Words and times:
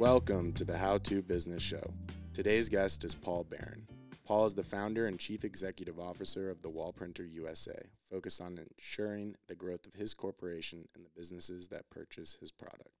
Welcome 0.00 0.54
to 0.54 0.64
the 0.64 0.78
How 0.78 0.96
To 0.96 1.20
Business 1.20 1.62
Show. 1.62 1.92
Today's 2.32 2.70
guest 2.70 3.04
is 3.04 3.14
Paul 3.14 3.44
Baron. 3.44 3.86
Paul 4.24 4.46
is 4.46 4.54
the 4.54 4.62
founder 4.62 5.06
and 5.06 5.18
chief 5.18 5.44
executive 5.44 6.00
officer 6.00 6.48
of 6.48 6.62
the 6.62 6.70
Wall 6.70 6.90
Printer 6.90 7.26
USA, 7.26 7.78
focused 8.10 8.40
on 8.40 8.58
ensuring 8.78 9.34
the 9.46 9.54
growth 9.54 9.86
of 9.86 9.92
his 9.92 10.14
corporation 10.14 10.88
and 10.94 11.04
the 11.04 11.10
businesses 11.14 11.68
that 11.68 11.90
purchase 11.90 12.38
his 12.40 12.50
product. 12.50 12.94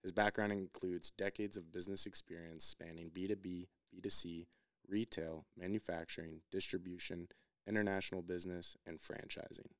His 0.00 0.12
background 0.12 0.52
includes 0.52 1.10
decades 1.10 1.56
of 1.56 1.72
business 1.72 2.06
experience 2.06 2.64
spanning 2.64 3.10
B2B, 3.10 3.66
B2C, 3.92 4.46
retail, 4.88 5.46
manufacturing, 5.58 6.42
distribution, 6.52 7.30
international 7.66 8.22
business, 8.22 8.76
and 8.86 9.00
franchising. 9.00 9.72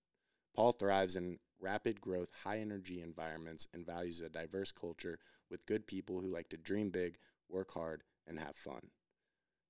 Paul 0.56 0.72
thrives 0.72 1.14
in 1.14 1.38
rapid 1.62 2.00
growth, 2.00 2.30
high 2.44 2.58
energy 2.58 3.00
environments 3.00 3.68
and 3.72 3.86
values 3.86 4.20
a 4.20 4.28
diverse 4.28 4.72
culture 4.72 5.18
with 5.50 5.66
good 5.66 5.86
people 5.86 6.20
who 6.20 6.26
like 6.26 6.48
to 6.48 6.56
dream 6.56 6.90
big, 6.90 7.16
work 7.48 7.72
hard, 7.72 8.02
and 8.26 8.38
have 8.38 8.56
fun. 8.56 8.88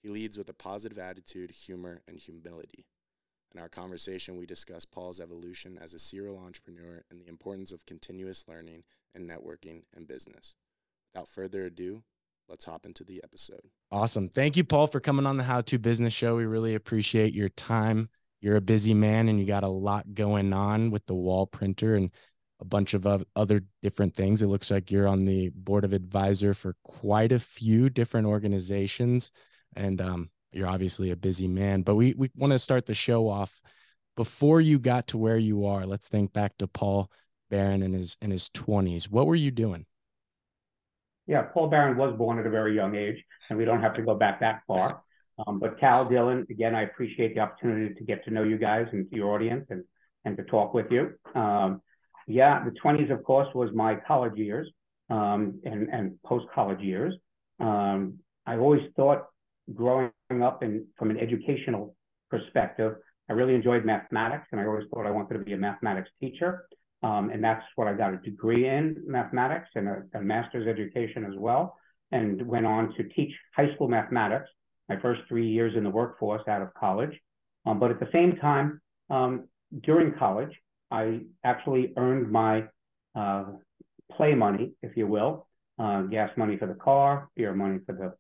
He 0.03 0.09
leads 0.09 0.37
with 0.37 0.49
a 0.49 0.55
positive 0.55 0.99
attitude, 0.99 1.51
humor, 1.51 2.03
and 2.09 2.19
humility. 2.19 2.87
In 3.55 3.61
our 3.61 3.69
conversation, 3.69 4.37
we 4.37 4.47
discuss 4.47 4.85
Paul's 4.85 5.21
evolution 5.21 5.79
as 5.81 5.93
a 5.93 5.99
serial 5.99 6.39
entrepreneur 6.39 7.05
and 7.11 7.21
the 7.21 7.29
importance 7.29 7.71
of 7.71 7.87
continuous 7.87 8.45
learning 8.49 8.85
and 9.15 9.29
networking 9.29 9.83
in 9.95 10.07
business. 10.07 10.55
Without 11.13 11.29
further 11.29 11.67
ado, 11.67 12.03
let's 12.49 12.65
hop 12.65 12.87
into 12.87 13.05
the 13.05 13.21
episode. 13.23 13.61
Awesome. 13.91 14.31
Thank 14.31 14.57
you, 14.57 14.65
Paul, 14.65 14.87
for 14.87 15.01
coming 15.01 15.27
on 15.27 15.37
the 15.37 15.45
How 15.45 15.61
to 15.61 15.79
Business 15.79 16.15
Show. 16.15 16.37
We 16.37 16.47
really 16.47 16.75
appreciate 16.75 17.35
your 17.35 17.51
time. 17.51 18.09
You're 18.43 18.57
a 18.57 18.61
busy 18.61 18.93
man 18.93 19.29
and 19.29 19.39
you 19.39 19.47
got 19.47 19.63
a 19.63 19.69
lot 19.69 20.15
going 20.15 20.53
on 20.53 20.91
with 20.91 21.07
the 21.07 21.15
wall 21.15 21.47
printer 21.47 21.95
and 21.95 22.11
a 22.61 22.65
bunch 22.65 22.93
of 22.93 23.07
other 23.35 23.63
different 23.83 24.15
things. 24.15 24.43
It 24.43 24.49
looks 24.49 24.71
like 24.71 24.91
you're 24.91 25.09
on 25.09 25.25
the 25.25 25.51
board 25.55 25.85
of 25.85 25.93
advisor 25.93 26.53
for 26.53 26.75
quite 26.83 27.33
a 27.33 27.39
few 27.39 27.89
different 27.89 28.27
organizations. 28.27 29.31
And 29.75 30.01
um, 30.01 30.31
you're 30.51 30.69
obviously 30.69 31.11
a 31.11 31.17
busy 31.17 31.47
man, 31.47 31.83
but 31.83 31.95
we, 31.95 32.15
we 32.19 32.31
want 32.37 32.53
to 32.53 32.59
start 32.59 32.87
the 32.87 32.95
show 32.95 33.29
off 33.29 33.63
before 34.17 34.61
you 34.61 34.79
got 34.79 35.07
to 35.09 35.19
where 35.19 35.39
you 35.39 35.65
are. 35.65 35.87
Let's 35.87 36.09
think 36.09 36.33
back 36.33 36.59
to 36.59 36.67
Paul 36.67 37.11
Baron 37.49 37.83
in 37.83 37.93
his 37.93 38.17
in 38.21 38.31
his 38.31 38.49
20s. 38.51 39.05
What 39.05 39.27
were 39.27 39.37
you 39.37 39.51
doing? 39.51 39.87
Yeah, 41.27 41.43
Paul 41.43 41.69
Baron 41.69 41.97
was 41.97 42.13
born 42.17 42.39
at 42.39 42.47
a 42.47 42.51
very 42.51 42.75
young 42.75 42.97
age, 42.97 43.25
and 43.49 43.59
we 43.59 43.65
don't 43.65 43.81
have 43.81 43.95
to 43.95 44.03
go 44.03 44.15
back 44.15 44.41
that 44.41 44.63
far. 44.67 45.03
Um, 45.47 45.59
but 45.59 45.79
Cal 45.81 46.07
Dylan, 46.07 46.49
again, 46.51 46.75
I 46.75 46.83
appreciate 46.83 47.35
the 47.35 47.41
opportunity 47.41 47.95
to 47.95 48.05
get 48.05 48.25
to 48.25 48.31
know 48.31 48.43
you 48.43 48.59
guys 48.59 48.87
and 48.93 49.07
your 49.11 49.33
audience 49.33 49.67
and 49.71 49.85
and 50.25 50.37
to 50.37 50.45
talk 50.45 50.73
with 50.73 50.87
you. 50.91 51.15
Um, 51.35 51.83
yeah, 52.29 52.65
the 52.65 52.71
20s, 52.71 53.11
of 53.11 53.25
course, 53.25 53.49
was 53.55 53.71
my 53.75 53.97
college 54.07 54.37
years 54.37 54.69
um, 55.11 55.61
and 55.65 55.89
and 55.89 56.23
post 56.25 56.47
college 56.55 56.81
years. 56.81 57.15
Um, 57.61 58.19
I 58.47 58.57
always 58.57 58.83
thought 58.97 59.27
growing 59.75 60.11
up 60.43 60.63
and 60.63 60.87
from 60.99 61.11
an 61.11 61.19
educational 61.19 61.95
perspective, 62.31 62.95
I 63.29 63.35
really 63.35 63.55
enjoyed 63.55 63.85
mathematics, 63.85 64.49
and 64.53 64.61
I 64.61 64.67
always 64.67 64.87
thought 64.93 65.07
I 65.07 65.11
wanted 65.11 65.39
to 65.39 65.45
be 65.45 65.53
a 65.53 65.59
mathematics 65.59 66.11
teacher. 66.21 66.67
Um, 67.03 67.31
and 67.31 67.43
that's 67.43 67.65
what 67.75 67.89
I 67.89 67.95
got 67.95 68.15
a 68.15 68.19
degree 68.19 68.69
in 68.69 69.03
mathematics 69.07 69.69
and 69.75 69.89
a, 69.89 70.03
a, 70.15 70.21
master's 70.21 70.69
education 70.69 71.25
as 71.25 71.37
well, 71.37 71.77
and 72.13 72.47
went 72.47 72.65
on 72.65 72.95
to 72.95 73.03
teach 73.09 73.33
high 73.57 73.75
school 73.75 73.89
mathematics 73.89 74.49
my 74.93 75.01
first 75.01 75.23
three 75.29 75.49
years 75.49 75.75
in 75.77 75.85
the 75.85 75.91
workforce 75.91 76.43
out 76.49 76.63
of 76.63 76.73
college. 76.75 77.15
Um, 77.65 77.79
but 77.79 77.91
at 77.91 78.01
the 78.01 78.09
same 78.13 78.37
time, 78.37 78.81
um, 79.11 79.49
during 79.83 80.13
college, 80.19 80.55
I 80.91 81.21
actually 81.45 81.93
earned 81.97 82.31
my 82.31 82.65
uh, 83.15 83.45
play 84.17 84.35
money, 84.35 84.73
if 84.83 84.97
you 84.97 85.07
will, 85.07 85.47
uh, 85.79 86.03
gas 86.03 86.31
money 86.37 86.57
for 86.59 86.67
the 86.67 86.75
car, 86.75 87.29
beer 87.37 87.55
money 87.55 87.79
for 87.87 87.95
the 87.95 88.15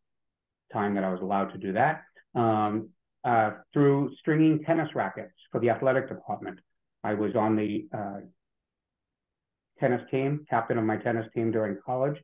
time 0.72 0.94
that 0.94 1.04
I 1.04 1.12
was 1.12 1.20
allowed 1.20 1.52
to 1.52 1.58
do 1.58 1.72
that, 1.74 2.02
um, 2.34 2.88
uh, 3.24 3.50
through 3.72 4.14
stringing 4.20 4.64
tennis 4.64 4.88
rackets 4.94 5.34
for 5.50 5.60
the 5.60 5.70
athletic 5.70 6.08
department. 6.08 6.58
I 7.04 7.14
was 7.14 7.32
on 7.36 7.56
the 7.56 7.86
uh, 7.94 8.20
tennis 9.80 10.02
team, 10.10 10.46
captain 10.48 10.78
of 10.78 10.84
my 10.84 10.96
tennis 10.96 11.26
team 11.34 11.52
during 11.52 11.76
college, 11.84 12.16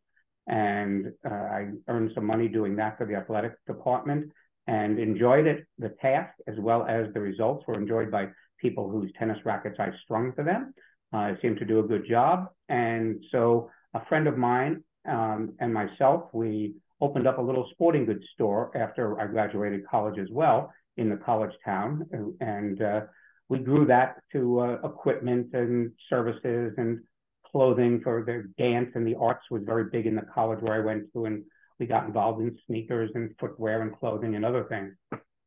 and 0.48 1.12
uh, 1.24 1.34
I 1.34 1.68
earned 1.88 2.12
some 2.14 2.24
money 2.24 2.48
doing 2.48 2.74
that 2.76 2.96
for 2.96 3.06
the 3.06 3.14
athletic 3.14 3.52
department 3.66 4.32
and 4.66 4.98
enjoyed 4.98 5.46
it. 5.46 5.66
The 5.78 5.90
task 6.00 6.34
as 6.46 6.54
well 6.58 6.86
as 6.86 7.06
the 7.14 7.20
results 7.20 7.64
were 7.66 7.74
enjoyed 7.74 8.10
by 8.10 8.28
people 8.60 8.90
whose 8.90 9.12
tennis 9.18 9.38
rackets 9.44 9.76
I 9.78 9.90
strung 10.04 10.32
for 10.32 10.44
them. 10.44 10.74
Uh, 11.12 11.16
I 11.18 11.36
seemed 11.40 11.58
to 11.58 11.64
do 11.64 11.80
a 11.80 11.82
good 11.82 12.06
job. 12.08 12.48
And 12.68 13.22
so 13.30 13.70
a 13.94 14.04
friend 14.06 14.26
of 14.26 14.36
mine 14.36 14.82
um, 15.08 15.54
and 15.60 15.72
myself, 15.72 16.24
we 16.32 16.74
opened 17.00 17.26
up 17.26 17.38
a 17.38 17.42
little 17.42 17.68
sporting 17.72 18.04
goods 18.04 18.24
store 18.34 18.76
after 18.76 19.20
I 19.20 19.26
graduated 19.26 19.86
college 19.86 20.18
as 20.18 20.28
well 20.30 20.72
in 20.96 21.08
the 21.08 21.16
college 21.16 21.52
town. 21.64 22.06
And 22.40 22.82
uh, 22.82 23.00
we 23.48 23.58
grew 23.58 23.86
that 23.86 24.16
to 24.32 24.60
uh, 24.60 24.78
equipment 24.84 25.48
and 25.54 25.92
services 26.10 26.74
and 26.76 27.00
clothing 27.58 28.00
for 28.04 28.22
the 28.24 28.44
dance 28.56 28.88
and 28.94 29.04
the 29.04 29.16
arts 29.16 29.44
was 29.50 29.62
very 29.66 29.86
big 29.90 30.06
in 30.06 30.14
the 30.14 30.22
college 30.32 30.60
where 30.60 30.74
I 30.74 30.84
went 30.84 31.12
to. 31.12 31.24
And 31.24 31.42
we 31.80 31.86
got 31.86 32.06
involved 32.06 32.40
in 32.40 32.56
sneakers 32.68 33.10
and 33.16 33.34
footwear 33.40 33.82
and 33.82 33.92
clothing 33.98 34.36
and 34.36 34.44
other 34.44 34.64
things. 34.68 34.92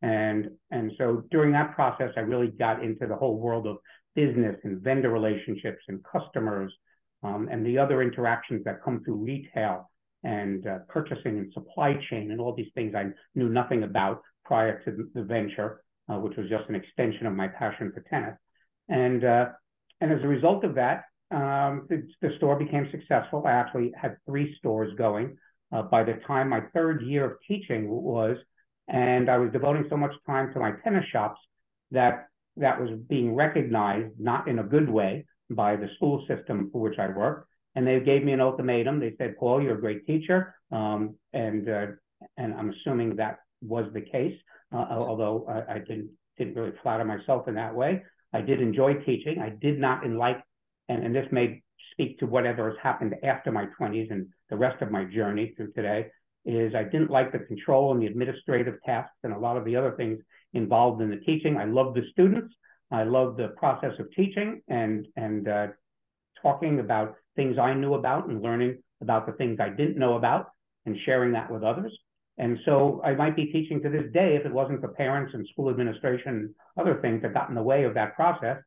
And, 0.02 0.50
and 0.72 0.92
so 0.98 1.24
during 1.32 1.54
that 1.54 1.74
process, 1.74 2.12
I 2.18 2.20
really 2.22 2.48
got 2.48 2.84
into 2.84 3.08
the 3.08 3.16
whole 3.16 3.38
world 3.38 3.66
of 3.66 3.78
business 4.14 4.58
and 4.66 4.82
vendor 4.82 5.10
relationships 5.10 5.84
and 5.88 6.04
customers 6.04 6.74
um, 7.24 7.48
and 7.50 7.66
the 7.66 7.78
other 7.78 8.02
interactions 8.02 8.66
that 8.66 8.84
come 8.84 9.02
through 9.06 9.16
retail 9.16 9.90
and 10.26 10.68
uh, 10.68 10.80
purchasing 10.90 11.38
and 11.38 11.54
supply 11.54 11.94
chain 12.10 12.32
and 12.32 12.42
all 12.42 12.54
these 12.54 12.74
things 12.76 12.94
I 12.94 13.06
knew 13.36 13.48
nothing 13.48 13.84
about 13.84 14.22
prior 14.44 14.84
to 14.84 15.08
the 15.14 15.24
venture, 15.24 15.82
uh, 16.10 16.18
which 16.18 16.36
was 16.36 16.50
just 16.50 16.68
an 16.68 16.76
extension 16.76 17.26
of 17.26 17.34
my 17.34 17.48
passion 17.48 17.90
for 17.94 18.02
tennis. 18.10 18.36
And, 18.90 19.24
uh, 19.24 19.46
and 20.02 20.12
as 20.12 20.22
a 20.24 20.28
result 20.28 20.66
of 20.66 20.76
that, 20.76 21.04
um, 21.32 21.88
the, 21.90 22.08
the, 22.22 22.36
store 22.38 22.58
became 22.58 22.90
successful. 22.92 23.44
I 23.46 23.52
actually 23.52 23.92
had 24.00 24.18
three 24.26 24.56
stores 24.58 24.94
going 24.98 25.38
uh, 25.72 25.84
by 25.84 26.04
the 26.04 26.20
time 26.28 26.50
my 26.50 26.62
third 26.74 27.02
year 27.04 27.26
of 27.26 27.38
teaching 27.48 27.90
was, 27.90 28.38
and 28.88 29.30
I 29.30 29.38
was 29.38 29.52
devoting 29.52 29.86
so 29.90 29.98
much 29.98 30.12
time 30.26 30.54
to 30.54 30.60
my 30.60 30.74
tennis 30.84 31.06
shops 31.12 31.40
that 31.92 32.28
that 32.58 32.80
was 32.80 32.90
being 33.08 33.34
recognized, 33.34 34.14
not 34.20 34.48
in 34.48 34.60
a 34.60 34.64
good 34.64 34.90
way, 34.90 35.26
by 35.50 35.76
the 35.76 35.90
school 35.96 36.26
system 36.28 36.70
for 36.72 36.82
which 36.82 37.00
I 37.00 37.08
worked. 37.08 37.48
And 37.76 37.88
they 37.88 38.00
gave 38.00 38.24
me 38.24 38.34
an 38.34 38.42
ultimatum. 38.42 39.00
They 39.00 39.16
said, 39.18 39.38
Paul, 39.38 39.62
you're 39.62 39.78
a 39.78 39.82
great 39.82 40.06
teacher. 40.06 40.56
Um, 40.72 41.16
and, 41.34 41.70
uh, 41.70 41.88
and 42.38 42.54
I'm 42.54 42.72
assuming 42.72 43.16
that 43.16 43.40
was 43.62 43.86
the 43.94 44.02
case, 44.02 44.38
uh, 44.74 44.86
although 44.90 45.46
I, 45.48 45.76
I, 45.76 45.78
didn't, 45.80 46.10
didn't 46.38 46.56
really 46.56 46.74
flatter 46.84 47.06
myself 47.06 47.48
in 47.48 47.56
that 47.56 47.74
way. 47.74 48.04
I 48.34 48.42
did 48.42 48.62
enjoy 48.62 48.96
teaching. 48.96 49.40
I 49.40 49.50
did 49.50 49.80
not 49.80 50.08
like, 50.10 50.42
and, 50.92 51.06
and 51.06 51.16
this 51.16 51.28
may 51.32 51.62
speak 51.94 52.20
to 52.20 52.26
whatever 52.26 52.70
has 52.70 52.78
happened 52.82 53.16
after 53.24 53.52
my 53.52 53.66
20s 53.80 54.12
and 54.12 54.28
the 54.50 54.58
rest 54.58 54.82
of 54.82 54.92
my 54.92 55.06
journey 55.06 55.54
through 55.56 55.72
today, 55.72 56.08
is 56.46 56.74
I 56.76 56.84
didn't 56.84 57.12
like 57.12 57.32
the 57.32 57.40
control 57.40 57.92
and 57.92 58.02
the 58.02 58.08
administrative 58.08 58.76
tasks 58.86 59.16
and 59.24 59.34
a 59.34 59.38
lot 59.38 59.58
of 59.58 59.66
the 59.66 59.76
other 59.76 59.92
things 59.92 60.20
involved 60.54 61.02
in 61.02 61.10
the 61.10 61.18
teaching. 61.18 61.58
I 61.58 61.66
love 61.66 61.94
the 61.94 62.04
students. 62.12 62.54
I 62.92 63.04
love 63.04 63.38
the 63.38 63.50
process 63.50 63.94
of 64.00 64.12
teaching 64.12 64.62
and, 64.68 65.08
and 65.16 65.48
uh, 65.48 65.68
talking 66.42 66.80
about 66.80 67.16
things 67.36 67.58
I 67.58 67.74
knew 67.74 67.94
about 67.94 68.28
and 68.28 68.42
learning 68.42 68.80
about 69.02 69.26
the 69.26 69.34
things 69.34 69.60
I 69.62 69.70
didn't 69.70 69.98
know 69.98 70.16
about 70.16 70.48
and 70.86 70.98
sharing 71.06 71.32
that 71.34 71.52
with 71.52 71.64
others. 71.64 71.98
And 72.38 72.58
so 72.66 73.02
I 73.04 73.14
might 73.14 73.36
be 73.36 73.46
teaching 73.46 73.82
to 73.84 73.90
this 73.90 74.12
day 74.12 74.36
if 74.36 74.46
it 74.46 74.52
wasn't 74.52 74.82
for 74.82 74.90
parents 74.90 75.34
and 75.34 75.48
school 75.54 75.70
administration 75.70 76.34
and 76.34 76.50
other 76.78 77.00
things 77.02 77.22
that 77.22 77.34
got 77.34 77.50
in 77.50 77.56
the 77.56 77.62
way 77.62 77.84
of 77.84 77.94
that 77.94 78.16
process. 78.16 78.58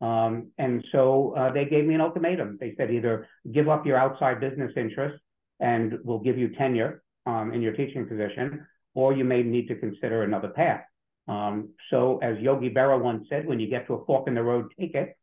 Um, 0.00 0.52
and 0.58 0.84
so 0.92 1.34
uh, 1.36 1.52
they 1.52 1.64
gave 1.64 1.84
me 1.84 1.94
an 1.94 2.00
ultimatum. 2.00 2.56
They 2.60 2.74
said 2.76 2.90
either 2.90 3.26
give 3.52 3.68
up 3.68 3.84
your 3.84 3.96
outside 3.96 4.40
business 4.40 4.72
interests 4.76 5.20
and 5.60 5.98
we'll 6.04 6.20
give 6.20 6.38
you 6.38 6.54
tenure 6.54 7.02
um, 7.26 7.52
in 7.52 7.60
your 7.60 7.72
teaching 7.72 8.06
position, 8.06 8.64
or 8.94 9.12
you 9.12 9.24
may 9.24 9.42
need 9.42 9.66
to 9.68 9.74
consider 9.74 10.22
another 10.22 10.48
path. 10.48 10.82
Um, 11.26 11.70
so 11.90 12.18
as 12.22 12.38
Yogi 12.38 12.70
Berra 12.70 13.00
once 13.00 13.26
said, 13.28 13.46
when 13.46 13.58
you 13.60 13.68
get 13.68 13.86
to 13.88 13.94
a 13.94 14.04
fork 14.06 14.28
in 14.28 14.34
the 14.34 14.42
road, 14.42 14.66
take 14.78 14.94
it 14.94 15.18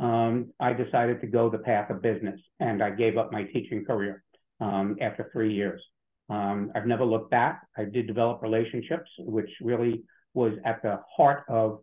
um, 0.00 0.52
I 0.58 0.72
decided 0.72 1.20
to 1.20 1.26
go 1.26 1.50
the 1.50 1.58
path 1.58 1.90
of 1.90 2.00
business 2.00 2.40
and 2.58 2.82
I 2.82 2.90
gave 2.90 3.18
up 3.18 3.30
my 3.32 3.44
teaching 3.44 3.84
career 3.84 4.24
um, 4.60 4.96
after 5.00 5.28
three 5.32 5.52
years. 5.52 5.80
Um, 6.30 6.72
I've 6.74 6.86
never 6.86 7.04
looked 7.04 7.30
back. 7.30 7.66
I 7.76 7.84
did 7.84 8.06
develop 8.06 8.40
relationships, 8.42 9.10
which 9.18 9.50
really 9.60 10.02
was 10.32 10.54
at 10.64 10.80
the 10.82 11.00
heart 11.14 11.44
of 11.48 11.80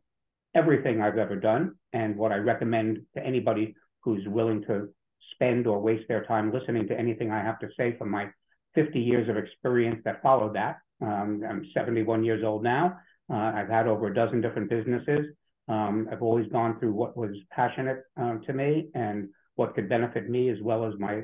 everything 0.58 1.02
I've 1.02 1.20
ever 1.20 1.36
done 1.36 1.76
and 1.94 2.18
what 2.18 2.32
I 2.32 2.38
recommend 2.38 3.00
to 3.16 3.24
anybody 3.24 3.76
who's 4.02 4.28
willing 4.28 4.64
to 4.64 4.90
spend 5.34 5.68
or 5.68 5.80
waste 5.80 6.08
their 6.08 6.26
time 6.26 6.52
listening 6.52 6.88
to 6.88 7.00
anything 7.00 7.32
I 7.32 7.44
have 7.44 7.60
to 7.60 7.68
say 7.78 7.96
from 7.98 8.10
my 8.10 8.30
50 8.74 9.00
years 9.00 9.30
of 9.30 9.38
experience 9.38 10.02
that 10.04 10.22
followed 10.24 10.56
that. 10.56 10.78
Um, 11.02 11.44
I'm 11.48 11.64
71 11.74 12.24
years 12.24 12.44
old 12.44 12.64
now. 12.64 12.98
Uh, 13.32 13.52
I've 13.56 13.70
had 13.70 13.88
over 13.88 14.08
a 14.08 14.14
dozen 14.14 14.42
different 14.42 14.70
businesses. 14.70 15.28
Um, 15.68 16.08
I've 16.12 16.24
always 16.24 16.48
gone 16.52 16.80
through 16.80 16.94
what 16.94 17.16
was 17.16 17.36
passionate 17.52 18.04
um, 18.16 18.42
to 18.48 18.54
me 18.54 18.90
and 18.96 19.30
what 19.56 19.76
could 19.76 19.90
benefit 19.90 20.30
me 20.30 20.50
as 20.50 20.58
well 20.62 20.86
as 20.86 20.94
my 20.98 21.24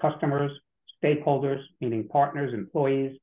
customers, 0.00 0.50
stakeholders, 1.02 1.62
meaning 1.80 2.08
partners, 2.08 2.52
employees, 2.52 3.16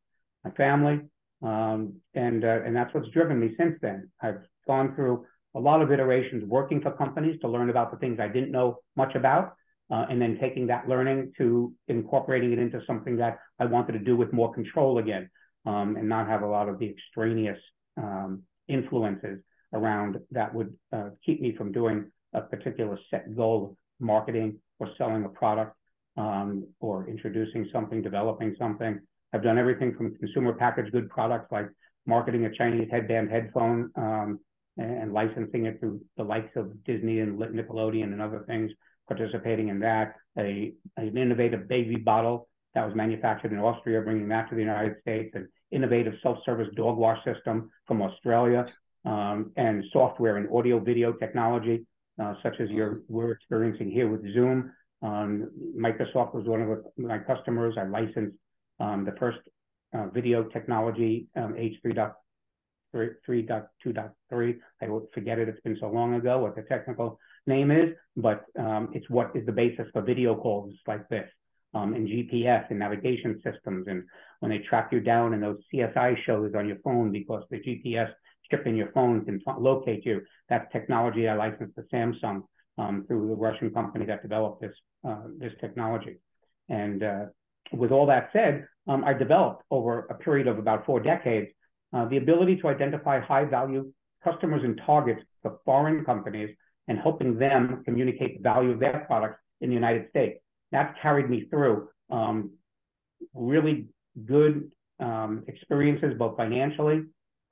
my 0.43 0.51
family, 0.51 1.01
um, 1.43 1.95
and 2.13 2.45
uh, 2.45 2.61
and 2.65 2.75
that's 2.75 2.93
what's 2.93 3.09
driven 3.09 3.39
me 3.39 3.53
since 3.57 3.77
then. 3.81 4.09
I've 4.21 4.41
gone 4.67 4.95
through 4.95 5.25
a 5.55 5.59
lot 5.59 5.81
of 5.81 5.91
iterations 5.91 6.43
working 6.45 6.81
for 6.81 6.91
companies 6.91 7.39
to 7.41 7.47
learn 7.47 7.69
about 7.69 7.91
the 7.91 7.97
things 7.97 8.19
I 8.19 8.27
didn't 8.27 8.51
know 8.51 8.79
much 8.95 9.15
about, 9.15 9.53
uh, 9.89 10.05
and 10.09 10.21
then 10.21 10.37
taking 10.39 10.67
that 10.67 10.87
learning 10.87 11.33
to 11.37 11.73
incorporating 11.87 12.53
it 12.53 12.59
into 12.59 12.81
something 12.87 13.17
that 13.17 13.39
I 13.59 13.65
wanted 13.65 13.93
to 13.93 13.99
do 13.99 14.15
with 14.15 14.31
more 14.31 14.53
control 14.53 14.97
again, 14.97 15.29
um, 15.65 15.97
and 15.97 16.07
not 16.07 16.27
have 16.27 16.41
a 16.41 16.47
lot 16.47 16.69
of 16.69 16.79
the 16.79 16.89
extraneous 16.89 17.59
um, 17.97 18.43
influences 18.67 19.39
around 19.73 20.17
that 20.31 20.53
would 20.53 20.73
uh, 20.93 21.09
keep 21.25 21.41
me 21.41 21.55
from 21.55 21.71
doing 21.71 22.11
a 22.33 22.41
particular 22.41 22.97
set 23.09 23.35
goal 23.35 23.65
of 23.65 23.77
marketing 23.99 24.57
or 24.79 24.89
selling 24.97 25.25
a 25.25 25.29
product 25.29 25.75
um, 26.17 26.65
or 26.79 27.07
introducing 27.07 27.69
something, 27.71 28.01
developing 28.01 28.55
something. 28.57 28.99
I've 29.33 29.43
done 29.43 29.57
everything 29.57 29.95
from 29.95 30.15
consumer 30.15 30.53
packaged 30.53 30.91
good 30.91 31.09
products 31.09 31.51
like 31.51 31.69
marketing 32.05 32.45
a 32.45 32.53
Chinese 32.53 32.89
headband 32.91 33.29
headphone 33.29 33.91
um, 33.95 34.39
and 34.83 35.13
licensing 35.13 35.65
it 35.65 35.79
to 35.81 36.01
the 36.17 36.23
likes 36.23 36.55
of 36.55 36.83
Disney 36.83 37.19
and 37.19 37.39
Nickelodeon 37.39 38.13
and 38.13 38.21
other 38.21 38.43
things, 38.47 38.71
participating 39.07 39.69
in 39.69 39.79
that. 39.79 40.15
A, 40.37 40.73
an 40.97 41.17
innovative 41.17 41.67
baby 41.67 41.95
bottle 41.95 42.47
that 42.73 42.85
was 42.85 42.95
manufactured 42.95 43.51
in 43.51 43.59
Austria, 43.59 44.01
bringing 44.01 44.29
that 44.29 44.49
to 44.49 44.55
the 44.55 44.61
United 44.61 44.95
States, 45.01 45.31
an 45.35 45.49
innovative 45.71 46.13
self-service 46.23 46.69
dog 46.75 46.97
wash 46.97 47.23
system 47.25 47.69
from 47.85 48.01
Australia, 48.01 48.65
um, 49.03 49.51
and 49.57 49.83
software 49.91 50.37
and 50.37 50.47
audio 50.55 50.79
video 50.79 51.11
technology, 51.11 51.85
uh, 52.21 52.35
such 52.43 52.55
as 52.59 52.69
you're, 52.69 53.01
we're 53.07 53.31
experiencing 53.31 53.91
here 53.91 54.07
with 54.09 54.21
Zoom. 54.33 54.71
Um, 55.01 55.49
Microsoft 55.77 56.35
was 56.35 56.45
one 56.45 56.61
of 56.61 56.79
my 56.97 57.17
customers. 57.17 57.75
I 57.77 57.85
licensed 57.85 58.37
um, 58.79 59.03
the 59.03 59.13
first 59.19 59.39
uh, 59.93 60.07
video 60.07 60.43
technology, 60.43 61.27
um, 61.35 61.55
H.323. 62.93 64.55
I 64.81 64.87
forget 65.13 65.39
it. 65.39 65.49
It's 65.49 65.61
been 65.61 65.77
so 65.79 65.89
long 65.89 66.15
ago 66.15 66.39
what 66.39 66.55
the 66.55 66.63
technical 66.63 67.19
name 67.47 67.71
is, 67.71 67.89
but 68.15 68.45
um, 68.59 68.89
it's 68.93 69.09
what 69.09 69.31
is 69.35 69.45
the 69.45 69.51
basis 69.51 69.87
for 69.93 70.01
video 70.01 70.35
calls 70.35 70.73
like 70.87 71.07
this. 71.09 71.29
Um, 71.73 71.93
and 71.93 72.05
GPS 72.05 72.69
and 72.69 72.79
navigation 72.79 73.41
systems, 73.45 73.87
and 73.87 74.03
when 74.41 74.51
they 74.51 74.57
track 74.57 74.89
you 74.91 74.99
down 74.99 75.33
in 75.33 75.39
those 75.39 75.57
CSI 75.73 76.17
shows 76.25 76.51
on 76.53 76.67
your 76.67 76.75
phone 76.83 77.13
because 77.13 77.43
the 77.49 77.59
GPS 77.59 78.11
chip 78.49 78.67
in 78.67 78.75
your 78.75 78.91
phone 78.91 79.23
can 79.23 79.41
locate 79.57 80.05
you. 80.05 80.21
That's 80.49 80.69
technology 80.73 81.29
I 81.29 81.35
licensed 81.35 81.75
to 81.75 81.83
Samsung 81.83 82.41
um, 82.77 83.05
through 83.07 83.29
the 83.29 83.35
Russian 83.35 83.71
company 83.71 84.05
that 84.05 84.21
developed 84.21 84.61
this 84.61 84.73
uh, 85.07 85.23
this 85.37 85.53
technology. 85.61 86.19
And 86.69 87.03
uh, 87.03 87.25
with 87.71 87.91
all 87.91 88.05
that 88.07 88.29
said, 88.33 88.67
um, 88.87 89.03
I 89.03 89.13
developed 89.13 89.63
over 89.71 90.07
a 90.09 90.15
period 90.15 90.47
of 90.47 90.59
about 90.59 90.85
four 90.85 90.99
decades 90.99 91.47
the 91.91 92.17
ability 92.17 92.57
to 92.57 92.67
identify 92.67 93.19
high 93.19 93.45
value 93.45 93.91
customers 94.23 94.61
and 94.63 94.79
targets 94.85 95.21
for 95.41 95.59
foreign 95.65 96.05
companies 96.05 96.55
and 96.87 96.99
helping 96.99 97.37
them 97.37 97.81
communicate 97.85 98.37
the 98.37 98.43
value 98.43 98.71
of 98.71 98.79
their 98.79 99.03
products 99.07 99.39
in 99.61 99.69
the 99.69 99.75
United 99.75 100.09
States. 100.09 100.39
That's 100.71 100.95
carried 101.01 101.29
me 101.29 101.47
through 101.49 101.89
um, 102.09 102.51
really 103.33 103.87
good 104.25 104.71
um, 104.99 105.43
experiences, 105.47 106.13
both 106.17 106.37
financially, 106.37 107.03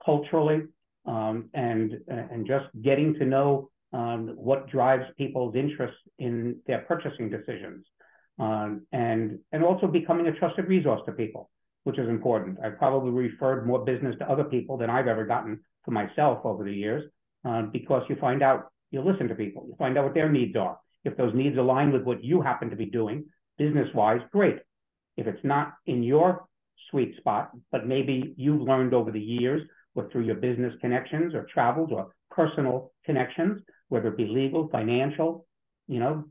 culturally, 0.04 0.64
um, 1.06 1.50
and 1.54 1.98
and 2.08 2.46
just 2.46 2.66
getting 2.82 3.16
to 3.16 3.26
know 3.26 3.70
what 3.92 4.70
drives 4.70 5.06
people's 5.18 5.56
interest 5.56 5.98
in 6.20 6.58
their 6.68 6.80
purchasing 6.80 7.30
decisions, 7.30 7.86
and 8.38 9.40
and 9.52 9.64
also 9.64 9.88
becoming 9.88 10.28
a 10.28 10.34
trusted 10.34 10.68
resource 10.68 11.02
to 11.06 11.12
people, 11.12 11.50
which 11.90 11.98
is 11.98 12.08
important. 12.08 12.60
I've 12.64 12.78
probably 12.78 13.10
referred 13.10 13.66
more 13.66 13.84
business 13.84 14.16
to 14.20 14.30
other 14.30 14.44
people 14.44 14.78
than 14.78 14.92
I've 14.92 15.08
ever 15.08 15.26
gotten 15.26 15.60
for 15.84 15.90
myself 15.90 16.46
over 16.46 16.64
the 16.64 16.72
years, 16.72 17.10
uh, 17.44 17.64
because 17.64 18.04
you 18.10 18.16
find 18.18 18.44
out 18.44 18.72
you 18.92 19.02
listen 19.02 19.28
to 19.28 19.34
people, 19.34 19.66
you 19.68 19.76
find 19.80 19.98
out 19.98 20.06
what 20.06 20.14
their 20.14 20.30
needs 20.30 20.56
are. 20.56 20.78
If 21.04 21.18
those 21.18 21.34
needs 21.34 21.58
align 21.58 21.92
with 21.92 22.04
what 22.04 22.24
you 22.24 22.42
happen 22.42 22.70
to 22.70 22.76
be 22.76 22.86
doing 22.86 23.26
business-wise, 23.58 24.22
great. 24.32 24.58
If 25.18 25.26
it's 25.26 25.44
not 25.44 25.74
in 25.88 26.04
your 26.04 26.46
sweet 26.92 27.18
spot, 27.18 27.50
but 27.72 27.88
maybe 27.88 28.36
you've 28.38 28.62
learned 28.62 28.94
over 28.94 29.10
the 29.12 29.20
years 29.20 29.68
or 29.96 30.10
through 30.10 30.26
your 30.26 30.36
business 30.36 30.74
connections 30.82 31.34
or 31.34 31.48
travels 31.52 31.90
or 31.92 32.14
personal 32.30 32.92
connections, 33.04 33.62
whether 33.88 34.10
it 34.10 34.18
be 34.18 34.28
legal, 34.28 34.70
financial, 34.70 35.48
you 35.88 36.00
know, 36.00 36.26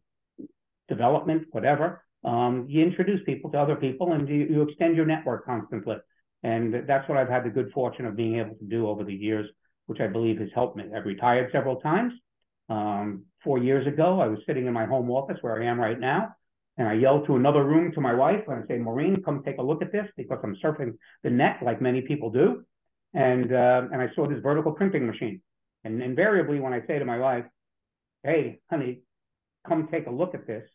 development, 0.88 1.48
whatever. 1.50 2.04
Um, 2.24 2.66
you 2.68 2.82
introduce 2.82 3.20
people 3.24 3.50
to 3.52 3.58
other 3.58 3.76
people 3.76 4.12
and 4.12 4.28
you, 4.28 4.46
you 4.50 4.62
extend 4.62 4.96
your 4.96 5.06
network 5.06 5.46
constantly. 5.46 5.96
And 6.42 6.74
that's 6.86 7.08
what 7.08 7.18
I've 7.18 7.28
had 7.28 7.44
the 7.44 7.50
good 7.50 7.70
fortune 7.72 8.06
of 8.06 8.16
being 8.16 8.38
able 8.38 8.54
to 8.56 8.64
do 8.64 8.88
over 8.88 9.04
the 9.04 9.14
years, 9.14 9.48
which 9.86 10.00
I 10.00 10.06
believe 10.06 10.38
has 10.38 10.48
helped 10.54 10.76
me. 10.76 10.84
I've 10.94 11.06
retired 11.06 11.50
several 11.52 11.76
times. 11.80 12.12
Um, 12.68 13.24
four 13.42 13.58
years 13.58 13.86
ago, 13.86 14.20
I 14.20 14.28
was 14.28 14.40
sitting 14.46 14.66
in 14.66 14.72
my 14.72 14.84
home 14.84 15.10
office 15.10 15.38
where 15.40 15.60
I 15.60 15.66
am 15.66 15.80
right 15.80 15.98
now, 15.98 16.34
and 16.76 16.86
I 16.86 16.92
yelled 16.92 17.26
to 17.26 17.36
another 17.36 17.64
room 17.64 17.92
to 17.92 18.00
my 18.00 18.14
wife 18.14 18.42
and 18.46 18.62
I 18.62 18.66
say, 18.66 18.78
Maureen, 18.78 19.22
come 19.24 19.42
take 19.42 19.58
a 19.58 19.62
look 19.62 19.82
at 19.82 19.90
this 19.90 20.06
because 20.16 20.38
I'm 20.44 20.56
surfing 20.62 20.94
the 21.22 21.30
net 21.30 21.58
like 21.62 21.80
many 21.80 22.02
people 22.02 22.30
do 22.30 22.64
and 23.14 23.52
uh, 23.52 23.82
and 23.92 24.02
I 24.02 24.08
saw 24.14 24.28
this 24.28 24.40
vertical 24.42 24.72
printing 24.72 25.06
machine. 25.06 25.40
And 25.84 26.02
invariably, 26.02 26.60
when 26.60 26.72
I 26.72 26.86
say 26.86 26.98
to 26.98 27.04
my 27.04 27.18
wife, 27.18 27.44
"Hey, 28.22 28.60
honey, 28.70 29.02
come 29.66 29.88
take 29.90 30.06
a 30.06 30.10
look 30.10 30.34
at 30.34 30.46
this," 30.46 30.68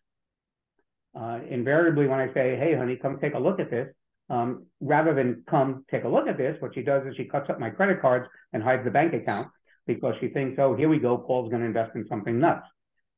uh, 1.19 1.39
invariably 1.50 2.07
when 2.07 2.19
I 2.19 2.33
say, 2.33 2.56
"Hey, 2.56 2.75
honey, 2.75 2.95
come 2.95 3.19
take 3.19 3.33
a 3.33 3.39
look 3.39 3.60
at 3.60 3.69
this," 3.69 3.88
um, 4.30 4.65
rather 4.81 5.13
than 5.13 5.44
"come 5.50 5.86
take 5.92 6.04
a 6.04 6.10
look 6.10 6.27
at 6.27 6.38
this," 6.38 6.60
what 6.62 6.74
she 6.74 6.81
does 6.81 7.06
is 7.07 7.15
she 7.15 7.25
cuts 7.25 7.50
up 7.50 7.60
my 7.60 7.69
credit 7.69 8.01
cards 8.01 8.27
and 8.51 8.63
hides 8.63 8.83
the 8.83 8.92
bank 8.92 9.13
account 9.13 9.48
because 9.86 10.15
she 10.19 10.30
thinks, 10.30 10.60
"Oh, 10.60 10.75
here 10.75 10.89
we 10.89 11.00
go, 11.00 11.18
Paul's 11.18 11.50
going 11.50 11.62
to 11.62 11.68
invest 11.68 11.95
in 11.95 12.07
something 12.07 12.39
nuts." 12.39 12.65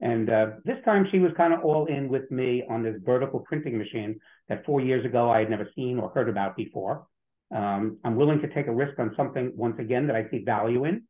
And 0.01 0.30
uh, 0.30 0.47
this 0.65 0.77
time 0.83 1.07
she 1.12 1.19
was 1.19 1.31
kind 1.38 1.53
of 1.53 1.63
all 1.63 1.86
in 1.86 2.09
with 2.09 2.30
me 2.30 2.63
on 2.69 2.83
this 2.83 2.95
vertical 3.06 3.39
printing 3.39 3.77
machine 3.77 4.19
that 4.50 4.65
four 4.65 4.81
years 4.81 5.06
ago 5.06 5.30
I 5.30 5.39
had 5.39 5.50
never 5.50 5.69
seen 5.75 6.00
or 6.00 6.09
heard 6.09 6.30
about 6.30 6.57
before. 6.57 7.07
Um, 7.56 7.97
I'm 8.03 8.15
willing 8.15 8.42
to 8.42 8.53
take 8.53 8.68
a 8.68 8.74
risk 8.74 9.00
on 9.00 9.13
something, 9.15 9.53
once 9.56 9.80
again, 9.80 10.07
that 10.07 10.15
I 10.15 10.30
see 10.30 10.44
value 10.44 10.86
in, 10.86 11.03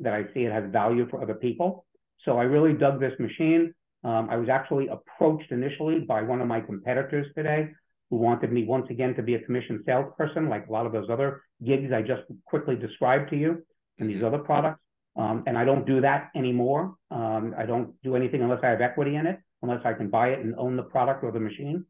that 0.00 0.12
I 0.12 0.24
see 0.32 0.40
it 0.40 0.52
has 0.52 0.70
value 0.70 1.08
for 1.08 1.20
other 1.22 1.34
people. 1.34 1.84
So 2.24 2.38
I 2.38 2.42
really 2.44 2.74
dug 2.74 3.00
this 3.00 3.18
machine. 3.18 3.74
Um, 4.04 4.28
I 4.30 4.36
was 4.36 4.48
actually 4.48 4.88
approached 4.88 5.50
initially 5.50 6.00
by 6.00 6.22
one 6.22 6.40
of 6.40 6.46
my 6.46 6.60
competitors 6.60 7.26
today 7.34 7.68
who 8.10 8.16
wanted 8.16 8.52
me 8.52 8.64
once 8.64 8.86
again 8.90 9.14
to 9.14 9.22
be 9.22 9.34
a 9.34 9.40
commission 9.40 9.82
salesperson, 9.84 10.48
like 10.48 10.66
a 10.68 10.72
lot 10.72 10.86
of 10.86 10.92
those 10.92 11.10
other 11.10 11.42
gigs 11.64 11.92
I 11.92 12.02
just 12.02 12.22
quickly 12.46 12.76
described 12.76 13.30
to 13.30 13.36
you 13.36 13.62
and 13.98 14.08
these 14.08 14.16
mm-hmm. 14.16 14.26
other 14.26 14.38
products. 14.38 14.80
Um, 15.16 15.42
and 15.46 15.58
I 15.58 15.64
don't 15.64 15.84
do 15.84 16.00
that 16.00 16.30
anymore. 16.36 16.94
Um, 17.10 17.54
I 17.58 17.66
don't 17.66 18.00
do 18.02 18.14
anything 18.14 18.40
unless 18.40 18.60
I 18.62 18.68
have 18.68 18.80
equity 18.80 19.16
in 19.16 19.26
it, 19.26 19.40
unless 19.62 19.80
I 19.84 19.92
can 19.92 20.08
buy 20.08 20.28
it 20.28 20.38
and 20.38 20.54
own 20.56 20.76
the 20.76 20.84
product 20.84 21.24
or 21.24 21.32
the 21.32 21.40
machine. 21.40 21.84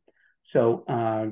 So 0.52 0.84
uh, 0.88 1.26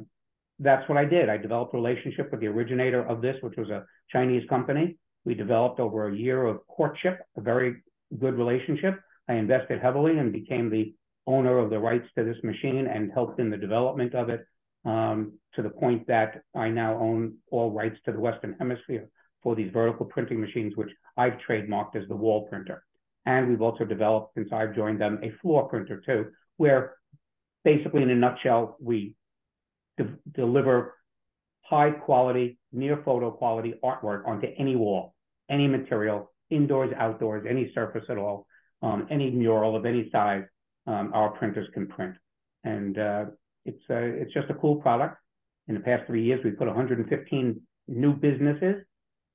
that's 0.59 0.87
what 0.91 0.99
I 0.99 1.07
did. 1.07 1.31
I 1.31 1.39
developed 1.39 1.73
a 1.75 1.79
relationship 1.79 2.31
with 2.31 2.41
the 2.41 2.49
originator 2.49 3.07
of 3.07 3.23
this, 3.23 3.37
which 3.41 3.57
was 3.57 3.71
a 3.71 3.85
Chinese 4.11 4.47
company. 4.49 4.99
We 5.25 5.35
developed 5.35 5.81
over 5.81 6.09
a 6.09 6.15
year 6.15 6.45
of 6.45 6.67
courtship, 6.67 7.21
a 7.37 7.41
very 7.41 7.77
good 8.19 8.35
relationship. 8.35 9.01
I 9.29 9.35
invested 9.35 9.81
heavily 9.81 10.19
and 10.19 10.33
became 10.33 10.71
the 10.71 10.95
owner 11.27 11.59
of 11.59 11.71
the 11.71 11.79
rights 11.79 12.07
to 12.17 12.25
this 12.25 12.43
machine 12.45 12.87
and 12.87 13.13
helped 13.13 13.41
in 13.41 13.51
the 13.51 13.57
development 13.57 14.15
of 14.15 14.29
it 14.29 14.47
um, 14.85 15.33
to 15.55 15.63
the 15.63 15.71
point 15.71 16.07
that 16.07 16.43
I 16.55 16.69
now 16.69 16.99
own 16.99 17.37
all 17.51 17.73
rights 17.73 17.97
to 18.05 18.13
the 18.13 18.21
Western 18.21 18.55
Hemisphere 18.59 19.09
for 19.43 19.57
these 19.57 19.73
vertical 19.73 20.07
printing 20.07 20.41
machines, 20.41 20.77
which 20.77 20.91
I've 21.17 21.39
trademarked 21.49 21.97
as 21.97 22.09
the 22.09 22.17
wall 22.17 22.47
printer. 22.49 22.85
And 23.27 23.49
we've 23.49 23.63
also 23.63 23.85
developed, 23.85 24.35
since 24.35 24.49
I've 24.53 24.75
joined 24.75 25.01
them, 25.01 25.19
a 25.23 25.33
floor 25.43 25.69
printer 25.69 26.01
too, 26.07 26.27
where 26.57 26.95
basically 27.65 28.03
in 28.03 28.11
a 28.11 28.15
nutshell, 28.15 28.77
we 28.81 29.17
de 29.99 30.09
deliver 30.33 30.95
high 31.63 31.91
quality, 31.91 32.59
near 32.73 33.03
photo 33.05 33.33
quality 33.33 33.75
artwork 33.85 34.27
onto 34.27 34.47
any 34.57 34.77
wall, 34.77 35.15
any 35.51 35.67
material, 35.67 36.33
indoors, 36.51 36.93
outdoors, 36.97 37.45
any 37.49 37.73
surface 37.75 38.05
at 38.09 38.19
all, 38.19 38.47
um, 38.83 39.07
any 39.11 39.31
mural 39.31 39.77
of 39.77 39.87
any 39.87 40.09
size, 40.11 40.45
um, 40.87 41.11
our 41.15 41.31
printers 41.31 41.69
can 41.75 41.87
print. 41.87 42.15
And 42.65 42.99
uh, 42.99 43.25
it's, 43.65 43.83
uh, 43.91 43.95
it's 43.97 44.33
just 44.33 44.51
a 44.51 44.55
cool 44.55 44.77
product. 44.77 45.17
In 45.69 45.75
the 45.75 45.81
past 45.81 46.07
three 46.07 46.23
years, 46.23 46.41
we've 46.45 46.57
put 46.57 46.69
115 46.69 47.61
new 47.89 48.13
businesses 48.13 48.85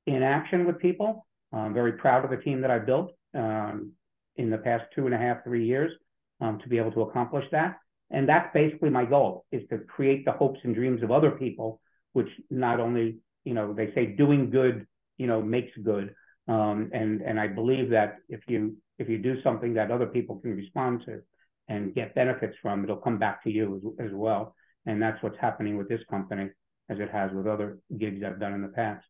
in 0.07 0.23
action 0.23 0.65
with 0.65 0.79
people. 0.79 1.25
I'm 1.53 1.73
very 1.73 1.93
proud 1.93 2.23
of 2.23 2.31
the 2.31 2.37
team 2.37 2.61
that 2.61 2.71
I 2.71 2.79
built 2.79 3.11
um, 3.35 3.91
in 4.37 4.49
the 4.49 4.57
past 4.57 4.85
two 4.95 5.05
and 5.05 5.13
a 5.13 5.17
half, 5.17 5.43
three 5.43 5.65
years 5.65 5.91
um, 6.39 6.59
to 6.59 6.69
be 6.69 6.77
able 6.77 6.91
to 6.93 7.01
accomplish 7.01 7.45
that. 7.51 7.77
And 8.09 8.27
that's 8.27 8.53
basically 8.53 8.89
my 8.89 9.05
goal 9.05 9.45
is 9.51 9.67
to 9.69 9.79
create 9.79 10.25
the 10.25 10.31
hopes 10.31 10.59
and 10.63 10.75
dreams 10.75 11.03
of 11.03 11.11
other 11.11 11.31
people, 11.31 11.79
which 12.13 12.27
not 12.49 12.79
only, 12.79 13.19
you 13.45 13.53
know, 13.53 13.73
they 13.73 13.93
say 13.93 14.05
doing 14.05 14.49
good, 14.49 14.85
you 15.17 15.27
know, 15.27 15.41
makes 15.41 15.71
good. 15.83 16.13
Um, 16.47 16.89
and, 16.93 17.21
and 17.21 17.39
I 17.39 17.47
believe 17.47 17.89
that 17.91 18.17
if 18.27 18.41
you, 18.47 18.75
if 18.99 19.09
you 19.09 19.17
do 19.17 19.41
something 19.41 19.73
that 19.75 19.91
other 19.91 20.05
people 20.05 20.37
can 20.37 20.55
respond 20.55 21.03
to 21.05 21.21
and 21.67 21.93
get 21.95 22.15
benefits 22.15 22.55
from, 22.61 22.83
it'll 22.83 22.97
come 22.97 23.17
back 23.17 23.43
to 23.43 23.51
you 23.51 23.95
as, 23.99 24.07
as 24.07 24.11
well. 24.13 24.55
And 24.85 25.01
that's 25.01 25.21
what's 25.23 25.37
happening 25.39 25.77
with 25.77 25.89
this 25.89 26.01
company 26.09 26.49
as 26.89 26.99
it 26.99 27.09
has 27.11 27.31
with 27.33 27.47
other 27.47 27.79
gigs 27.97 28.23
I've 28.23 28.39
done 28.39 28.53
in 28.53 28.61
the 28.61 28.67
past. 28.67 29.05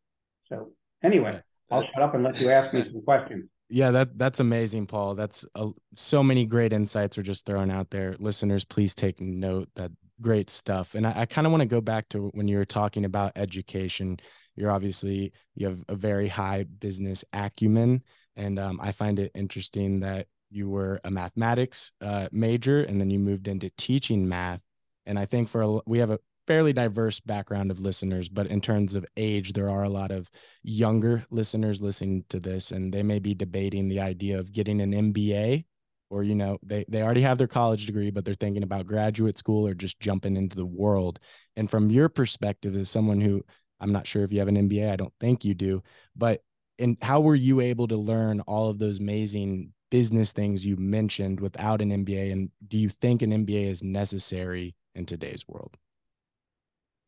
So 0.48 0.72
anyway, 1.04 1.42
I'll 1.72 1.84
shut 1.94 2.02
up 2.02 2.14
and 2.14 2.24
let 2.24 2.40
you 2.40 2.50
ask 2.52 2.74
me 2.74 2.84
some 2.92 3.02
questions. 3.02 3.50
Yeah, 3.70 3.92
that 3.92 4.18
that's 4.18 4.42
amazing, 4.42 4.88
Paul. 4.88 5.16
That's 5.16 5.46
a, 5.56 5.70
so 5.96 6.22
many 6.22 6.46
great 6.46 6.74
insights 6.74 7.18
are 7.18 7.24
just 7.24 7.46
thrown 7.46 7.72
out 7.72 7.90
there. 7.90 8.16
Listeners, 8.20 8.66
please 8.66 8.94
take 8.94 9.22
note 9.22 9.70
that 9.76 9.92
great 10.20 10.50
stuff. 10.50 10.94
And 10.94 11.08
I, 11.08 11.22
I 11.22 11.26
kind 11.26 11.48
of 11.48 11.52
want 11.52 11.62
to 11.62 11.68
go 11.68 11.80
back 11.80 12.10
to 12.10 12.30
when 12.34 12.50
you 12.50 12.58
were 12.58 12.66
talking 12.66 13.06
about 13.06 13.32
education. 13.38 14.20
You're 14.58 14.72
obviously 14.72 15.32
you 15.56 15.68
have 15.68 15.80
a 15.88 15.96
very 15.96 16.28
high 16.28 16.64
business 16.64 17.24
acumen, 17.32 18.04
and 18.36 18.60
um, 18.60 18.80
I 18.82 18.92
find 18.92 19.20
it 19.20 19.32
interesting 19.36 20.00
that 20.02 20.28
you 20.50 20.70
were 20.70 21.00
a 21.04 21.12
mathematics 21.12 21.94
uh, 22.02 22.28
major 22.32 22.82
and 22.82 23.00
then 23.00 23.10
you 23.10 23.20
moved 23.20 23.48
into 23.48 23.72
teaching 23.78 24.28
math. 24.28 24.62
And 25.06 25.18
I 25.18 25.26
think 25.26 25.50
for 25.50 25.62
a, 25.62 25.80
we 25.86 26.00
have 26.00 26.12
a 26.12 26.20
fairly 26.46 26.74
diverse 26.74 27.20
background 27.20 27.72
of 27.72 27.80
listeners, 27.80 28.28
but 28.28 28.48
in 28.48 28.60
terms 28.60 28.94
of 28.94 29.06
age, 29.16 29.54
there 29.54 29.70
are 29.70 29.84
a 29.84 29.90
lot 29.90 30.12
of 30.12 30.30
younger 30.64 31.26
listeners 31.30 31.82
listening 31.82 32.26
to 32.30 32.40
this, 32.40 32.72
and 32.72 32.94
they 32.94 33.04
may 33.04 33.20
be 33.20 33.34
debating 33.34 33.88
the 33.88 34.02
idea 34.02 34.40
of 34.40 34.52
getting 34.52 34.82
an 34.82 34.92
MBA 34.92 35.66
or 36.12 36.24
you 36.24 36.36
know 36.36 36.60
they 36.62 36.86
they 36.88 37.02
already 37.02 37.22
have 37.22 37.40
their 37.40 37.48
college 37.48 37.88
degree 37.88 38.12
but 38.12 38.24
they're 38.24 38.36
thinking 38.36 38.64
about 38.64 38.86
graduate 38.86 39.38
school 39.38 39.66
or 39.66 39.74
just 39.74 40.00
jumping 40.00 40.38
into 40.38 40.56
the 40.56 40.66
world 40.66 41.20
and 41.56 41.72
from 41.72 41.90
your 41.90 42.10
perspective 42.10 42.76
as 42.76 42.90
someone 42.90 43.20
who 43.20 43.42
i'm 43.80 43.92
not 43.92 44.06
sure 44.06 44.24
if 44.24 44.32
you 44.32 44.40
have 44.40 44.48
an 44.48 44.70
mba 44.70 44.92
i 44.92 44.96
don't 44.96 45.14
think 45.20 45.44
you 45.44 45.54
do 45.56 45.82
but 46.16 46.42
and 46.82 46.98
how 47.02 47.22
were 47.22 47.36
you 47.36 47.62
able 47.62 47.88
to 47.88 47.96
learn 47.96 48.42
all 48.42 48.70
of 48.70 48.80
those 48.80 49.00
amazing 49.00 49.72
business 49.90 50.32
things 50.32 50.66
you 50.66 50.76
mentioned 50.78 51.40
without 51.40 51.82
an 51.82 51.90
mba 52.06 52.32
and 52.32 52.50
do 52.68 52.78
you 52.78 52.90
think 52.90 53.22
an 53.22 53.32
mba 53.32 53.68
is 53.68 53.84
necessary 53.84 54.76
in 54.96 55.06
today's 55.06 55.48
world 55.48 55.78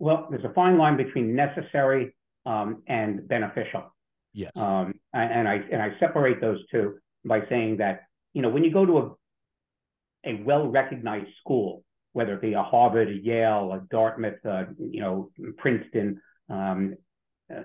well, 0.04 0.28
there's 0.30 0.44
a 0.44 0.54
fine 0.54 0.78
line 0.78 0.98
between 0.98 1.34
necessary 1.34 2.14
um, 2.46 2.84
and 2.88 3.26
beneficial. 3.26 3.84
Yes. 4.34 4.52
Um, 4.58 4.96
and 5.14 5.48
I 5.48 5.62
and 5.72 5.82
I 5.82 5.98
separate 5.98 6.42
those 6.42 6.60
two 6.72 6.96
by 7.24 7.42
saying 7.48 7.78
that 7.78 8.02
you 8.34 8.42
know 8.42 8.50
when 8.50 8.66
you 8.66 8.72
go 8.72 8.86
to 8.86 8.98
a 8.98 9.12
a 10.26 10.44
well-recognized 10.44 11.30
school, 11.40 11.86
whether 12.12 12.34
it 12.34 12.42
be 12.42 12.54
a 12.54 12.62
Harvard, 12.62 13.10
a 13.10 13.14
Yale, 13.14 13.72
a 13.72 13.86
Dartmouth, 13.90 14.46
uh, 14.46 14.64
you 14.78 15.00
know, 15.00 15.30
Princeton, 15.58 16.22
um, 16.50 16.96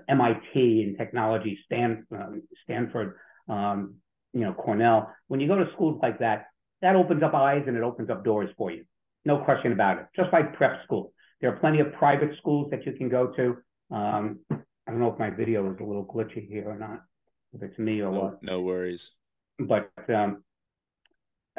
MIT 0.08 0.54
in 0.54 0.96
technology, 0.96 1.58
Stan, 1.64 2.06
um, 2.12 2.42
Stanford, 2.64 3.16
um, 3.48 3.94
you 4.32 4.40
know, 4.40 4.52
Cornell. 4.52 5.12
When 5.28 5.40
you 5.40 5.48
go 5.48 5.56
to 5.56 5.70
schools 5.72 5.98
like 6.02 6.18
that, 6.20 6.46
that 6.82 6.96
opens 6.96 7.22
up 7.22 7.34
eyes 7.34 7.64
and 7.66 7.76
it 7.76 7.82
opens 7.82 8.10
up 8.10 8.24
doors 8.24 8.50
for 8.56 8.70
you. 8.70 8.84
No 9.24 9.38
question 9.38 9.72
about 9.72 9.98
it. 9.98 10.06
Just 10.14 10.32
like 10.32 10.54
prep 10.54 10.82
school. 10.84 11.12
There 11.40 11.52
are 11.52 11.58
plenty 11.58 11.80
of 11.80 11.92
private 11.92 12.30
schools 12.38 12.68
that 12.70 12.84
you 12.86 12.92
can 12.92 13.08
go 13.08 13.28
to. 13.36 13.56
Um, 13.94 14.40
I 14.50 14.90
don't 14.90 15.00
know 15.00 15.12
if 15.12 15.18
my 15.18 15.30
video 15.30 15.70
is 15.72 15.78
a 15.80 15.84
little 15.84 16.04
glitchy 16.04 16.48
here 16.48 16.68
or 16.68 16.78
not, 16.78 17.02
if 17.52 17.62
it's 17.62 17.78
me 17.78 18.00
or 18.00 18.12
no, 18.12 18.20
what. 18.20 18.42
No 18.42 18.62
worries. 18.62 19.12
But 19.58 19.90
um, 20.08 20.42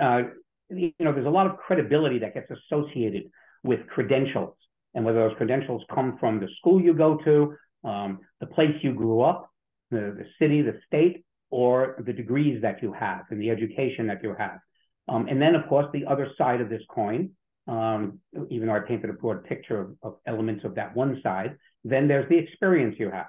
uh, 0.01 0.21
you 0.69 0.93
know, 0.99 1.13
there's 1.13 1.25
a 1.25 1.29
lot 1.29 1.47
of 1.47 1.57
credibility 1.57 2.19
that 2.19 2.33
gets 2.33 2.49
associated 2.51 3.29
with 3.63 3.85
credentials, 3.87 4.55
and 4.93 5.05
whether 5.05 5.27
those 5.27 5.37
credentials 5.37 5.83
come 5.93 6.17
from 6.19 6.39
the 6.39 6.47
school 6.59 6.81
you 6.81 6.93
go 6.93 7.17
to, 7.17 7.55
um, 7.83 8.19
the 8.39 8.47
place 8.47 8.75
you 8.81 8.93
grew 8.93 9.21
up, 9.21 9.49
the, 9.91 10.15
the 10.17 10.25
city, 10.39 10.61
the 10.61 10.79
state, 10.87 11.23
or 11.49 12.01
the 12.05 12.13
degrees 12.13 12.61
that 12.61 12.81
you 12.83 12.93
have 12.93 13.25
and 13.31 13.41
the 13.41 13.49
education 13.49 14.07
that 14.07 14.21
you 14.21 14.35
have. 14.37 14.59
Um, 15.07 15.27
and 15.27 15.41
then, 15.41 15.55
of 15.55 15.67
course, 15.67 15.87
the 15.91 16.05
other 16.05 16.31
side 16.37 16.61
of 16.61 16.69
this 16.69 16.81
coin 16.93 17.31
um, 17.69 18.19
even 18.49 18.67
though 18.67 18.75
I 18.75 18.79
painted 18.79 19.09
a 19.11 19.13
broad 19.13 19.43
picture 19.43 19.79
of, 19.79 19.95
of, 20.01 20.15
elements 20.25 20.65
of 20.65 20.75
that 20.75 20.95
one 20.95 21.19
side, 21.21 21.55
then 21.83 22.07
there's 22.07 22.27
the 22.27 22.37
experience 22.37 22.95
you 22.97 23.11
have. 23.11 23.27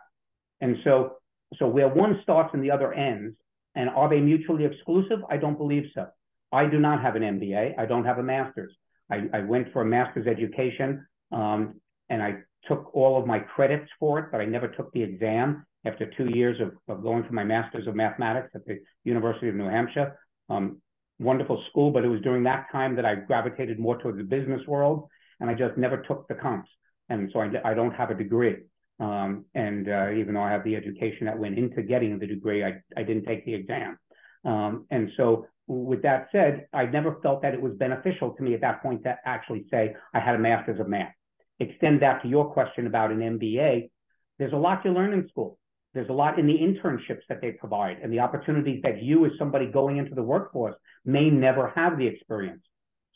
And 0.63 0.77
so, 0.83 1.17
so 1.57 1.69
where 1.69 1.89
one 1.89 2.19
starts 2.23 2.51
and 2.55 2.65
the 2.65 2.71
other 2.71 2.93
ends, 2.93 3.37
and 3.75 3.91
are 3.91 4.09
they 4.09 4.21
mutually 4.21 4.65
exclusive? 4.65 5.19
I 5.29 5.37
don't 5.37 5.59
believe 5.59 5.85
so. 5.95 6.07
I 6.53 6.67
do 6.67 6.79
not 6.79 7.03
have 7.03 7.17
an 7.17 7.23
MBA. 7.23 7.79
I 7.79 7.87
don't 7.87 8.05
have 8.05 8.19
a 8.19 8.23
master's. 8.23 8.73
I, 9.11 9.25
I 9.33 9.41
went 9.41 9.73
for 9.73 9.83
a 9.83 9.85
master's 9.85 10.27
education, 10.27 11.07
um, 11.33 11.81
and 12.09 12.23
I 12.23 12.39
took 12.67 12.95
all 12.95 13.19
of 13.19 13.27
my 13.27 13.39
credits 13.39 13.91
for 13.99 14.19
it, 14.19 14.27
but 14.31 14.41
I 14.41 14.45
never 14.45 14.69
took 14.69 14.93
the 14.93 15.03
exam 15.03 15.65
after 15.85 16.11
two 16.17 16.27
years 16.27 16.61
of, 16.61 16.73
of 16.89 17.03
going 17.03 17.25
for 17.25 17.33
my 17.33 17.45
master's 17.45 17.87
of 17.87 17.95
mathematics 17.95 18.51
at 18.55 18.65
the 18.67 18.81
University 19.05 19.49
of 19.49 19.55
New 19.55 19.69
Hampshire. 19.69 20.19
Um, 20.49 20.81
wonderful 21.19 21.63
school, 21.71 21.91
but 21.91 22.05
it 22.05 22.09
was 22.09 22.21
during 22.23 22.43
that 22.45 22.67
time 22.73 22.97
that 22.97 23.05
I 23.05 23.15
gravitated 23.15 23.79
more 23.79 23.99
towards 23.99 24.19
the 24.19 24.25
business 24.25 24.67
world, 24.67 25.09
and 25.39 25.49
I 25.49 25.55
just 25.55 25.77
never 25.77 25.99
took 25.99 26.29
the 26.29 26.35
comps, 26.35 26.69
and 27.09 27.31
so 27.33 27.41
I, 27.41 27.51
I 27.65 27.75
don't 27.75 27.95
have 27.95 28.11
a 28.11 28.15
degree. 28.15 28.57
Um, 28.99 29.47
and 29.55 29.89
uh, 29.89 30.11
even 30.13 30.35
though 30.35 30.43
I 30.43 30.51
have 30.51 30.65
the 30.65 30.77
education 30.77 31.27
that 31.27 31.39
went 31.39 31.59
into 31.59 31.83
getting 31.83 32.19
the 32.19 32.27
degree, 32.27 32.63
I, 32.63 32.83
I 32.97 33.03
didn't 33.03 33.25
take 33.25 33.47
the 33.47 33.55
exam. 33.55 33.99
Um, 34.45 34.87
and 34.91 35.11
so, 35.17 35.47
with 35.67 36.03
that 36.03 36.29
said, 36.33 36.67
I 36.73 36.87
never 36.87 37.17
felt 37.23 37.43
that 37.43 37.55
it 37.55 37.61
was 37.61 37.73
beneficial 37.75 38.33
to 38.33 38.43
me 38.43 38.55
at 38.55 38.61
that 38.63 38.83
point 38.83 39.05
to 39.05 39.17
actually 39.25 39.67
say 39.71 39.95
I 40.13 40.21
had 40.21 40.35
a 40.35 40.39
master's 40.39 40.81
of 40.81 40.89
math. 40.89 41.13
Extend 41.61 42.03
that 42.03 42.23
to 42.23 42.29
your 42.29 42.53
question 42.53 42.87
about 42.87 43.13
an 43.13 43.19
MBA. 43.19 43.91
There's 44.39 44.53
a 44.53 44.57
lot 44.57 44.85
you 44.85 44.93
learn 44.93 45.13
in 45.13 45.29
school. 45.29 45.59
There's 45.93 46.09
a 46.09 46.13
lot 46.13 46.39
in 46.39 46.47
the 46.47 46.55
internships 46.55 47.23
that 47.29 47.41
they 47.41 47.53
provide 47.53 47.99
and 48.03 48.13
the 48.13 48.21
opportunities 48.21 48.81
that 48.83 49.03
you, 49.03 49.27
as 49.27 49.33
somebody 49.39 49.67
going 49.67 49.99
into 49.99 50.15
the 50.15 50.23
workforce, 50.23 50.75
may 51.05 51.29
never 51.31 51.73
have 51.75 51.99
the 51.99 52.07
experience. 52.07 52.63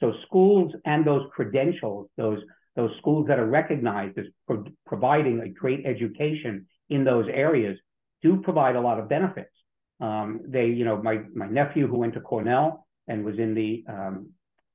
So 0.01 0.13
schools 0.27 0.73
and 0.85 1.07
those 1.07 1.23
credentials, 1.33 2.09
those 2.17 2.41
those 2.77 2.91
schools 2.99 3.29
that 3.29 3.39
are 3.39 3.47
recognized 3.47 4.19
as 4.19 4.27
pro- 4.49 4.65
providing 4.85 5.41
a 5.41 5.49
great 5.49 5.87
education 5.87 6.67
in 6.91 7.05
those 7.05 7.27
areas, 7.33 7.79
do 8.21 8.43
provide 8.43 8.75
a 8.75 8.81
lot 8.81 8.99
of 8.99 9.09
benefits. 9.09 9.53
Um, 10.01 10.41
they, 10.49 10.67
you 10.67 10.85
know, 10.85 11.01
my 11.01 11.21
my 11.35 11.47
nephew 11.47 11.87
who 11.87 11.99
went 11.99 12.15
to 12.15 12.21
Cornell 12.21 12.85
and 13.07 13.25
was 13.25 13.39
in 13.39 13.55
the 13.55 13.85
um, 13.89 14.31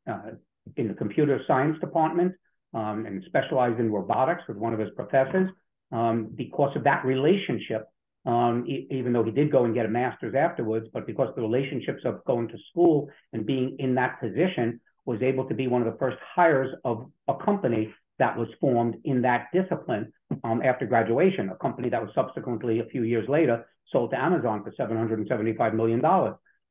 uh, 0.09 0.31
in 0.77 0.87
the 0.87 0.93
computer 0.93 1.41
science 1.45 1.77
department 1.79 2.33
um, 2.73 3.05
and 3.05 3.23
specialized 3.27 3.79
in 3.79 3.91
robotics 3.91 4.43
with 4.47 4.57
one 4.57 4.73
of 4.73 4.79
his 4.79 4.89
professors 4.95 5.49
um, 5.91 6.29
because 6.35 6.75
of 6.75 6.83
that 6.83 7.03
relationship, 7.05 7.87
um, 8.25 8.65
e- 8.67 8.87
even 8.91 9.13
though 9.13 9.23
he 9.23 9.31
did 9.31 9.51
go 9.51 9.65
and 9.65 9.73
get 9.73 9.85
a 9.85 9.89
master's 9.89 10.35
afterwards, 10.35 10.87
but 10.93 11.07
because 11.07 11.33
the 11.35 11.41
relationships 11.41 12.01
of 12.05 12.23
going 12.25 12.47
to 12.47 12.57
school 12.69 13.09
and 13.33 13.45
being 13.45 13.75
in 13.79 13.95
that 13.95 14.19
position 14.19 14.79
was 15.05 15.21
able 15.21 15.45
to 15.45 15.55
be 15.55 15.67
one 15.67 15.81
of 15.81 15.91
the 15.91 15.97
first 15.97 16.17
hires 16.35 16.69
of 16.85 17.09
a 17.27 17.33
company 17.43 17.91
that 18.19 18.37
was 18.37 18.47
formed 18.59 18.95
in 19.05 19.21
that 19.21 19.47
discipline 19.53 20.11
um, 20.43 20.61
after 20.61 20.85
graduation, 20.85 21.49
a 21.49 21.55
company 21.55 21.89
that 21.89 22.01
was 22.01 22.11
subsequently 22.13 22.79
a 22.79 22.85
few 22.85 23.03
years 23.03 23.27
later 23.27 23.65
sold 23.91 24.11
to 24.11 24.19
Amazon 24.19 24.63
for 24.63 24.71
$775 24.71 25.73
million. 25.73 26.01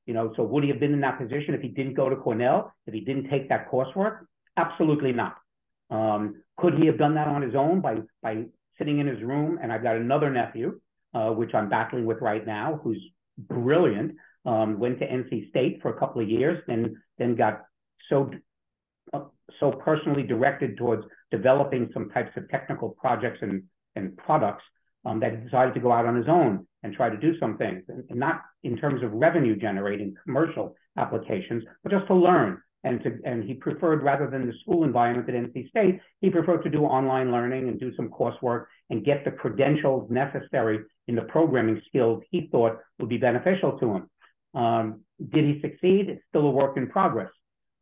You 0.06 0.14
know, 0.14 0.32
so 0.36 0.44
would 0.44 0.62
he 0.62 0.70
have 0.70 0.78
been 0.78 0.92
in 0.92 1.00
that 1.00 1.18
position 1.18 1.54
if 1.54 1.60
he 1.60 1.68
didn't 1.68 1.94
go 1.94 2.08
to 2.08 2.16
Cornell, 2.16 2.72
if 2.86 2.94
he 2.94 3.00
didn't 3.00 3.28
take 3.28 3.48
that 3.48 3.70
coursework? 3.70 4.20
Absolutely 4.56 5.12
not. 5.12 5.36
Um, 5.90 6.42
could 6.56 6.74
he 6.74 6.86
have 6.86 6.98
done 6.98 7.14
that 7.14 7.28
on 7.28 7.42
his 7.42 7.54
own 7.54 7.80
by 7.80 7.96
by 8.22 8.44
sitting 8.78 8.98
in 8.98 9.06
his 9.06 9.22
room, 9.22 9.58
and 9.62 9.72
I've 9.72 9.82
got 9.82 9.96
another 9.96 10.30
nephew, 10.30 10.80
uh, 11.14 11.30
which 11.30 11.54
I'm 11.54 11.68
battling 11.68 12.06
with 12.06 12.20
right 12.20 12.46
now, 12.46 12.80
who's 12.82 13.02
brilliant. 13.38 14.12
Um, 14.44 14.78
went 14.78 14.98
to 15.00 15.06
NC 15.06 15.50
State 15.50 15.80
for 15.82 15.90
a 15.90 15.98
couple 15.98 16.22
of 16.22 16.28
years, 16.28 16.62
and 16.68 16.96
then 17.18 17.34
got 17.34 17.62
so 18.08 18.30
uh, 19.12 19.24
so 19.60 19.72
personally 19.72 20.22
directed 20.22 20.76
towards 20.76 21.04
developing 21.30 21.90
some 21.92 22.10
types 22.10 22.30
of 22.36 22.48
technical 22.48 22.90
projects 22.90 23.38
and 23.42 23.64
and 23.96 24.16
products 24.16 24.62
um, 25.04 25.20
that 25.20 25.32
he 25.32 25.36
decided 25.38 25.74
to 25.74 25.80
go 25.80 25.92
out 25.92 26.06
on 26.06 26.16
his 26.16 26.28
own 26.28 26.66
and 26.82 26.94
try 26.94 27.10
to 27.10 27.16
do 27.16 27.38
some 27.38 27.56
things, 27.58 27.82
and 27.88 28.18
not 28.18 28.42
in 28.62 28.76
terms 28.76 29.02
of 29.02 29.12
revenue 29.12 29.56
generating 29.56 30.14
commercial 30.24 30.74
applications, 30.96 31.64
but 31.82 31.92
just 31.92 32.06
to 32.06 32.14
learn 32.14 32.60
and 32.84 33.02
to 33.02 33.18
and 33.24 33.44
he 33.44 33.54
preferred 33.54 34.02
rather 34.02 34.28
than 34.30 34.46
the 34.46 34.52
school 34.62 34.84
environment 34.84 35.28
at 35.28 35.34
NC 35.34 35.68
State, 35.70 36.00
he 36.20 36.30
preferred 36.30 36.62
to 36.62 36.70
do 36.70 36.84
online 36.84 37.32
learning 37.32 37.68
and 37.68 37.80
do 37.80 37.94
some 37.96 38.08
coursework 38.08 38.66
and 38.90 39.04
get 39.04 39.24
the 39.24 39.30
credentials 39.30 40.10
necessary 40.10 40.80
in 41.08 41.14
the 41.14 41.22
programming 41.22 41.80
skills 41.88 42.22
he 42.30 42.48
thought 42.52 42.78
would 42.98 43.08
be 43.08 43.18
beneficial 43.18 43.78
to 43.78 43.94
him. 43.94 44.10
Um, 44.60 45.00
did 45.32 45.44
he 45.44 45.60
succeed? 45.60 46.08
It's 46.08 46.22
still 46.28 46.46
a 46.46 46.50
work 46.50 46.76
in 46.76 46.88
progress. 46.88 47.30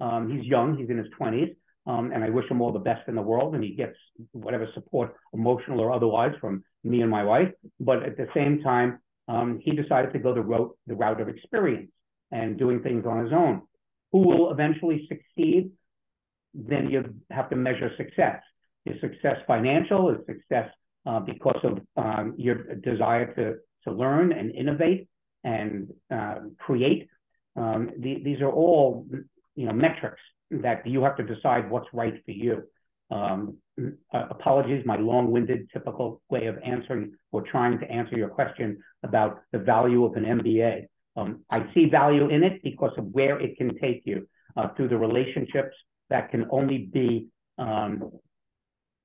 Um, 0.00 0.30
he's 0.30 0.46
young, 0.46 0.76
he's 0.76 0.90
in 0.90 0.98
his 0.98 1.06
20s, 1.18 1.54
um, 1.86 2.12
and 2.12 2.22
I 2.24 2.30
wish 2.30 2.50
him 2.50 2.60
all 2.60 2.72
the 2.72 2.78
best 2.78 3.08
in 3.08 3.14
the 3.14 3.22
world, 3.22 3.54
and 3.54 3.64
he 3.64 3.74
gets 3.74 3.96
whatever 4.32 4.68
support, 4.74 5.14
emotional 5.32 5.80
or 5.80 5.92
otherwise, 5.92 6.32
from 6.40 6.64
me 6.84 7.02
and 7.02 7.10
my 7.10 7.24
wife. 7.24 7.50
But 7.80 8.02
at 8.02 8.16
the 8.16 8.28
same 8.34 8.62
time, 8.62 8.98
um, 9.28 9.58
he 9.62 9.72
decided 9.72 10.12
to 10.12 10.18
go 10.18 10.34
the 10.34 10.42
route, 10.42 10.76
the 10.86 10.94
route 10.94 11.20
of 11.20 11.28
experience 11.28 11.90
and 12.30 12.58
doing 12.58 12.82
things 12.82 13.06
on 13.06 13.24
his 13.24 13.32
own 13.32 13.62
who 14.16 14.22
will 14.28 14.50
eventually 14.50 15.06
succeed, 15.08 15.70
then 16.54 16.88
you 16.88 17.14
have 17.30 17.50
to 17.50 17.56
measure 17.56 17.90
success. 17.98 18.40
Is 18.86 18.98
success 19.02 19.36
financial? 19.46 20.08
Is 20.08 20.18
success 20.24 20.70
uh, 21.04 21.20
because 21.20 21.60
of 21.62 21.80
um, 22.02 22.34
your 22.38 22.76
desire 22.76 23.34
to, 23.34 23.56
to 23.84 23.94
learn 23.94 24.32
and 24.32 24.54
innovate 24.54 25.08
and 25.44 25.92
uh, 26.10 26.36
create? 26.58 27.08
Um, 27.56 27.90
the, 27.98 28.22
these 28.24 28.40
are 28.40 28.50
all 28.50 29.06
you 29.54 29.66
know 29.66 29.74
metrics 29.74 30.22
that 30.50 30.86
you 30.86 31.02
have 31.02 31.16
to 31.18 31.22
decide 31.22 31.70
what's 31.70 31.88
right 31.92 32.14
for 32.24 32.30
you. 32.30 32.62
Um, 33.10 33.58
uh, 34.14 34.24
apologies, 34.30 34.82
my 34.86 34.96
long-winded, 34.96 35.68
typical 35.74 36.22
way 36.30 36.46
of 36.46 36.56
answering 36.64 37.12
or 37.32 37.42
trying 37.42 37.78
to 37.80 37.90
answer 37.90 38.16
your 38.16 38.30
question 38.30 38.78
about 39.02 39.42
the 39.52 39.58
value 39.58 40.06
of 40.06 40.14
an 40.14 40.24
MBA. 40.24 40.86
Um, 41.16 41.44
I 41.50 41.66
see 41.72 41.88
value 41.88 42.28
in 42.28 42.42
it 42.42 42.62
because 42.62 42.92
of 42.98 43.06
where 43.12 43.38
it 43.40 43.56
can 43.56 43.78
take 43.78 44.02
you 44.04 44.28
uh, 44.56 44.68
through 44.76 44.88
the 44.88 44.98
relationships 44.98 45.74
that 46.10 46.30
can 46.30 46.46
only 46.50 46.78
be 46.92 47.28
um, 47.58 48.12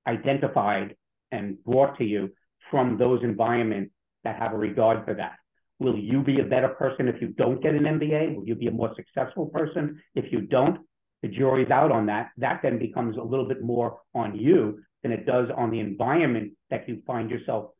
identified 0.08 0.96
and 1.32 1.63
brought 1.63 1.98
to 1.98 2.03
you 2.03 2.32
from 2.70 2.98
those 2.98 3.24
environments 3.24 3.94
that 4.24 4.38
have 4.38 4.53
a 4.53 4.58
regard 4.58 5.06
for 5.06 5.13
that. 5.13 5.36
Will 5.80 5.98
you 5.98 6.22
be 6.22 6.39
a 6.39 6.44
better 6.44 6.70
person 6.70 7.08
if 7.08 7.22
you 7.22 7.30
don't 7.30 7.62
get 7.62 7.74
an 7.74 7.84
MBA? 7.84 8.36
Will 8.36 8.46
you 8.46 8.56
be 8.56 8.68
a 8.68 8.72
more 8.72 8.94
successful 8.96 9.48
person 9.48 10.01
if 10.13 10.32
you 10.32 10.41
don't? 10.41 10.80
The 11.24 11.27
jury's 11.27 11.72
out 11.72 11.91
on 11.91 12.06
that. 12.08 12.30
That 12.38 12.62
then 12.62 12.77
becomes 12.77 13.18
a 13.18 13.22
little 13.22 13.48
bit 13.48 13.63
more 13.63 14.00
on 14.13 14.38
you 14.38 14.80
than 15.01 15.12
it 15.12 15.25
does 15.25 15.50
on 15.56 15.72
the 15.72 15.80
environment 15.80 16.53
that 16.70 16.88
you 16.88 17.01
find 17.08 17.30
yourself 17.30 17.72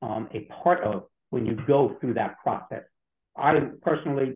um, 0.00 0.28
a 0.32 0.48
part 0.62 0.82
of 0.82 1.04
when 1.30 1.46
you 1.46 1.56
go 1.66 1.96
through 2.00 2.14
that 2.14 2.38
process. 2.42 2.82
I 3.36 3.60
personally 3.82 4.34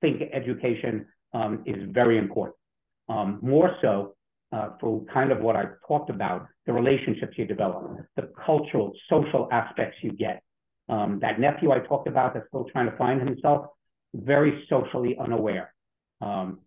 think 0.00 0.22
education 0.32 1.06
um, 1.32 1.62
is 1.66 1.88
very 1.90 2.18
important. 2.18 2.56
Um, 3.08 3.38
more 3.42 3.76
so 3.82 4.14
uh, 4.52 4.70
for 4.80 5.04
kind 5.12 5.32
of 5.32 5.40
what 5.40 5.56
I 5.56 5.64
talked 5.86 6.10
about, 6.10 6.46
the 6.66 6.72
relationships 6.72 7.34
you 7.36 7.46
develop, 7.46 7.98
the 8.16 8.30
cultural, 8.44 8.92
social 9.08 9.48
aspects 9.52 9.98
you 10.02 10.12
get. 10.12 10.42
Um, 10.88 11.18
that 11.20 11.40
nephew 11.40 11.72
I 11.72 11.80
talked 11.80 12.06
about 12.08 12.34
that's 12.34 12.46
still 12.48 12.66
trying 12.72 12.90
to 12.90 12.96
find 12.96 13.20
himself, 13.20 13.66
very 14.14 14.64
socially 14.68 15.16
unaware. 15.18 15.74
Um, 16.20 16.60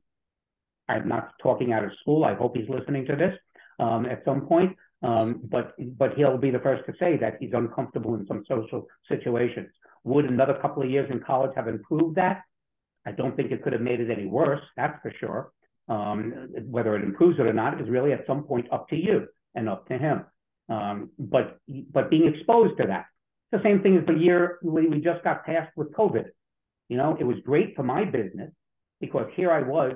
I'm 0.87 1.07
not 1.07 1.31
talking 1.41 1.71
out 1.71 1.83
of 1.83 1.91
school. 2.01 2.25
I 2.25 2.33
hope 2.33 2.57
he's 2.57 2.67
listening 2.69 3.05
to 3.05 3.15
this 3.15 3.33
um, 3.79 4.05
at 4.05 4.23
some 4.25 4.41
point. 4.41 4.75
Um, 5.01 5.39
but 5.43 5.75
but 5.97 6.15
he'll 6.15 6.37
be 6.37 6.51
the 6.51 6.59
first 6.59 6.85
to 6.87 6.93
say 6.99 7.15
that 7.17 7.37
he's 7.39 7.51
uncomfortable 7.53 8.15
in 8.15 8.27
some 8.27 8.43
social 8.47 8.85
situations. 9.07 9.69
Would 10.03 10.25
another 10.25 10.57
couple 10.61 10.83
of 10.83 10.89
years 10.89 11.09
in 11.11 11.19
college 11.19 11.51
have 11.55 11.67
improved 11.67 12.15
that? 12.15 12.43
I 13.05 13.11
don't 13.11 13.35
think 13.35 13.51
it 13.51 13.63
could 13.63 13.73
have 13.73 13.81
made 13.81 13.99
it 13.99 14.11
any 14.11 14.25
worse. 14.25 14.61
That's 14.75 14.99
for 15.01 15.13
sure. 15.19 15.51
Um, 15.87 16.49
whether 16.65 16.95
it 16.95 17.03
improves 17.03 17.39
it 17.39 17.47
or 17.47 17.53
not 17.53 17.81
is 17.81 17.89
really 17.89 18.13
at 18.13 18.27
some 18.27 18.43
point 18.43 18.67
up 18.71 18.87
to 18.89 18.95
you 18.95 19.27
and 19.55 19.67
up 19.67 19.87
to 19.87 19.97
him. 19.97 20.25
Um, 20.69 21.09
but 21.17 21.57
but 21.91 22.11
being 22.11 22.31
exposed 22.31 22.77
to 22.77 22.87
that, 22.87 23.05
the 23.51 23.61
same 23.63 23.81
thing 23.81 23.97
as 23.97 24.05
the 24.05 24.13
year 24.13 24.59
we, 24.61 24.87
just 24.99 25.23
got 25.23 25.45
past 25.45 25.71
with 25.75 25.91
COVID. 25.93 26.25
You 26.89 26.97
know, 26.97 27.17
it 27.19 27.23
was 27.23 27.37
great 27.43 27.75
for 27.75 27.83
my 27.83 28.05
business 28.05 28.51
because 29.01 29.27
here 29.35 29.51
I 29.51 29.61
was 29.61 29.93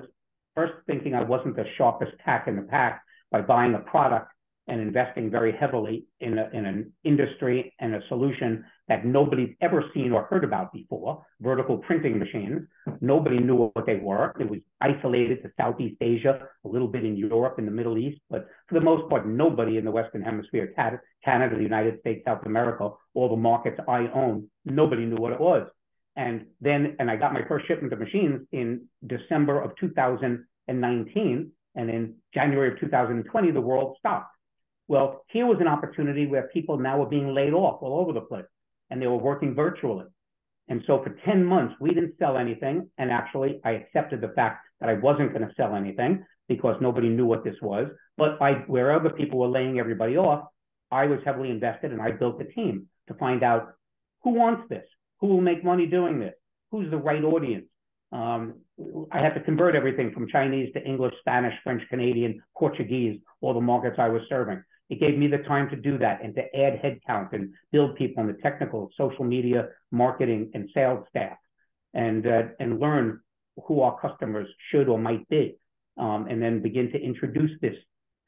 first 0.54 0.74
thinking 0.86 1.14
I 1.14 1.22
wasn't 1.22 1.56
the 1.56 1.64
sharpest 1.76 2.12
tack 2.24 2.48
in 2.48 2.56
the 2.56 2.62
pack 2.62 3.02
by 3.30 3.40
buying 3.40 3.74
a 3.74 3.80
product 3.80 4.30
and 4.66 4.80
investing 4.80 5.30
very 5.30 5.52
heavily 5.52 6.06
in, 6.20 6.38
a, 6.38 6.48
in 6.52 6.64
an 6.64 6.92
industry 7.04 7.74
and 7.80 7.94
a 7.94 8.00
solution 8.08 8.64
that 8.88 9.06
nobody's 9.06 9.54
ever 9.60 9.84
seen 9.94 10.12
or 10.12 10.24
heard 10.24 10.44
about 10.44 10.72
before, 10.72 11.24
vertical 11.40 11.78
printing 11.78 12.18
machines. 12.18 12.62
Nobody 13.00 13.38
knew 13.38 13.54
what 13.54 13.86
they 13.86 13.96
were. 13.96 14.34
It 14.38 14.48
was 14.48 14.60
isolated 14.80 15.42
to 15.42 15.50
Southeast 15.58 15.96
Asia, 16.00 16.46
a 16.64 16.68
little 16.68 16.88
bit 16.88 17.04
in 17.04 17.16
Europe 17.16 17.54
and 17.58 17.66
the 17.66 17.72
Middle 17.72 17.96
East, 17.96 18.20
but 18.28 18.46
for 18.68 18.74
the 18.74 18.84
most 18.84 19.08
part, 19.08 19.26
nobody 19.26 19.78
in 19.78 19.84
the 19.84 19.90
Western 19.90 20.22
Hemisphere, 20.22 20.74
Canada, 20.76 21.56
the 21.56 21.62
United 21.62 22.00
States, 22.00 22.22
South 22.26 22.44
America, 22.44 22.90
all 23.14 23.28
the 23.30 23.36
markets 23.36 23.80
I 23.88 24.08
own, 24.14 24.48
nobody 24.64 25.06
knew 25.06 25.16
what 25.16 25.32
it 25.32 25.40
was. 25.40 25.66
And 26.16 26.46
then, 26.60 26.96
and 26.98 27.10
I 27.10 27.16
got 27.16 27.32
my 27.32 27.42
first 27.48 27.66
shipment 27.66 27.92
of 27.92 27.98
machines 27.98 28.46
in 28.52 28.82
December 29.06 29.60
of 29.60 29.72
2019. 29.80 31.50
And 31.76 31.90
in 31.90 32.14
January 32.32 32.72
of 32.72 32.78
2020, 32.78 33.50
the 33.50 33.60
world 33.60 33.96
stopped. 33.98 34.30
Well, 34.86 35.24
here 35.28 35.46
was 35.46 35.58
an 35.60 35.66
opportunity 35.66 36.26
where 36.26 36.48
people 36.52 36.78
now 36.78 36.98
were 36.98 37.06
being 37.06 37.34
laid 37.34 37.52
off 37.52 37.82
all 37.82 37.98
over 37.98 38.12
the 38.12 38.20
place 38.20 38.44
and 38.94 39.02
they 39.02 39.08
were 39.08 39.16
working 39.16 39.56
virtually. 39.56 40.04
And 40.68 40.82
so 40.86 41.02
for 41.02 41.16
10 41.26 41.44
months, 41.44 41.74
we 41.80 41.92
didn't 41.92 42.14
sell 42.16 42.38
anything. 42.38 42.88
And 42.96 43.10
actually, 43.10 43.60
I 43.64 43.72
accepted 43.72 44.20
the 44.20 44.28
fact 44.28 44.64
that 44.80 44.88
I 44.88 44.94
wasn't 44.94 45.32
going 45.32 45.46
to 45.46 45.52
sell 45.56 45.74
anything 45.74 46.24
because 46.48 46.76
nobody 46.80 47.08
knew 47.08 47.26
what 47.26 47.42
this 47.42 47.56
was. 47.60 47.88
But 48.16 48.40
I, 48.40 48.52
where 48.68 48.92
other 48.92 49.10
people 49.10 49.40
were 49.40 49.48
laying 49.48 49.80
everybody 49.80 50.16
off, 50.16 50.46
I 50.92 51.06
was 51.06 51.18
heavily 51.24 51.50
invested 51.50 51.90
and 51.90 52.00
I 52.00 52.12
built 52.12 52.40
a 52.40 52.44
team 52.44 52.86
to 53.08 53.14
find 53.14 53.42
out 53.42 53.72
who 54.22 54.30
wants 54.30 54.62
this, 54.68 54.84
who 55.20 55.26
will 55.26 55.40
make 55.40 55.64
money 55.64 55.86
doing 55.86 56.20
this, 56.20 56.34
who's 56.70 56.88
the 56.88 56.96
right 56.96 57.24
audience. 57.24 57.66
Um, 58.12 58.60
I 59.10 59.18
had 59.18 59.34
to 59.34 59.40
convert 59.40 59.74
everything 59.74 60.12
from 60.12 60.28
Chinese 60.28 60.72
to 60.74 60.84
English, 60.84 61.14
Spanish, 61.18 61.54
French, 61.64 61.82
Canadian, 61.90 62.40
Portuguese, 62.56 63.20
all 63.40 63.54
the 63.54 63.60
markets 63.60 63.96
I 63.98 64.08
was 64.08 64.22
serving. 64.28 64.62
It 64.90 65.00
gave 65.00 65.16
me 65.16 65.28
the 65.28 65.38
time 65.38 65.70
to 65.70 65.76
do 65.76 65.98
that 65.98 66.22
and 66.22 66.34
to 66.34 66.42
add 66.56 66.80
headcount 66.82 67.32
and 67.32 67.54
build 67.72 67.96
people 67.96 68.22
in 68.22 68.26
the 68.26 68.40
technical, 68.42 68.90
social 68.96 69.24
media, 69.24 69.68
marketing, 69.90 70.50
and 70.54 70.68
sales 70.74 71.06
staff, 71.08 71.38
and 71.94 72.26
uh, 72.26 72.42
and 72.60 72.80
learn 72.80 73.20
who 73.66 73.80
our 73.80 73.98
customers 74.00 74.48
should 74.70 74.88
or 74.88 74.98
might 74.98 75.26
be, 75.28 75.56
um, 75.96 76.26
and 76.28 76.42
then 76.42 76.60
begin 76.60 76.90
to 76.92 77.00
introduce 77.00 77.52
this 77.60 77.76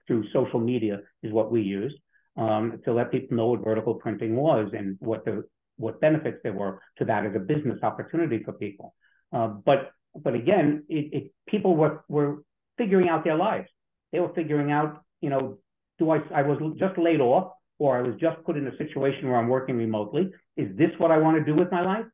through 0.06 0.24
social 0.32 0.60
media 0.60 1.00
is 1.22 1.32
what 1.32 1.50
we 1.50 1.60
use 1.60 1.92
um, 2.36 2.80
to 2.84 2.92
let 2.92 3.10
people 3.10 3.36
know 3.36 3.46
what 3.48 3.64
vertical 3.64 3.94
printing 3.94 4.36
was 4.36 4.70
and 4.72 4.96
what 5.00 5.24
the 5.24 5.44
what 5.78 6.00
benefits 6.00 6.38
there 6.42 6.52
were 6.52 6.80
to 6.96 7.04
that 7.04 7.26
as 7.26 7.32
a 7.34 7.38
business 7.38 7.78
opportunity 7.82 8.42
for 8.42 8.52
people. 8.52 8.94
Uh, 9.32 9.48
but 9.48 9.90
but 10.14 10.34
again, 10.34 10.84
it, 10.88 11.12
it, 11.12 11.32
people 11.46 11.76
were 11.76 12.04
were 12.08 12.42
figuring 12.78 13.08
out 13.08 13.24
their 13.24 13.36
lives. 13.36 13.68
They 14.12 14.20
were 14.20 14.32
figuring 14.34 14.72
out, 14.72 15.02
you 15.20 15.30
know, 15.30 15.58
do 15.98 16.10
I, 16.10 16.20
I 16.34 16.42
was 16.42 16.58
just 16.78 16.98
laid 16.98 17.20
off 17.20 17.52
or 17.78 17.96
I 17.96 18.02
was 18.02 18.14
just 18.20 18.42
put 18.44 18.56
in 18.56 18.66
a 18.66 18.76
situation 18.76 19.28
where 19.28 19.38
I'm 19.38 19.48
working 19.48 19.76
remotely. 19.76 20.32
Is 20.56 20.76
this 20.76 20.90
what 20.98 21.10
I 21.10 21.18
want 21.18 21.36
to 21.36 21.44
do 21.44 21.54
with 21.54 21.70
my 21.70 21.82
life? 21.82 22.06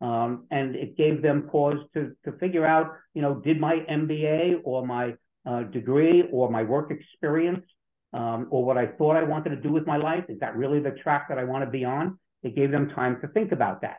Um, 0.00 0.46
and 0.50 0.76
it 0.76 0.96
gave 0.96 1.22
them 1.22 1.48
pause 1.50 1.78
to, 1.94 2.12
to 2.24 2.32
figure 2.38 2.64
out, 2.64 2.92
you 3.14 3.22
know, 3.22 3.34
did 3.34 3.60
my 3.60 3.80
MBA 3.90 4.60
or 4.62 4.86
my 4.86 5.14
uh, 5.44 5.62
degree 5.64 6.24
or 6.30 6.50
my 6.50 6.62
work 6.62 6.90
experience 6.90 7.64
um, 8.12 8.46
or 8.50 8.64
what 8.64 8.78
I 8.78 8.86
thought 8.86 9.16
I 9.16 9.24
wanted 9.24 9.50
to 9.50 9.56
do 9.56 9.72
with 9.72 9.86
my 9.86 9.96
life, 9.96 10.24
is 10.28 10.38
that 10.40 10.56
really 10.56 10.80
the 10.80 10.92
track 11.02 11.28
that 11.28 11.38
I 11.38 11.44
want 11.44 11.64
to 11.64 11.70
be 11.70 11.84
on? 11.84 12.18
It 12.42 12.54
gave 12.54 12.70
them 12.70 12.90
time 12.90 13.20
to 13.20 13.28
think 13.28 13.52
about 13.52 13.80
that 13.82 13.96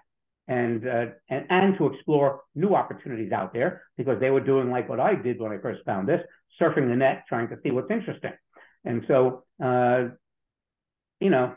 and, 0.47 0.87
uh, 0.87 1.05
and, 1.29 1.45
and 1.49 1.77
to 1.77 1.87
explore 1.87 2.41
new 2.55 2.75
opportunities 2.75 3.31
out 3.31 3.53
there 3.53 3.83
because 3.97 4.19
they 4.19 4.31
were 4.31 4.39
doing 4.39 4.71
like 4.71 4.87
what 4.89 4.99
I 4.99 5.15
did 5.15 5.39
when 5.39 5.51
I 5.51 5.57
first 5.57 5.83
found 5.85 6.07
this, 6.07 6.21
surfing 6.59 6.89
the 6.89 6.95
net, 6.95 7.25
trying 7.27 7.49
to 7.49 7.57
see 7.61 7.71
what's 7.71 7.91
interesting. 7.91 8.31
And 8.85 9.03
so, 9.07 9.43
uh, 9.63 10.09
you 11.19 11.29
know, 11.29 11.55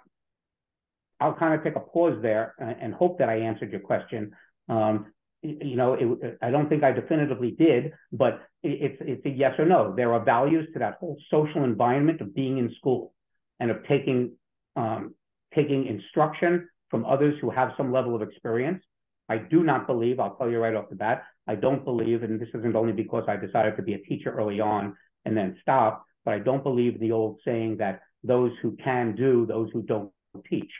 I'll 1.20 1.34
kind 1.34 1.54
of 1.54 1.62
take 1.62 1.76
a 1.76 1.80
pause 1.80 2.18
there 2.20 2.54
and, 2.58 2.92
hope 2.92 3.18
that 3.18 3.28
I 3.28 3.36
answered 3.36 3.70
your 3.70 3.80
question. 3.80 4.32
Um, 4.68 5.12
you 5.42 5.76
know, 5.76 5.94
it, 5.94 6.38
I 6.42 6.50
don't 6.50 6.68
think 6.68 6.82
I 6.82 6.92
definitively 6.92 7.52
did, 7.52 7.92
but 8.12 8.42
it's 8.62 8.96
it's 9.00 9.24
a 9.26 9.28
yes 9.28 9.54
or 9.58 9.66
no. 9.66 9.94
There 9.94 10.12
are 10.12 10.24
values 10.24 10.68
to 10.72 10.78
that 10.80 10.98
whole 11.00 11.16
social 11.30 11.64
environment 11.64 12.20
of 12.20 12.34
being 12.34 12.58
in 12.58 12.72
school 12.78 13.12
and 13.58 13.70
of 13.70 13.78
taking 13.88 14.32
um, 14.76 15.14
taking 15.54 15.86
instruction 15.86 16.68
from 16.90 17.04
others 17.04 17.34
who 17.40 17.50
have 17.50 17.70
some 17.76 17.92
level 17.92 18.14
of 18.14 18.22
experience. 18.22 18.82
I 19.28 19.38
do 19.38 19.62
not 19.62 19.86
believe, 19.86 20.20
I'll 20.20 20.34
tell 20.36 20.50
you 20.50 20.58
right 20.58 20.74
off 20.74 20.90
the 20.90 20.96
bat, 20.96 21.24
I 21.46 21.54
don't 21.54 21.84
believe, 21.84 22.22
and 22.22 22.40
this 22.40 22.48
isn't 22.54 22.76
only 22.76 22.92
because 22.92 23.24
I 23.28 23.36
decided 23.36 23.76
to 23.76 23.82
be 23.82 23.94
a 23.94 23.98
teacher 23.98 24.30
early 24.30 24.60
on 24.60 24.96
and 25.24 25.36
then 25.36 25.56
stop, 25.62 26.04
but 26.24 26.34
I 26.34 26.38
don't 26.38 26.62
believe 26.62 27.00
the 27.00 27.12
old 27.12 27.40
saying 27.44 27.78
that 27.78 28.00
those 28.24 28.52
who 28.62 28.76
can 28.82 29.14
do, 29.14 29.46
those 29.46 29.70
who 29.72 29.82
don't 29.82 30.10
teach. 30.48 30.70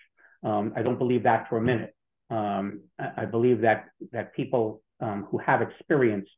Um, 0.42 0.72
I 0.76 0.82
don't 0.82 0.98
believe 0.98 1.24
that 1.24 1.48
for 1.48 1.58
a 1.58 1.62
minute. 1.62 1.94
Um, 2.30 2.82
I, 2.98 3.22
I, 3.22 3.24
believe 3.26 3.60
that 3.60 3.86
that 4.12 4.34
people 4.34 4.82
um, 5.00 5.26
who 5.30 5.38
have 5.38 5.60
experience, 5.60 6.28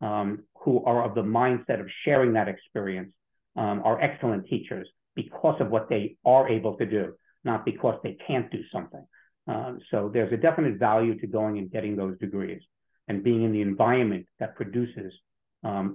um, 0.00 0.44
who 0.62 0.84
are 0.84 1.04
of 1.04 1.14
the 1.14 1.22
mindset 1.22 1.80
of 1.80 1.86
sharing 2.04 2.32
that 2.34 2.48
experience, 2.48 3.12
um, 3.56 3.82
are 3.84 4.00
excellent 4.00 4.46
teachers 4.46 4.88
because 5.14 5.60
of 5.60 5.70
what 5.70 5.88
they 5.88 6.16
are 6.24 6.48
able 6.48 6.76
to 6.78 6.86
do, 6.86 7.12
not 7.44 7.64
because 7.64 8.00
they 8.02 8.16
can't 8.26 8.50
do 8.50 8.60
something. 8.72 9.04
Um, 9.46 9.78
so 9.90 10.10
there's 10.12 10.32
a 10.32 10.36
definite 10.36 10.78
value 10.78 11.18
to 11.20 11.26
going 11.26 11.58
and 11.58 11.70
getting 11.70 11.96
those 11.96 12.18
degrees 12.18 12.62
and 13.08 13.22
being 13.22 13.42
in 13.42 13.52
the 13.52 13.60
environment 13.60 14.26
that 14.38 14.56
produces 14.56 15.12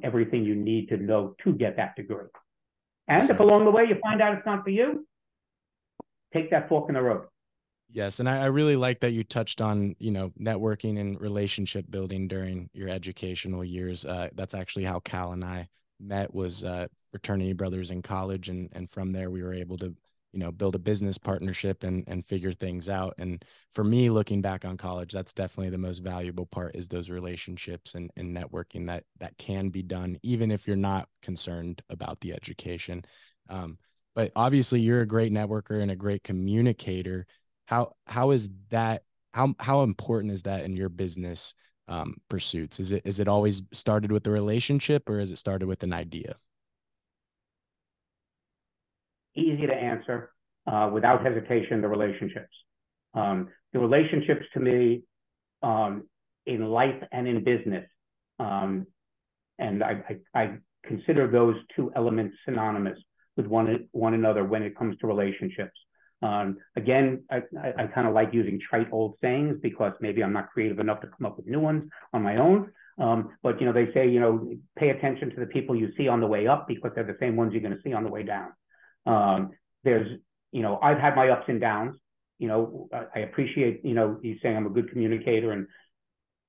everything 0.04 0.44
you 0.44 0.56
need 0.56 0.88
to 0.88 0.98
know 0.98 1.36
to 1.44 1.54
get 1.54 1.76
that 1.78 1.96
degree. 1.96 2.28
And 3.08 3.24
so, 3.24 3.34
if 3.34 3.40
along 3.40 3.66
the 3.66 3.72
way 3.72 3.86
you 3.88 3.98
find 4.02 4.22
out 4.22 4.38
it's 4.38 4.46
not 4.46 4.64
for 4.64 4.70
you, 4.70 5.08
take 6.34 6.52
that 6.52 6.68
fork 6.68 6.90
in 6.90 6.96
the 6.96 7.02
road. 7.02 7.24
Yes, 7.90 8.20
and 8.20 8.28
I, 8.28 8.40
I, 8.40 8.46
really 8.46 8.76
like 8.76 9.00
that 9.00 9.12
you 9.12 9.24
touched 9.24 9.62
on 9.62 9.96
you 9.98 10.12
know 10.12 10.34
networking 10.40 11.00
and 11.00 11.20
relationship 11.22 11.86
building 11.90 12.28
during 12.28 12.70
your 12.74 12.90
educational 12.90 13.64
years. 13.64 14.06
Uh, 14.06 14.30
that's 14.34 14.54
actually 14.54 14.84
how 14.84 15.00
Cal 15.00 15.32
and 15.32 15.44
I 15.46 15.70
met 16.00 16.34
was 16.34 16.66
uh, 16.66 16.88
fraternity 17.12 17.54
brothers 17.54 17.90
in 17.90 18.02
college, 18.02 18.50
and 18.50 18.70
and 18.74 18.92
from 18.92 19.14
there 19.14 19.32
we 19.32 19.42
were 19.42 19.54
able 19.54 19.78
to 19.78 19.96
you 20.38 20.44
know 20.44 20.52
build 20.52 20.76
a 20.76 20.80
business 20.80 21.18
partnership 21.18 21.84
and 21.84 22.04
and 22.08 22.26
figure 22.26 22.54
things 22.54 22.88
out 22.90 23.14
and 23.18 23.44
for 23.74 23.84
me 23.84 24.10
looking 24.12 24.42
back 24.42 24.66
on 24.66 24.78
college 24.78 25.12
that's 25.12 25.34
definitely 25.34 25.72
the 25.72 25.78
most 25.80 26.00
valuable 26.00 26.46
part 26.46 26.76
is 26.76 26.88
those 26.88 27.10
relationships 27.10 27.96
and, 27.96 28.12
and 28.16 28.36
networking 28.38 28.86
that 28.88 29.04
that 29.20 29.38
can 29.40 29.70
be 29.70 29.82
done 29.82 30.18
even 30.24 30.52
if 30.52 30.68
you're 30.68 30.76
not 30.76 31.10
concerned 31.24 31.82
about 31.90 32.20
the 32.22 32.34
education 32.34 33.04
Um, 33.50 33.78
but 34.16 34.32
obviously, 34.36 34.80
you're 34.82 35.02
a 35.02 35.08
great 35.08 35.32
networker 35.32 35.82
and 35.82 35.92
a 35.92 35.96
great 35.96 36.24
communicator. 36.24 37.28
How 37.66 37.96
how 38.08 38.32
is 38.32 38.50
that? 38.70 39.04
How 39.34 39.54
how 39.60 39.84
important 39.84 40.34
is 40.34 40.44
that 40.44 40.66
in 40.66 40.76
your 40.76 40.90
business 40.90 41.54
um, 41.88 42.16
pursuits? 42.30 42.80
Is 42.80 42.92
it 42.92 43.04
is 43.06 43.20
it 43.20 43.28
always 43.28 43.62
started 43.74 44.12
with 44.12 44.24
the 44.24 44.32
relationship, 44.32 45.08
or 45.10 45.20
is 45.20 45.32
it 45.32 45.38
started 45.38 45.68
with 45.68 45.84
an 45.84 45.94
idea? 45.94 46.38
Easy 49.38 49.68
to 49.68 49.74
answer 49.74 50.32
uh, 50.66 50.90
without 50.92 51.26
hesitation. 51.26 51.82
The 51.82 51.88
relationships. 51.88 52.54
Um, 53.14 53.50
the 53.74 53.80
relationships 53.80 54.46
to 54.54 54.60
me 54.60 55.04
um, 55.64 56.04
in 56.46 56.66
life 56.66 57.02
and 57.12 57.28
in 57.28 57.44
business. 57.44 57.86
Um, 58.40 58.88
and 59.60 59.84
I, 59.84 60.04
I, 60.34 60.40
I, 60.40 60.58
consider 60.86 61.30
those 61.30 61.56
two 61.76 61.92
elements 61.98 62.38
synonymous 62.46 62.98
with 63.36 63.46
one, 63.46 63.90
one 63.92 64.14
another 64.14 64.46
when 64.46 64.64
it 64.64 64.78
comes 64.78 64.98
to 65.00 65.08
relationships. 65.08 65.78
Um, 66.22 66.58
again, 66.78 67.24
I, 67.30 67.42
I, 67.62 67.84
I 67.84 67.88
kind 67.88 68.08
of 68.08 68.14
like 68.14 68.34
using 68.34 68.60
trite 68.60 68.88
old 68.92 69.16
sayings 69.22 69.58
because 69.62 69.92
maybe 70.00 70.24
I'm 70.24 70.32
not 70.32 70.50
creative 70.50 70.80
enough 70.80 71.02
to 71.02 71.08
come 71.08 71.26
up 71.26 71.36
with 71.36 71.46
new 71.46 71.60
ones 71.60 71.90
on 72.14 72.24
my 72.24 72.38
own. 72.38 72.72
Um, 73.00 73.32
but 73.44 73.60
you 73.60 73.68
know, 73.68 73.74
they 73.74 73.92
say 73.94 74.08
you 74.08 74.20
know, 74.20 74.50
pay 74.78 74.90
attention 74.90 75.30
to 75.32 75.40
the 75.40 75.46
people 75.46 75.76
you 75.76 75.92
see 75.98 76.08
on 76.08 76.20
the 76.22 76.28
way 76.28 76.48
up 76.48 76.68
because 76.68 76.92
they're 76.96 77.04
the 77.04 77.18
same 77.20 77.36
ones 77.36 77.54
you're 77.54 77.62
going 77.62 77.76
to 77.76 77.82
see 77.84 77.94
on 77.94 78.04
the 78.04 78.10
way 78.10 78.24
down. 78.24 78.50
Um, 79.08 79.52
there's, 79.84 80.20
you 80.52 80.62
know, 80.62 80.80
I've 80.82 81.00
had 81.00 81.16
my 81.16 81.30
ups 81.30 81.46
and 81.48 81.62
downs. 81.62 81.96
You 82.40 82.48
know, 82.48 82.90
I, 83.16 83.20
appreciate 83.22 83.84
you 83.84 83.96
know 83.96 84.20
you 84.22 84.38
saying 84.44 84.56
I'm 84.56 84.68
a 84.68 84.70
good 84.70 84.92
communicator 84.92 85.54
and 85.54 85.66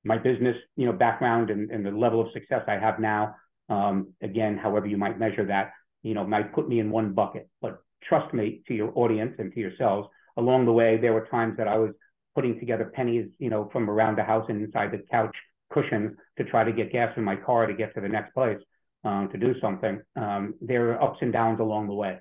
my 0.05 0.19
business, 0.19 0.57
you 0.77 0.87
know, 0.87 0.93
background 0.93 1.51
and, 1.51 1.71
and 1.71 1.85
the 1.85 1.91
level 1.91 2.21
of 2.21 2.33
success 2.33 2.63
I 2.67 2.79
have 2.79 2.99
now, 2.99 3.35
um, 3.69 4.09
again, 4.23 4.57
however 4.57 4.87
you 4.87 4.97
might 4.97 5.19
measure 5.19 5.45
that, 5.47 5.73
you 6.03 6.15
know, 6.15 6.25
might 6.27 6.53
put 6.55 6.69
me 6.69 6.81
in 6.81 6.91
one 6.91 7.15
bucket. 7.15 7.49
But 7.61 7.83
trust 8.03 8.33
me 8.35 8.63
to 8.69 8.75
your 8.75 8.93
audience 8.95 9.35
and 9.39 9.53
to 9.53 9.61
yourselves, 9.61 10.09
along 10.37 10.67
the 10.67 10.73
way, 10.73 10.99
there 10.99 11.13
were 11.13 11.27
times 11.31 11.57
that 11.59 11.69
I 11.69 11.79
was 11.79 11.93
putting 12.35 12.59
together 12.61 12.93
pennies, 12.95 13.29
you 13.39 13.51
know, 13.51 13.69
from 13.73 13.91
around 13.91 14.17
the 14.17 14.23
house 14.23 14.47
and 14.49 14.63
inside 14.63 14.93
the 14.93 15.03
couch 15.11 15.35
cushions 15.73 16.17
to 16.39 16.45
try 16.45 16.65
to 16.65 16.73
get 16.73 16.93
gas 16.93 17.13
in 17.17 17.25
my 17.25 17.37
car 17.37 17.67
to 17.67 17.75
get 17.75 17.95
to 17.95 18.01
the 18.01 18.09
next 18.09 18.33
place 18.33 18.59
um, 19.05 19.29
to 19.33 19.39
do 19.39 19.55
something. 19.61 20.01
Um, 20.17 20.55
there 20.61 20.93
are 20.93 21.03
ups 21.03 21.19
and 21.21 21.33
downs 21.33 21.61
along 21.61 21.89
the 21.89 21.95
way. 21.95 22.19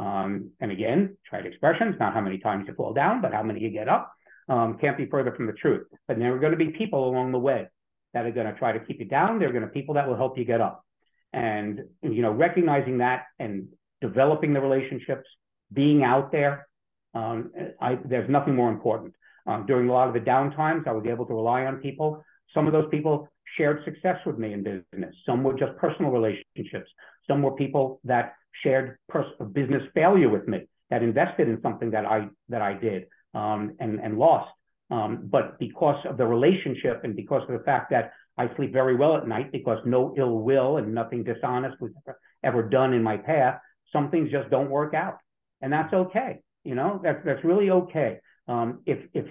Um, 0.00 0.52
and 0.60 0.72
again, 0.72 1.16
trite 1.28 1.44
expressions, 1.44 1.96
not 2.00 2.14
how 2.14 2.22
many 2.22 2.38
times 2.38 2.64
you 2.66 2.74
fall 2.74 2.94
down, 2.94 3.20
but 3.20 3.34
how 3.34 3.42
many 3.42 3.60
you 3.60 3.70
get 3.70 3.88
up 3.88 4.10
um, 4.48 4.78
can't 4.80 4.96
be 4.96 5.06
further 5.06 5.32
from 5.36 5.46
the 5.46 5.52
truth. 5.52 5.86
But 6.08 6.18
there 6.18 6.34
are 6.34 6.38
going 6.38 6.52
to 6.52 6.64
be 6.64 6.70
people 6.70 7.08
along 7.08 7.32
the 7.32 7.38
way 7.38 7.68
that 8.14 8.24
are 8.24 8.32
going 8.32 8.46
to 8.46 8.58
try 8.58 8.72
to 8.72 8.80
keep 8.80 8.98
you 8.98 9.04
down. 9.04 9.38
There 9.38 9.50
are 9.50 9.52
going 9.52 9.66
to 9.66 9.70
be 9.70 9.80
people 9.80 9.94
that 9.94 10.08
will 10.08 10.16
help 10.16 10.38
you 10.38 10.46
get 10.46 10.62
up. 10.62 10.82
And, 11.34 11.82
you 12.02 12.22
know, 12.22 12.32
recognizing 12.32 12.98
that 12.98 13.24
and 13.38 13.68
developing 14.00 14.54
the 14.54 14.60
relationships, 14.60 15.28
being 15.72 16.02
out 16.02 16.32
there, 16.32 16.66
um, 17.14 17.50
I, 17.80 17.98
there's 18.04 18.30
nothing 18.30 18.56
more 18.56 18.70
important. 18.70 19.14
Um, 19.46 19.66
during 19.66 19.88
a 19.88 19.92
lot 19.92 20.08
of 20.08 20.14
the 20.14 20.20
downtimes, 20.20 20.86
I 20.88 20.92
was 20.92 21.04
able 21.06 21.26
to 21.26 21.34
rely 21.34 21.66
on 21.66 21.76
people. 21.76 22.24
Some 22.54 22.66
of 22.66 22.72
those 22.72 22.88
people 22.90 23.28
shared 23.56 23.84
success 23.84 24.16
with 24.24 24.38
me 24.38 24.54
in 24.54 24.62
business. 24.62 25.14
Some 25.26 25.44
were 25.44 25.54
just 25.54 25.76
personal 25.76 26.10
relationships. 26.10 26.90
Some 27.30 27.42
were 27.42 27.54
people 27.64 28.00
that 28.04 28.34
shared 28.62 28.98
pers- 29.08 29.36
business 29.52 29.82
failure 29.94 30.28
with 30.28 30.46
me, 30.48 30.58
that 30.90 31.02
invested 31.02 31.48
in 31.48 31.62
something 31.62 31.92
that 31.92 32.04
I 32.04 32.28
that 32.48 32.62
I 32.62 32.74
did 32.74 33.04
um, 33.34 33.76
and, 33.78 34.00
and 34.00 34.18
lost. 34.18 34.50
Um, 34.90 35.28
but 35.30 35.58
because 35.60 36.04
of 36.04 36.16
the 36.16 36.26
relationship 36.26 37.02
and 37.04 37.14
because 37.14 37.42
of 37.48 37.56
the 37.56 37.64
fact 37.64 37.90
that 37.90 38.12
I 38.36 38.54
sleep 38.56 38.72
very 38.72 38.96
well 38.96 39.16
at 39.16 39.28
night 39.28 39.52
because 39.52 39.78
no 39.84 40.14
ill 40.18 40.38
will 40.38 40.78
and 40.78 40.92
nothing 40.92 41.22
dishonest 41.22 41.80
was 41.80 41.92
ever, 42.42 42.68
done 42.68 42.92
in 42.92 43.02
my 43.02 43.16
path, 43.16 43.60
some 43.92 44.10
things 44.10 44.32
just 44.32 44.50
don't 44.50 44.70
work 44.70 44.94
out. 44.94 45.18
And 45.60 45.72
that's 45.72 45.92
okay. 45.92 46.40
You 46.64 46.74
know, 46.74 47.00
that's, 47.04 47.20
that's 47.24 47.44
really 47.44 47.70
okay. 47.70 48.18
Um, 48.48 48.80
if, 48.86 48.98
if 49.14 49.26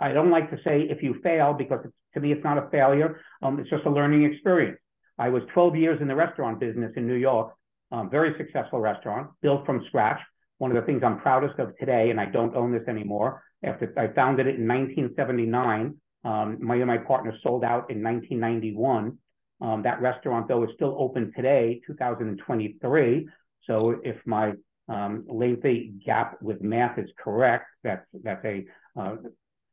I 0.00 0.12
don't 0.12 0.30
like 0.30 0.50
to 0.50 0.58
say 0.62 0.82
if 0.82 1.02
you 1.02 1.16
fail 1.22 1.54
because 1.54 1.80
to 2.14 2.20
me 2.20 2.32
it's 2.32 2.44
not 2.44 2.58
a 2.58 2.68
failure. 2.70 3.20
Um, 3.42 3.58
it's 3.58 3.70
just 3.70 3.84
a 3.84 3.90
learning 3.90 4.24
experience. 4.24 4.78
I 5.18 5.28
was 5.28 5.42
12 5.52 5.76
years 5.76 6.00
in 6.00 6.08
the 6.08 6.14
restaurant 6.14 6.60
business 6.60 6.92
in 6.96 7.06
New 7.06 7.14
York, 7.14 7.54
um, 7.90 8.08
very 8.10 8.34
successful 8.38 8.80
restaurant, 8.80 9.30
built 9.42 9.66
from 9.66 9.84
scratch 9.88 10.20
one 10.58 10.72
of 10.72 10.76
the 10.76 10.82
things 10.82 11.02
I'm 11.04 11.20
proudest 11.20 11.58
of 11.58 11.76
today, 11.78 12.10
and 12.10 12.20
I 12.20 12.26
don't 12.26 12.54
own 12.54 12.72
this 12.72 12.86
anymore. 12.88 13.42
After 13.62 13.92
I 13.96 14.08
founded 14.08 14.46
it 14.46 14.56
in 14.56 14.68
1979, 14.68 15.96
um, 16.24 16.58
my 16.60 16.76
my 16.84 16.98
partner 16.98 17.32
sold 17.42 17.64
out 17.64 17.90
in 17.90 18.02
1991. 18.02 19.16
Um, 19.60 19.82
that 19.82 20.00
restaurant, 20.00 20.46
though, 20.46 20.64
is 20.64 20.70
still 20.74 20.96
open 20.98 21.32
today, 21.34 21.80
2023. 21.86 23.28
So 23.66 23.96
if 24.04 24.16
my 24.26 24.52
um, 24.88 25.24
lengthy 25.28 25.94
gap 26.04 26.40
with 26.42 26.60
math 26.60 26.98
is 26.98 27.08
correct, 27.22 27.66
that's 27.82 28.06
that's 28.22 28.44
a 28.44 28.66
uh, 28.96 29.16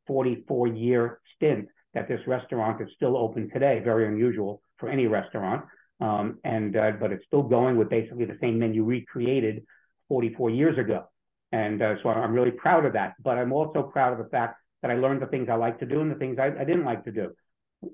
44 0.06 0.68
year 0.68 1.20
stint 1.34 1.68
that 1.94 2.08
this 2.08 2.20
restaurant 2.26 2.80
is 2.80 2.88
still 2.94 3.16
open 3.16 3.50
today. 3.50 3.80
Very 3.82 4.06
unusual 4.06 4.62
for 4.78 4.88
any 4.88 5.06
restaurant. 5.06 5.64
Um, 6.00 6.38
and 6.44 6.76
uh, 6.76 6.92
but 7.00 7.12
it's 7.12 7.24
still 7.26 7.42
going 7.42 7.76
with 7.76 7.88
basically 7.88 8.26
the 8.26 8.36
same 8.40 8.58
menu 8.58 8.84
recreated 8.84 9.64
44 10.08 10.50
years 10.50 10.78
ago. 10.78 11.04
And 11.52 11.80
uh, 11.80 11.94
so 12.02 12.10
I'm 12.10 12.32
really 12.32 12.50
proud 12.50 12.84
of 12.84 12.92
that. 12.94 13.14
But 13.22 13.38
I'm 13.38 13.52
also 13.52 13.82
proud 13.82 14.12
of 14.12 14.18
the 14.18 14.30
fact 14.30 14.60
that 14.82 14.90
I 14.90 14.94
learned 14.94 15.22
the 15.22 15.26
things 15.26 15.48
I 15.50 15.54
like 15.54 15.78
to 15.80 15.86
do 15.86 16.00
and 16.00 16.10
the 16.10 16.16
things 16.16 16.38
I, 16.38 16.46
I 16.46 16.64
didn't 16.64 16.84
like 16.84 17.04
to 17.04 17.12
do. 17.12 17.30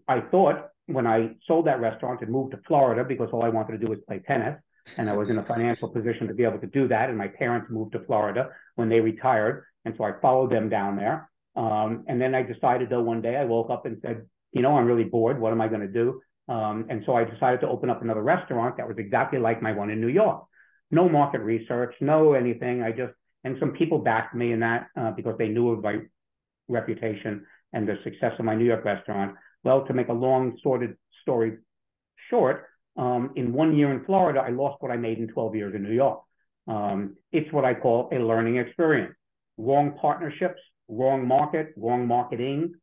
I 0.09 0.21
thought 0.21 0.69
when 0.87 1.07
I 1.07 1.31
sold 1.47 1.67
that 1.67 1.81
restaurant 1.81 2.23
and 2.23 2.31
moved 2.31 2.53
to 2.53 2.61
Florida 2.67 3.05
because 3.05 3.29
all 3.33 3.45
I 3.45 3.49
wanted 3.49 3.73
to 3.73 3.79
do 3.79 3.89
was 3.89 3.99
play 4.07 4.21
tennis, 4.27 4.59
and 4.97 5.09
I 5.09 5.17
was 5.17 5.31
in 5.31 5.39
a 5.39 5.45
financial 5.45 5.89
position 5.89 6.27
to 6.27 6.35
be 6.35 6.43
able 6.43 6.59
to 6.59 6.67
do 6.67 6.89
that. 6.89 7.09
And 7.09 7.17
my 7.17 7.29
parents 7.29 7.69
moved 7.71 7.93
to 7.93 8.01
Florida 8.01 8.49
when 8.75 8.89
they 8.89 9.01
retired, 9.01 9.65
and 9.85 9.95
so 9.97 10.05
I 10.05 10.13
followed 10.21 10.51
them 10.51 10.69
down 10.69 10.97
there. 10.97 11.31
Um, 11.55 12.05
and 12.09 12.21
then 12.21 12.35
I 12.35 12.43
decided, 12.43 12.91
though, 12.91 13.03
one 13.03 13.23
day 13.23 13.37
I 13.37 13.45
woke 13.45 13.71
up 13.71 13.87
and 13.87 13.99
said, 14.03 14.27
you 14.53 14.63
know, 14.63 14.77
I'm 14.77 14.87
really 14.87 15.05
bored. 15.05 15.41
What 15.41 15.53
am 15.53 15.61
I 15.61 15.69
going 15.69 15.83
to 15.83 15.89
do? 15.89 16.21
Um, 16.49 16.87
and 16.91 17.03
so 17.07 17.15
I 17.15 17.25
decided 17.25 17.61
to 17.61 17.69
open 17.69 17.89
up 17.89 18.03
another 18.03 18.23
restaurant 18.23 18.77
that 18.77 18.89
was 18.89 18.99
exactly 18.99 19.39
like 19.39 19.63
my 19.63 19.73
one 19.73 19.91
in 19.91 20.01
New 20.01 20.09
York 20.09 20.45
no 20.93 21.09
market 21.09 21.41
research, 21.41 21.95
no 22.01 22.35
anything. 22.35 22.83
I 22.83 22.93
just, 22.93 23.15
and 23.43 23.57
some 23.59 23.73
people 23.73 23.99
backed 23.99 24.35
me 24.35 24.53
in 24.53 24.61
that 24.61 24.89
uh, 24.97 25.11
because 25.11 25.37
they 25.39 25.49
knew 25.49 25.71
of 25.71 25.83
my 25.83 26.01
reputation 26.69 27.45
and 27.73 27.89
the 27.89 27.97
success 28.05 28.33
of 28.39 28.45
my 28.45 28.55
New 28.55 28.67
York 28.67 28.85
restaurant. 28.85 29.35
Well, 29.65 29.87
to 29.87 29.95
make 29.95 30.09
a 30.09 30.13
long 30.13 30.59
sorted 30.63 30.97
story 31.23 31.59
short, 32.31 32.67
um, 32.97 33.31
in 33.37 33.55
one 33.55 33.75
year 33.75 33.91
in 33.91 34.05
Florida, 34.05 34.41
I 34.41 34.51
lost 34.51 34.83
what 34.83 34.93
I 34.93 34.97
made 34.99 35.19
in 35.19 35.29
12 35.29 35.55
years 35.57 35.75
in 35.75 35.83
New 35.83 35.95
York. 35.95 36.21
Um, 36.69 37.17
it's 37.33 37.51
what 37.53 37.65
I 37.65 37.73
call 37.73 38.11
a 38.13 38.17
learning 38.17 38.59
experience. 38.59 39.15
Wrong 39.57 39.97
partnerships, 39.99 40.61
wrong 40.89 41.27
market, 41.27 41.73
wrong 41.77 42.07
marketing 42.07 42.75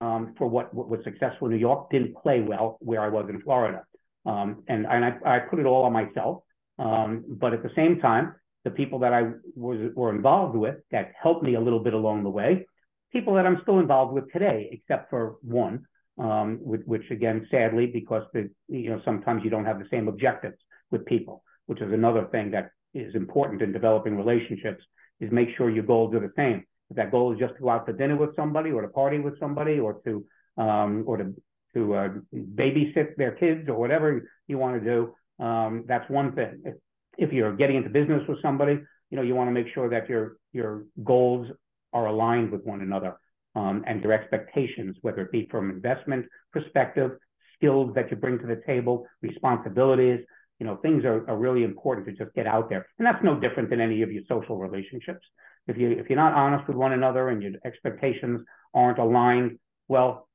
um, 0.00 0.34
for 0.36 0.46
what, 0.46 0.72
what, 0.74 0.88
was 0.88 1.00
successful 1.04 1.46
in 1.46 1.54
New 1.54 1.60
York 1.60 1.90
didn't 1.90 2.16
play 2.16 2.40
well 2.40 2.76
where 2.80 3.00
I 3.00 3.08
was 3.08 3.26
in 3.28 3.40
Florida. 3.40 3.82
Um, 4.24 4.64
and 4.68 4.86
and 4.86 5.04
I, 5.04 5.12
I 5.24 5.38
put 5.38 5.58
it 5.58 5.66
all 5.66 5.84
on 5.84 5.92
myself. 5.92 6.42
Um, 6.78 7.24
but 7.28 7.54
at 7.54 7.62
the 7.62 7.70
same 7.74 8.00
time, 8.00 8.34
the 8.64 8.70
people 8.70 8.98
that 8.98 9.12
I 9.12 9.22
was 9.54 9.92
were 9.94 10.14
involved 10.14 10.56
with 10.56 10.76
that 10.90 11.12
helped 11.20 11.42
me 11.42 11.54
a 11.54 11.60
little 11.60 11.78
bit 11.78 11.94
along 11.94 12.24
the 12.24 12.30
way, 12.30 12.66
people 13.12 13.34
that 13.34 13.46
I'm 13.46 13.60
still 13.62 13.78
involved 13.78 14.12
with 14.12 14.30
today, 14.32 14.68
except 14.72 15.08
for 15.08 15.36
one, 15.42 15.86
um, 16.18 16.58
with, 16.60 16.82
which 16.84 17.08
again, 17.10 17.46
sadly, 17.50 17.86
because 17.86 18.24
the 18.34 18.50
you 18.68 18.90
know 18.90 19.00
sometimes 19.04 19.42
you 19.44 19.50
don't 19.50 19.64
have 19.64 19.78
the 19.78 19.88
same 19.90 20.08
objectives 20.08 20.56
with 20.90 21.06
people, 21.06 21.42
which 21.66 21.80
is 21.80 21.92
another 21.92 22.26
thing 22.32 22.50
that 22.50 22.70
is 22.92 23.14
important 23.14 23.62
in 23.62 23.72
developing 23.72 24.16
relationships. 24.16 24.82
Is 25.18 25.32
make 25.32 25.48
sure 25.56 25.70
your 25.70 25.84
goals 25.84 26.14
are 26.14 26.20
the 26.20 26.32
same. 26.36 26.66
That 26.90 27.10
goal 27.10 27.32
is 27.32 27.38
just 27.38 27.54
to 27.54 27.60
go 27.60 27.70
out 27.70 27.86
to 27.86 27.92
dinner 27.92 28.16
with 28.16 28.36
somebody, 28.36 28.70
or 28.70 28.82
to 28.82 28.88
party 28.88 29.18
with 29.18 29.38
somebody, 29.40 29.78
or 29.78 30.00
to 30.04 30.24
um, 30.56 31.04
or 31.06 31.16
to 31.16 31.34
to 31.74 31.94
uh, 31.94 32.08
babysit 32.34 33.16
their 33.16 33.32
kids, 33.32 33.68
or 33.68 33.74
whatever 33.74 34.28
you 34.46 34.56
want 34.56 34.82
to 34.82 34.88
do, 34.88 35.44
um, 35.44 35.84
that's 35.86 36.08
one 36.08 36.32
thing. 36.32 36.62
If, 36.64 36.74
if 37.18 37.32
you're 37.32 37.54
getting 37.56 37.76
into 37.76 37.90
business 37.90 38.22
with 38.28 38.40
somebody, 38.40 38.78
you 39.10 39.16
know, 39.16 39.22
you 39.22 39.34
want 39.34 39.48
to 39.48 39.52
make 39.52 39.72
sure 39.74 39.90
that 39.90 40.08
your 40.08 40.36
your 40.52 40.84
goals 41.04 41.48
are 41.92 42.06
aligned 42.06 42.50
with 42.50 42.64
one 42.64 42.80
another 42.80 43.16
um, 43.54 43.84
and 43.86 44.02
your 44.02 44.12
expectations, 44.12 44.96
whether 45.02 45.22
it 45.22 45.32
be 45.32 45.48
from 45.50 45.70
investment 45.70 46.26
perspective, 46.52 47.12
skills 47.56 47.94
that 47.94 48.10
you 48.10 48.16
bring 48.16 48.38
to 48.38 48.46
the 48.46 48.62
table, 48.66 49.06
responsibilities. 49.22 50.20
You 50.58 50.66
know, 50.66 50.76
things 50.76 51.04
are, 51.04 51.28
are 51.28 51.36
really 51.36 51.64
important 51.64 52.06
to 52.06 52.12
just 52.12 52.34
get 52.34 52.46
out 52.46 52.70
there, 52.70 52.86
and 52.98 53.06
that's 53.06 53.22
no 53.22 53.38
different 53.38 53.70
than 53.70 53.80
any 53.80 54.02
of 54.02 54.10
your 54.10 54.22
social 54.28 54.56
relationships. 54.56 55.26
If 55.66 55.76
you 55.76 55.90
if 55.90 56.08
you're 56.08 56.16
not 56.16 56.34
honest 56.34 56.68
with 56.68 56.76
one 56.76 56.92
another 56.92 57.28
and 57.28 57.42
your 57.42 57.52
expectations 57.64 58.40
aren't 58.74 58.98
aligned, 58.98 59.58
well, 59.88 60.28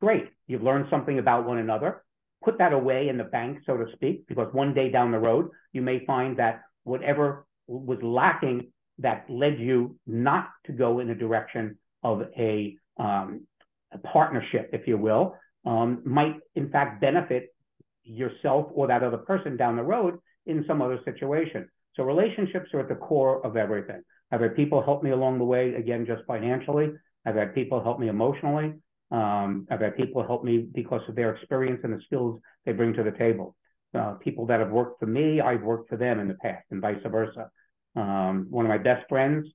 great, 0.00 0.28
you've 0.46 0.62
learned 0.62 0.86
something 0.90 1.18
about 1.18 1.46
one 1.46 1.58
another 1.58 2.04
put 2.44 2.58
that 2.58 2.72
away 2.72 3.08
in 3.08 3.16
the 3.16 3.24
bank, 3.24 3.58
so 3.64 3.76
to 3.76 3.86
speak, 3.94 4.28
because 4.28 4.52
one 4.52 4.74
day 4.74 4.90
down 4.90 5.10
the 5.10 5.18
road, 5.18 5.48
you 5.72 5.80
may 5.80 6.04
find 6.04 6.38
that 6.38 6.62
whatever 6.84 7.46
was 7.66 7.98
lacking 8.02 8.70
that 8.98 9.24
led 9.28 9.58
you 9.58 9.96
not 10.06 10.48
to 10.66 10.72
go 10.72 11.00
in 11.00 11.08
the 11.08 11.14
direction 11.14 11.78
of 12.02 12.22
a, 12.38 12.76
um, 12.98 13.46
a 13.92 13.98
partnership, 13.98 14.70
if 14.72 14.86
you 14.86 14.98
will, 14.98 15.34
um, 15.64 16.02
might 16.04 16.36
in 16.54 16.70
fact 16.70 17.00
benefit 17.00 17.54
yourself 18.02 18.66
or 18.74 18.86
that 18.86 19.02
other 19.02 19.16
person 19.16 19.56
down 19.56 19.76
the 19.76 19.82
road 19.82 20.18
in 20.46 20.64
some 20.68 20.82
other 20.82 21.00
situation. 21.04 21.66
So 21.96 22.02
relationships 22.02 22.68
are 22.74 22.80
at 22.80 22.88
the 22.88 22.94
core 22.94 23.44
of 23.44 23.56
everything. 23.56 24.02
I've 24.30 24.40
had 24.40 24.56
people 24.56 24.82
help 24.82 25.02
me 25.02 25.10
along 25.10 25.38
the 25.38 25.44
way, 25.44 25.74
again, 25.74 26.06
just 26.06 26.24
financially. 26.26 26.90
I've 27.26 27.36
had 27.36 27.54
people 27.54 27.82
help 27.82 27.98
me 27.98 28.08
emotionally. 28.08 28.74
Um, 29.10 29.66
I've 29.70 29.80
had 29.80 29.96
people 29.96 30.26
help 30.26 30.44
me 30.44 30.58
because 30.58 31.02
of 31.08 31.14
their 31.14 31.34
experience 31.34 31.80
and 31.84 31.92
the 31.92 32.00
skills 32.06 32.40
they 32.64 32.72
bring 32.72 32.92
to 32.94 33.02
the 33.02 33.12
table. 33.12 33.56
Uh, 33.94 34.14
people 34.14 34.46
that 34.46 34.60
have 34.60 34.70
worked 34.70 34.98
for 34.98 35.06
me, 35.06 35.40
I've 35.40 35.62
worked 35.62 35.88
for 35.88 35.96
them 35.96 36.18
in 36.18 36.26
the 36.26 36.34
past, 36.34 36.64
and 36.70 36.80
vice 36.80 36.96
versa. 37.06 37.48
Um, 37.94 38.46
one 38.50 38.64
of 38.64 38.68
my 38.68 38.78
best 38.78 39.08
friends, 39.08 39.46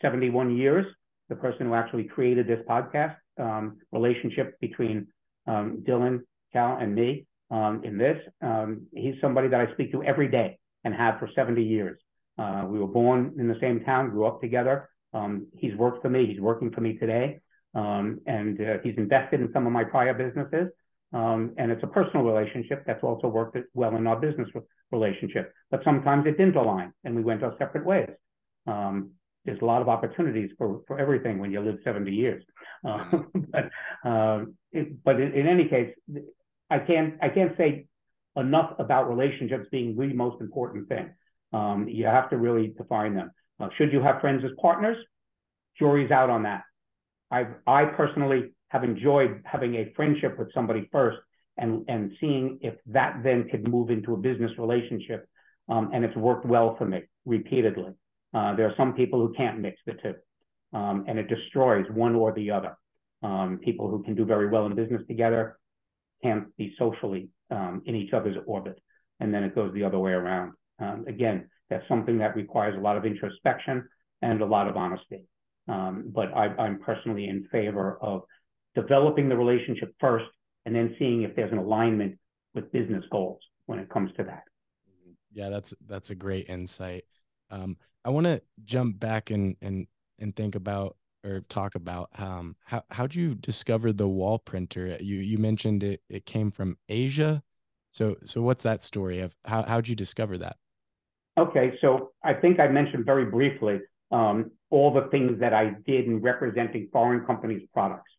71 0.00 0.56
years, 0.56 0.86
the 1.28 1.34
person 1.34 1.66
who 1.66 1.74
actually 1.74 2.04
created 2.04 2.46
this 2.46 2.60
podcast, 2.68 3.16
um, 3.38 3.78
relationship 3.92 4.58
between 4.60 5.08
um, 5.46 5.82
Dylan, 5.86 6.20
Cal, 6.52 6.76
and 6.76 6.94
me 6.94 7.26
um, 7.50 7.82
in 7.84 7.98
this. 7.98 8.18
Um, 8.40 8.86
he's 8.94 9.14
somebody 9.20 9.48
that 9.48 9.60
I 9.60 9.72
speak 9.72 9.92
to 9.92 10.02
every 10.02 10.28
day 10.28 10.58
and 10.84 10.94
have 10.94 11.18
for 11.18 11.28
70 11.34 11.62
years. 11.62 11.98
Uh, 12.40 12.64
we 12.66 12.78
were 12.78 12.86
born 12.86 13.34
in 13.38 13.48
the 13.48 13.58
same 13.60 13.80
town, 13.84 14.10
grew 14.10 14.26
up 14.26 14.40
together. 14.40 14.88
Um, 15.12 15.46
he's 15.52 15.74
worked 15.76 16.02
for 16.02 16.08
me. 16.08 16.26
He's 16.26 16.40
working 16.40 16.70
for 16.70 16.80
me 16.80 16.96
today. 16.96 17.40
Um, 17.74 18.20
and 18.26 18.58
uh, 18.60 18.78
he's 18.82 18.94
invested 18.96 19.40
in 19.40 19.52
some 19.52 19.66
of 19.66 19.72
my 19.72 19.84
prior 19.84 20.14
businesses. 20.14 20.72
Um, 21.12 21.54
and 21.58 21.70
it's 21.70 21.82
a 21.82 21.88
personal 21.88 22.24
relationship 22.24 22.84
that's 22.86 23.02
also 23.02 23.26
worked 23.28 23.58
well 23.74 23.94
in 23.96 24.06
our 24.06 24.18
business 24.18 24.48
relationship. 24.90 25.52
But 25.70 25.82
sometimes 25.84 26.26
it 26.26 26.38
didn't 26.38 26.56
align 26.56 26.92
and 27.04 27.14
we 27.14 27.22
went 27.22 27.42
our 27.42 27.54
separate 27.58 27.84
ways. 27.84 28.10
Um, 28.66 29.10
there's 29.44 29.60
a 29.60 29.64
lot 29.64 29.82
of 29.82 29.88
opportunities 29.88 30.50
for, 30.56 30.82
for 30.86 30.98
everything 30.98 31.38
when 31.38 31.50
you 31.50 31.60
live 31.60 31.76
70 31.84 32.10
years. 32.10 32.42
Uh, 32.86 33.04
but 33.34 33.70
uh, 34.08 34.44
it, 34.72 35.02
but 35.04 35.20
in, 35.20 35.32
in, 35.32 35.46
any 35.46 35.68
case, 35.68 35.94
I 36.70 36.78
can't 36.78 37.14
I 37.22 37.28
can't 37.28 37.56
say 37.56 37.86
enough 38.36 38.74
about 38.78 39.08
relationships 39.08 39.66
being 39.70 39.96
the 39.96 40.12
most 40.14 40.40
important 40.40 40.88
thing. 40.88 41.10
Um, 41.52 41.88
you 41.88 42.06
have 42.06 42.30
to 42.30 42.36
really 42.36 42.74
define 42.76 43.14
them. 43.14 43.30
Uh, 43.58 43.68
should 43.76 43.92
you 43.92 44.00
have 44.00 44.20
friends 44.20 44.42
as 44.44 44.50
partners? 44.60 44.96
Jury's 45.78 46.10
out 46.10 46.30
on 46.30 46.42
that. 46.44 46.62
I 47.30 47.46
I 47.66 47.84
personally 47.84 48.52
have 48.68 48.84
enjoyed 48.84 49.42
having 49.44 49.74
a 49.76 49.92
friendship 49.96 50.38
with 50.38 50.52
somebody 50.52 50.88
first 50.92 51.18
and 51.58 51.84
and 51.88 52.12
seeing 52.20 52.58
if 52.62 52.74
that 52.86 53.20
then 53.22 53.48
could 53.50 53.68
move 53.68 53.90
into 53.90 54.14
a 54.14 54.16
business 54.16 54.52
relationship. 54.58 55.26
Um, 55.68 55.90
and 55.92 56.04
it's 56.04 56.16
worked 56.16 56.46
well 56.46 56.76
for 56.76 56.84
me 56.84 57.02
repeatedly. 57.24 57.92
Uh, 58.34 58.56
there 58.56 58.66
are 58.66 58.74
some 58.76 58.94
people 58.94 59.24
who 59.24 59.32
can't 59.34 59.60
mix 59.60 59.80
the 59.86 59.92
two, 59.94 60.14
um, 60.76 61.04
and 61.06 61.18
it 61.18 61.28
destroys 61.28 61.86
one 61.92 62.14
or 62.14 62.32
the 62.32 62.50
other. 62.50 62.76
Um, 63.22 63.60
people 63.62 63.88
who 63.88 64.02
can 64.02 64.14
do 64.14 64.24
very 64.24 64.48
well 64.48 64.66
in 64.66 64.74
business 64.74 65.02
together 65.06 65.58
can't 66.22 66.56
be 66.56 66.74
socially 66.78 67.28
um, 67.50 67.82
in 67.86 67.94
each 67.94 68.12
other's 68.12 68.36
orbit, 68.46 68.80
and 69.20 69.32
then 69.32 69.44
it 69.44 69.54
goes 69.54 69.72
the 69.74 69.84
other 69.84 69.98
way 69.98 70.12
around. 70.12 70.52
Um, 70.80 71.04
again, 71.06 71.48
that's 71.68 71.86
something 71.88 72.18
that 72.18 72.34
requires 72.34 72.76
a 72.76 72.80
lot 72.80 72.96
of 72.96 73.04
introspection 73.04 73.88
and 74.22 74.40
a 74.40 74.46
lot 74.46 74.68
of 74.68 74.76
honesty. 74.76 75.24
Um, 75.68 76.10
but 76.14 76.32
I, 76.34 76.46
I'm 76.46 76.80
personally 76.80 77.28
in 77.28 77.46
favor 77.52 77.98
of 78.02 78.22
developing 78.74 79.28
the 79.28 79.36
relationship 79.36 79.94
first 80.00 80.26
and 80.66 80.74
then 80.74 80.94
seeing 80.98 81.22
if 81.22 81.34
there's 81.36 81.52
an 81.52 81.58
alignment 81.58 82.18
with 82.54 82.70
business 82.72 83.04
goals 83.10 83.38
when 83.66 83.78
it 83.78 83.88
comes 83.88 84.10
to 84.16 84.24
that. 84.24 84.42
Yeah, 85.32 85.48
that's 85.48 85.72
that's 85.86 86.10
a 86.10 86.14
great 86.14 86.48
insight. 86.48 87.04
Um, 87.50 87.76
I 88.04 88.10
want 88.10 88.26
to 88.26 88.42
jump 88.64 88.98
back 88.98 89.30
and 89.30 89.56
and 89.62 89.86
and 90.18 90.34
think 90.34 90.54
about 90.54 90.96
or 91.24 91.40
talk 91.48 91.74
about 91.74 92.08
um, 92.18 92.56
how 92.64 92.82
how'd 92.90 93.14
you 93.14 93.34
discover 93.34 93.92
the 93.92 94.08
wall 94.08 94.38
printer? 94.38 94.96
You 95.00 95.18
you 95.18 95.38
mentioned 95.38 95.82
it 95.82 96.02
it 96.08 96.26
came 96.26 96.50
from 96.50 96.78
Asia. 96.88 97.42
So 97.92 98.16
so 98.24 98.42
what's 98.42 98.64
that 98.64 98.82
story 98.82 99.20
of 99.20 99.36
how 99.44 99.62
how'd 99.62 99.88
you 99.88 99.94
discover 99.94 100.36
that? 100.38 100.56
Okay, 101.40 101.72
so 101.80 102.12
I 102.22 102.34
think 102.34 102.60
I 102.60 102.68
mentioned 102.68 103.06
very 103.06 103.24
briefly 103.24 103.78
um, 104.12 104.50
all 104.68 104.92
the 104.92 105.08
things 105.10 105.40
that 105.40 105.54
I 105.54 105.70
did 105.86 106.04
in 106.04 106.20
representing 106.20 106.90
foreign 106.92 107.24
companies' 107.24 107.66
products. 107.72 108.10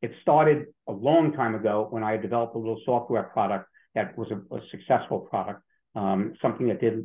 It 0.00 0.12
started 0.22 0.68
a 0.88 0.92
long 0.92 1.34
time 1.34 1.54
ago 1.54 1.88
when 1.90 2.02
I 2.02 2.16
developed 2.16 2.56
a 2.56 2.58
little 2.58 2.80
software 2.86 3.24
product 3.24 3.68
that 3.94 4.16
was 4.16 4.28
a, 4.30 4.54
a 4.54 4.60
successful 4.70 5.20
product, 5.20 5.60
um, 5.94 6.32
something 6.40 6.68
that 6.68 6.80
did 6.80 7.04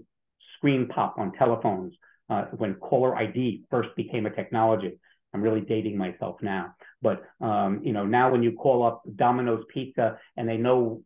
screen 0.55 0.87
pop 0.87 1.15
on 1.17 1.33
telephones 1.33 1.93
uh, 2.29 2.45
when 2.55 2.75
caller 2.75 3.13
ID 3.17 3.65
first 3.69 3.89
became 3.97 4.25
a 4.27 4.29
technology. 4.29 4.97
I'm 5.33 5.41
really 5.41 5.59
dating 5.59 5.97
myself 5.97 6.37
now, 6.41 6.73
but 7.01 7.21
um, 7.41 7.81
you 7.83 7.91
know 7.91 8.05
now 8.05 8.31
when 8.31 8.43
you 8.43 8.53
call 8.53 8.85
up 8.85 9.03
Domino's 9.13 9.65
Pizza 9.73 10.17
and 10.37 10.47
they 10.47 10.55
know 10.55 11.01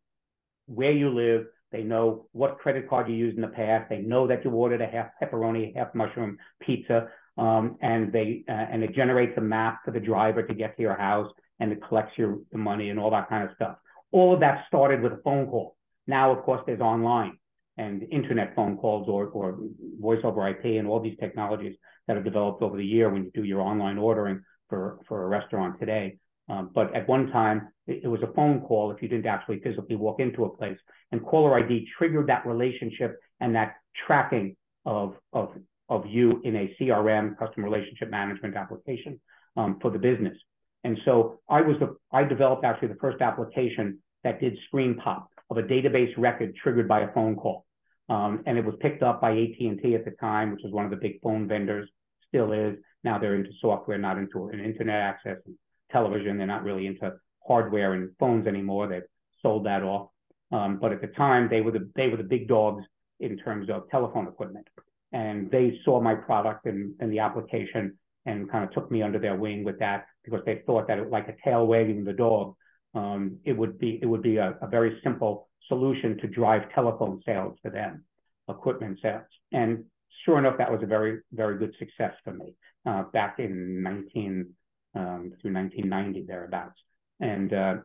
where 0.67 0.91
you 0.91 1.09
live, 1.09 1.47
they 1.71 1.83
know 1.83 2.27
what 2.31 2.57
credit 2.59 2.89
card 2.89 3.07
you 3.09 3.15
used 3.15 3.35
in 3.35 3.41
the 3.41 3.47
past, 3.47 3.89
they 3.89 3.99
know 3.99 4.27
that 4.27 4.43
you 4.43 4.51
ordered 4.51 4.81
a 4.81 4.87
half 4.87 5.09
pepperoni, 5.21 5.75
half 5.75 5.93
mushroom 5.93 6.37
pizza, 6.61 7.09
um, 7.37 7.77
and 7.81 8.11
they 8.11 8.43
uh, 8.49 8.51
and 8.51 8.83
it 8.83 8.93
generates 8.93 9.37
a 9.37 9.41
map 9.41 9.79
for 9.85 9.91
the 9.91 9.99
driver 9.99 10.43
to 10.43 10.53
get 10.53 10.75
to 10.75 10.81
your 10.81 10.95
house 10.95 11.31
and 11.59 11.71
it 11.71 11.79
collects 11.87 12.17
your 12.17 12.39
the 12.51 12.57
money 12.57 12.89
and 12.89 12.99
all 12.99 13.11
that 13.11 13.29
kind 13.29 13.47
of 13.47 13.55
stuff. 13.55 13.77
All 14.11 14.33
of 14.33 14.39
that 14.39 14.65
started 14.67 15.01
with 15.01 15.13
a 15.13 15.21
phone 15.23 15.47
call. 15.47 15.75
Now, 16.07 16.31
of 16.31 16.43
course, 16.43 16.61
there's 16.65 16.81
online 16.81 17.37
and 17.77 18.03
internet 18.11 18.55
phone 18.55 18.77
calls 18.77 19.07
or, 19.07 19.27
or 19.27 19.59
voice 19.99 20.19
over 20.23 20.47
IP 20.49 20.65
and 20.65 20.87
all 20.87 20.99
these 20.99 21.17
technologies 21.19 21.77
that 22.07 22.15
have 22.15 22.25
developed 22.25 22.61
over 22.61 22.75
the 22.75 22.85
year 22.85 23.09
when 23.09 23.25
you 23.25 23.31
do 23.33 23.43
your 23.43 23.61
online 23.61 23.97
ordering 23.97 24.41
for, 24.69 24.99
for 25.07 25.23
a 25.23 25.27
restaurant 25.27 25.79
today. 25.79 26.17
Um, 26.49 26.71
but 26.73 26.93
at 26.95 27.07
one 27.07 27.31
time, 27.31 27.69
it, 27.89 28.01
it, 28.03 28.07
was 28.07 28.21
a 28.21 28.33
phone 28.33 28.61
call 28.61 28.91
if 28.91 29.01
you 29.01 29.07
didn't 29.07 29.25
actually 29.25 29.59
physically 29.59 29.95
walk 29.95 30.19
into 30.19 30.45
a 30.45 30.55
place. 30.55 30.77
And 31.11 31.25
caller 31.25 31.57
ID 31.57 31.87
triggered 31.97 32.27
that 32.27 32.45
relationship 32.45 33.19
and 33.39 33.55
that 33.55 33.75
tracking 34.05 34.55
of, 34.85 35.15
of, 35.33 35.49
of 35.89 36.05
you 36.05 36.41
in 36.43 36.55
a 36.55 36.75
CRM, 36.79 37.37
customer 37.37 37.69
relationship 37.69 38.09
management 38.09 38.55
application 38.55 39.19
um, 39.57 39.79
for 39.81 39.91
the 39.91 39.99
business. 39.99 40.37
And 40.83 40.97
so 41.03 41.39
I 41.49 41.61
was 41.61 41.77
the, 41.79 41.95
I 42.11 42.23
developed 42.23 42.63
actually 42.63 42.89
the 42.89 42.99
first 43.01 43.21
application 43.21 43.99
that 44.23 44.39
did 44.39 44.57
screen 44.67 44.95
pop 44.95 45.29
of 45.49 45.57
a 45.57 45.63
database 45.63 46.13
record 46.17 46.55
triggered 46.55 46.87
by 46.87 47.01
a 47.01 47.13
phone 47.13 47.35
call. 47.35 47.65
Um, 48.07 48.43
and 48.45 48.57
it 48.57 48.65
was 48.65 48.75
picked 48.79 49.03
up 49.03 49.21
by 49.21 49.31
AT&T 49.31 49.95
at 49.95 50.05
the 50.05 50.15
time, 50.19 50.51
which 50.51 50.61
was 50.63 50.73
one 50.73 50.85
of 50.85 50.91
the 50.91 50.97
big 50.97 51.21
phone 51.21 51.47
vendors, 51.47 51.89
still 52.27 52.51
is. 52.51 52.75
Now 53.03 53.17
they're 53.17 53.35
into 53.35 53.51
software, 53.61 53.97
not 53.97 54.17
into 54.17 54.49
an 54.49 54.59
internet 54.59 54.95
access 54.95 55.37
and 55.45 55.55
television. 55.91 56.37
They're 56.37 56.47
not 56.47 56.63
really 56.63 56.87
into 56.87 57.13
hardware 57.47 57.93
and 57.93 58.11
phones 58.19 58.47
anymore. 58.47 58.87
They've 58.87 59.01
sold 59.41 59.65
that 59.65 59.83
off. 59.83 60.09
Um, 60.51 60.79
but 60.79 60.91
at 60.91 61.01
the 61.01 61.07
time, 61.07 61.47
they 61.49 61.61
were 61.61 61.71
the 61.71 61.89
they 61.95 62.07
were 62.07 62.17
the 62.17 62.23
big 62.23 62.47
dogs 62.47 62.83
in 63.19 63.37
terms 63.37 63.69
of 63.69 63.89
telephone 63.89 64.27
equipment, 64.27 64.67
and 65.11 65.51
they 65.51 65.79
saw 65.83 66.01
my 66.01 66.15
product 66.15 66.65
and, 66.65 66.93
and 66.99 67.11
the 67.11 67.19
application 67.19 67.97
and 68.25 68.49
kind 68.49 68.63
of 68.63 68.71
took 68.71 68.89
me 68.91 69.01
under 69.01 69.19
their 69.19 69.35
wing 69.35 69.63
with 69.63 69.77
that 69.79 70.05
because 70.23 70.41
they 70.45 70.61
thought 70.65 70.87
that 70.87 70.97
it, 70.97 71.09
like 71.09 71.27
a 71.27 71.35
tail 71.43 71.67
wagging 71.67 72.03
the 72.03 72.13
dog, 72.13 72.55
um, 72.95 73.37
it 73.45 73.53
would 73.53 73.77
be 73.77 73.99
it 74.01 74.05
would 74.05 74.23
be 74.23 74.37
a, 74.37 74.57
a 74.61 74.67
very 74.67 74.99
simple 75.03 75.49
solution 75.67 76.17
to 76.17 76.27
drive 76.27 76.63
telephone 76.73 77.21
sales 77.25 77.55
for 77.61 77.71
them, 77.71 78.03
equipment 78.49 78.99
sales. 79.01 79.23
And 79.51 79.85
sure 80.25 80.37
enough, 80.37 80.57
that 80.57 80.71
was 80.71 80.81
a 80.83 80.87
very, 80.87 81.19
very 81.31 81.57
good 81.57 81.73
success 81.79 82.13
for 82.23 82.33
me 82.33 82.55
uh, 82.85 83.03
back 83.13 83.39
in 83.39 83.81
19, 83.81 84.49
um, 84.95 85.33
through 85.41 85.53
1990, 85.53 86.25
thereabouts. 86.27 86.79
And 87.19 87.53
uh, 87.53 87.75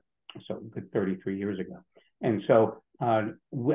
so 0.46 0.60
good 0.72 0.90
33 0.92 1.38
years 1.38 1.58
ago. 1.58 1.78
And 2.20 2.42
so 2.46 2.82
uh, 3.00 3.22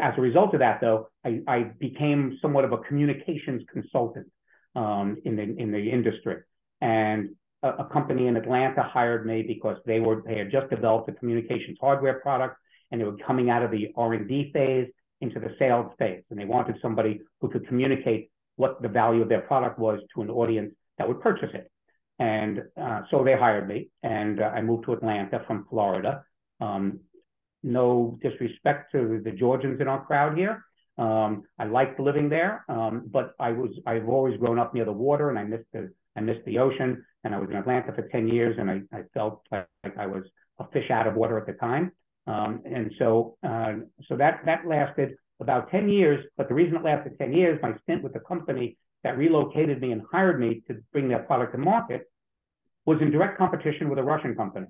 as 0.01 0.13
a 0.17 0.21
result 0.21 0.53
of 0.53 0.59
that, 0.59 0.79
though, 0.81 1.09
I, 1.25 1.41
I 1.47 1.63
became 1.79 2.37
somewhat 2.41 2.65
of 2.65 2.71
a 2.71 2.77
communications 2.77 3.63
consultant 3.71 4.27
um, 4.75 5.17
in, 5.25 5.35
the, 5.35 5.43
in 5.43 5.71
the 5.71 5.91
industry. 5.91 6.37
And 6.81 7.29
a, 7.63 7.69
a 7.69 7.89
company 7.91 8.27
in 8.27 8.37
Atlanta 8.37 8.83
hired 8.83 9.25
me 9.25 9.43
because 9.45 9.77
they 9.85 9.99
were 9.99 10.23
they 10.25 10.37
had 10.37 10.51
just 10.51 10.69
developed 10.69 11.09
a 11.09 11.13
communications 11.13 11.77
hardware 11.81 12.19
product 12.21 12.57
and 12.91 12.99
they 12.99 13.05
were 13.05 13.17
coming 13.25 13.49
out 13.49 13.63
of 13.63 13.71
the 13.71 13.89
R&D 13.95 14.51
phase 14.53 14.87
into 15.21 15.39
the 15.39 15.53
sales 15.59 15.91
phase. 15.99 16.23
And 16.29 16.39
they 16.39 16.45
wanted 16.45 16.77
somebody 16.81 17.21
who 17.41 17.49
could 17.49 17.67
communicate 17.67 18.31
what 18.55 18.81
the 18.81 18.87
value 18.87 19.21
of 19.21 19.29
their 19.29 19.41
product 19.41 19.77
was 19.77 19.99
to 20.15 20.21
an 20.21 20.29
audience 20.29 20.73
that 20.97 21.07
would 21.07 21.21
purchase 21.21 21.49
it. 21.53 21.71
And 22.19 22.63
uh, 22.79 23.01
so 23.09 23.23
they 23.23 23.33
hired 23.33 23.67
me, 23.67 23.89
and 24.03 24.41
uh, 24.41 24.45
I 24.45 24.61
moved 24.61 24.85
to 24.85 24.93
Atlanta 24.93 25.41
from 25.47 25.65
Florida. 25.69 26.23
Um, 26.59 26.99
no 27.63 28.17
disrespect 28.21 28.91
to 28.91 29.21
the 29.23 29.31
Georgians 29.31 29.79
in 29.79 29.87
our 29.87 30.05
crowd 30.05 30.37
here. 30.37 30.65
Um, 30.97 31.43
I 31.57 31.65
liked 31.65 31.99
living 31.99 32.27
there, 32.27 32.65
um, 32.67 33.05
but 33.09 33.33
I 33.39 33.51
was 33.51 33.71
I've 33.85 34.09
always 34.09 34.37
grown 34.37 34.59
up 34.59 34.73
near 34.73 34.83
the 34.83 34.91
water, 34.91 35.29
and 35.29 35.39
I 35.39 35.43
missed 35.43 35.67
the 35.71 35.93
I 36.17 36.21
missed 36.21 36.43
the 36.45 36.59
ocean. 36.59 37.05
And 37.23 37.35
I 37.35 37.39
was 37.39 37.49
in 37.49 37.57
Atlanta 37.57 37.91
for 37.93 38.03
10 38.03 38.29
years, 38.29 38.55
and 38.57 38.71
I, 38.71 38.81
I 38.93 39.01
felt 39.13 39.45
like, 39.51 39.67
I 39.97 40.07
was 40.07 40.23
a 40.59 40.65
fish 40.71 40.89
out 40.89 41.05
of 41.05 41.15
water 41.15 41.37
at 41.37 41.45
the 41.45 41.53
time. 41.53 41.91
Um, 42.27 42.61
and 42.65 42.93
so, 42.97 43.37
uh, 43.45 43.73
so 44.07 44.15
that 44.15 44.41
that 44.45 44.65
lasted 44.65 45.15
about 45.39 45.69
10 45.71 45.89
years. 45.89 46.25
But 46.37 46.47
the 46.47 46.53
reason 46.53 46.77
it 46.77 46.83
lasted 46.83 47.17
10 47.17 47.33
years, 47.33 47.59
my 47.61 47.73
stint 47.83 48.03
with 48.03 48.13
the 48.13 48.19
company 48.19 48.77
that 49.03 49.17
relocated 49.17 49.81
me 49.81 49.91
and 49.91 50.01
hired 50.11 50.39
me 50.39 50.61
to 50.67 50.77
bring 50.91 51.07
their 51.07 51.19
product 51.19 51.53
to 51.53 51.57
market, 51.57 52.03
was 52.85 53.01
in 53.01 53.11
direct 53.11 53.37
competition 53.37 53.89
with 53.89 53.99
a 53.99 54.03
Russian 54.03 54.35
company. 54.35 54.67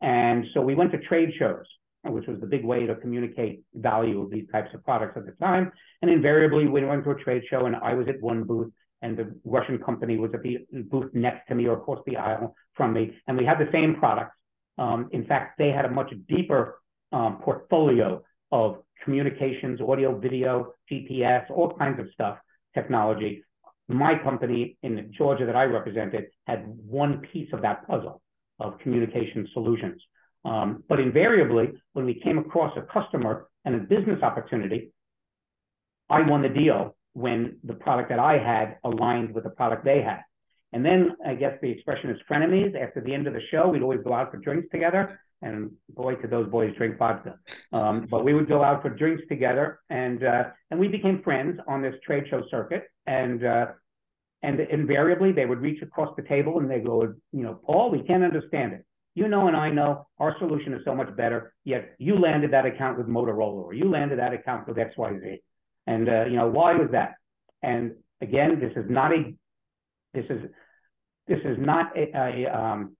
And 0.00 0.46
so 0.52 0.60
we 0.60 0.74
went 0.74 0.92
to 0.92 0.98
trade 0.98 1.30
shows 1.38 1.66
which 2.10 2.26
was 2.26 2.40
the 2.40 2.46
big 2.46 2.64
way 2.64 2.86
to 2.86 2.96
communicate 2.96 3.62
value 3.74 4.20
of 4.20 4.30
these 4.30 4.46
types 4.50 4.70
of 4.74 4.84
products 4.84 5.16
at 5.16 5.24
the 5.24 5.32
time. 5.32 5.70
And 6.00 6.10
invariably, 6.10 6.66
we 6.66 6.84
went 6.84 7.04
to 7.04 7.10
a 7.10 7.14
trade 7.14 7.42
show, 7.48 7.66
and 7.66 7.76
I 7.76 7.94
was 7.94 8.08
at 8.08 8.20
one 8.20 8.44
booth, 8.44 8.72
and 9.02 9.16
the 9.16 9.34
Russian 9.44 9.78
company 9.78 10.16
was 10.16 10.32
at 10.34 10.42
the 10.42 10.58
booth 10.90 11.10
next 11.14 11.46
to 11.48 11.54
me 11.54 11.66
or 11.66 11.74
across 11.74 12.00
the 12.06 12.16
aisle 12.16 12.54
from 12.74 12.92
me, 12.92 13.16
and 13.26 13.36
we 13.36 13.44
had 13.44 13.58
the 13.58 13.68
same 13.72 13.96
products. 13.96 14.36
Um, 14.78 15.08
in 15.12 15.24
fact, 15.26 15.58
they 15.58 15.70
had 15.70 15.84
a 15.84 15.90
much 15.90 16.12
deeper 16.28 16.80
um, 17.12 17.38
portfolio 17.42 18.22
of 18.50 18.82
communications, 19.04 19.80
audio, 19.80 20.18
video, 20.18 20.72
GPS, 20.90 21.44
all 21.50 21.76
kinds 21.76 22.00
of 22.00 22.06
stuff, 22.12 22.38
technology. 22.74 23.44
My 23.88 24.18
company 24.22 24.76
in 24.82 25.12
Georgia 25.16 25.46
that 25.46 25.56
I 25.56 25.64
represented 25.64 26.26
had 26.46 26.64
one 26.66 27.20
piece 27.32 27.52
of 27.52 27.62
that 27.62 27.86
puzzle 27.86 28.22
of 28.60 28.78
communication 28.78 29.48
solutions. 29.52 30.00
Um, 30.44 30.84
but 30.88 31.00
invariably, 31.00 31.72
when 31.92 32.04
we 32.04 32.20
came 32.20 32.38
across 32.38 32.76
a 32.76 32.82
customer 32.82 33.48
and 33.64 33.74
a 33.74 33.78
business 33.78 34.22
opportunity, 34.22 34.92
I 36.10 36.22
won 36.22 36.42
the 36.42 36.48
deal 36.48 36.96
when 37.14 37.58
the 37.64 37.74
product 37.74 38.08
that 38.08 38.18
I 38.18 38.38
had 38.38 38.78
aligned 38.84 39.34
with 39.34 39.44
the 39.44 39.50
product 39.50 39.84
they 39.84 40.02
had. 40.02 40.20
And 40.72 40.84
then 40.84 41.16
I 41.26 41.34
guess 41.34 41.58
the 41.60 41.70
expression 41.70 42.10
is 42.10 42.18
frenemies. 42.30 42.74
After 42.80 43.00
the 43.00 43.14
end 43.14 43.26
of 43.26 43.34
the 43.34 43.42
show, 43.50 43.68
we'd 43.68 43.82
always 43.82 44.00
go 44.02 44.14
out 44.14 44.30
for 44.30 44.38
drinks 44.38 44.68
together. 44.72 45.20
And 45.42 45.72
boy, 45.88 46.16
could 46.16 46.30
those 46.30 46.48
boys 46.48 46.74
drink 46.76 46.98
vodka. 46.98 47.34
Um, 47.72 48.06
but 48.08 48.24
we 48.24 48.32
would 48.32 48.48
go 48.48 48.62
out 48.62 48.80
for 48.80 48.90
drinks 48.90 49.24
together, 49.28 49.80
and 49.90 50.22
uh, 50.24 50.44
and 50.70 50.78
we 50.78 50.88
became 50.88 51.22
friends 51.22 51.58
on 51.66 51.82
this 51.82 51.94
trade 52.06 52.24
show 52.30 52.42
circuit. 52.48 52.84
And 53.06 53.44
uh, 53.44 53.66
and 54.42 54.60
invariably, 54.60 55.32
they 55.32 55.46
would 55.46 55.60
reach 55.60 55.82
across 55.82 56.14
the 56.16 56.22
table 56.22 56.58
and 56.58 56.68
they 56.68 56.80
go, 56.80 57.02
you 57.32 57.42
know, 57.42 57.60
Paul, 57.64 57.90
we 57.90 58.02
can't 58.02 58.24
understand 58.24 58.72
it. 58.72 58.84
You 59.14 59.28
know, 59.28 59.46
and 59.46 59.56
I 59.56 59.70
know 59.70 60.06
our 60.18 60.36
solution 60.38 60.72
is 60.72 60.80
so 60.84 60.94
much 60.94 61.14
better. 61.16 61.54
Yet 61.64 61.94
you 61.98 62.18
landed 62.18 62.52
that 62.52 62.64
account 62.64 62.96
with 62.96 63.06
Motorola, 63.06 63.62
or 63.62 63.74
you 63.74 63.90
landed 63.90 64.18
that 64.18 64.32
account 64.32 64.66
with 64.66 64.78
X, 64.78 64.96
Y, 64.96 65.12
Z. 65.20 65.42
And 65.86 66.08
uh, 66.08 66.24
you 66.24 66.36
know, 66.36 66.48
why 66.48 66.74
was 66.74 66.88
that? 66.92 67.14
And 67.62 67.92
again, 68.20 68.58
this 68.58 68.72
is 68.74 68.90
not 68.90 69.12
a 69.12 69.34
this 70.14 70.24
is 70.30 70.50
this 71.28 71.40
is 71.44 71.58
not 71.58 71.96
a, 71.96 72.10
a 72.16 72.58
um, 72.58 72.96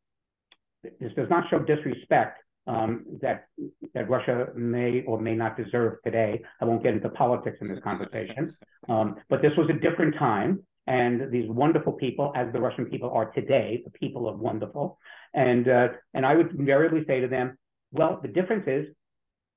this 0.83 1.13
does 1.15 1.29
not 1.31 1.49
show 1.51 1.59
disrespect 1.59 2.43
um, 2.67 3.05
that 3.21 3.47
that 3.95 4.09
Russia 4.09 4.49
may 4.55 5.03
or 5.03 5.21
may 5.21 5.35
not 5.35 5.57
deserve 5.57 5.95
today. 6.05 6.41
I 6.61 6.65
won't 6.65 6.83
get 6.83 6.95
into 6.95 7.09
politics 7.09 7.59
in 7.61 7.69
this 7.69 7.81
conversation, 7.83 8.57
um, 8.89 9.17
but 9.29 9.43
this 9.43 9.57
was 9.57 9.69
a 9.69 9.73
different 9.73 10.15
time, 10.17 10.63
and 10.87 11.31
these 11.31 11.49
wonderful 11.49 11.93
people, 11.93 12.33
as 12.37 12.53
the 12.53 12.61
Russian 12.61 12.87
people 12.87 13.11
are 13.11 13.31
today, 13.33 13.83
the 13.85 13.91
people 13.91 14.29
of 14.29 14.39
wonderful, 14.39 14.99
and 15.35 15.69
uh, 15.69 15.89
and 16.15 16.25
I 16.25 16.35
would 16.35 16.55
invariably 16.55 17.05
say 17.07 17.21
to 17.21 17.29
them, 17.29 17.59
well, 17.91 18.21
the 18.23 18.29
difference 18.29 18.65
is 18.67 18.87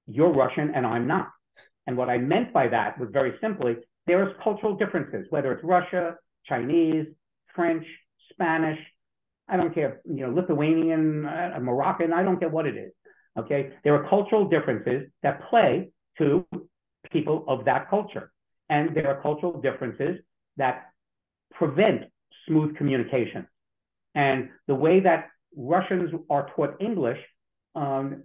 you're 0.08 0.34
Russian 0.34 0.72
and 0.76 0.86
I'm 0.86 1.08
not, 1.08 1.30
and 1.88 1.98
what 1.98 2.10
I 2.10 2.18
meant 2.18 2.54
by 2.54 2.68
that 2.70 3.00
was 3.00 3.10
very 3.12 3.36
simply 3.42 3.76
there 4.08 4.28
is 4.28 4.36
cultural 4.44 4.76
differences, 4.76 5.26
whether 5.30 5.52
it's 5.52 5.64
Russia, 5.64 6.16
Chinese, 6.46 7.08
French, 7.56 7.86
Spanish, 8.32 8.80
I 9.48 9.58
don't 9.58 9.74
care, 9.74 10.02
you 10.06 10.26
know, 10.26 10.34
Lithuanian, 10.34 11.26
uh, 11.26 11.60
Moroccan, 11.62 12.14
I 12.14 12.24
don't 12.24 12.40
care 12.40 12.50
what 12.50 12.66
it 12.66 12.76
is. 12.76 12.92
Okay. 13.38 13.74
There 13.84 13.94
are 13.96 14.10
cultural 14.10 14.48
differences 14.48 15.10
that 15.22 15.50
play 15.50 15.90
to 16.18 16.46
people 17.12 17.46
of 17.48 17.66
that 17.66 17.90
culture. 17.90 18.32
And 18.70 18.96
there 18.96 19.08
are 19.08 19.22
cultural 19.22 19.60
differences 19.62 20.20
that 20.58 20.86
prevent 21.54 22.06
smooth 22.48 22.76
communication. 22.78 23.48
And 24.16 24.50
the 24.68 24.76
way 24.76 25.02
that 25.02 25.28
Russians 25.56 26.12
are 26.30 26.50
taught 26.56 26.76
English, 26.80 27.20
um, 27.76 28.24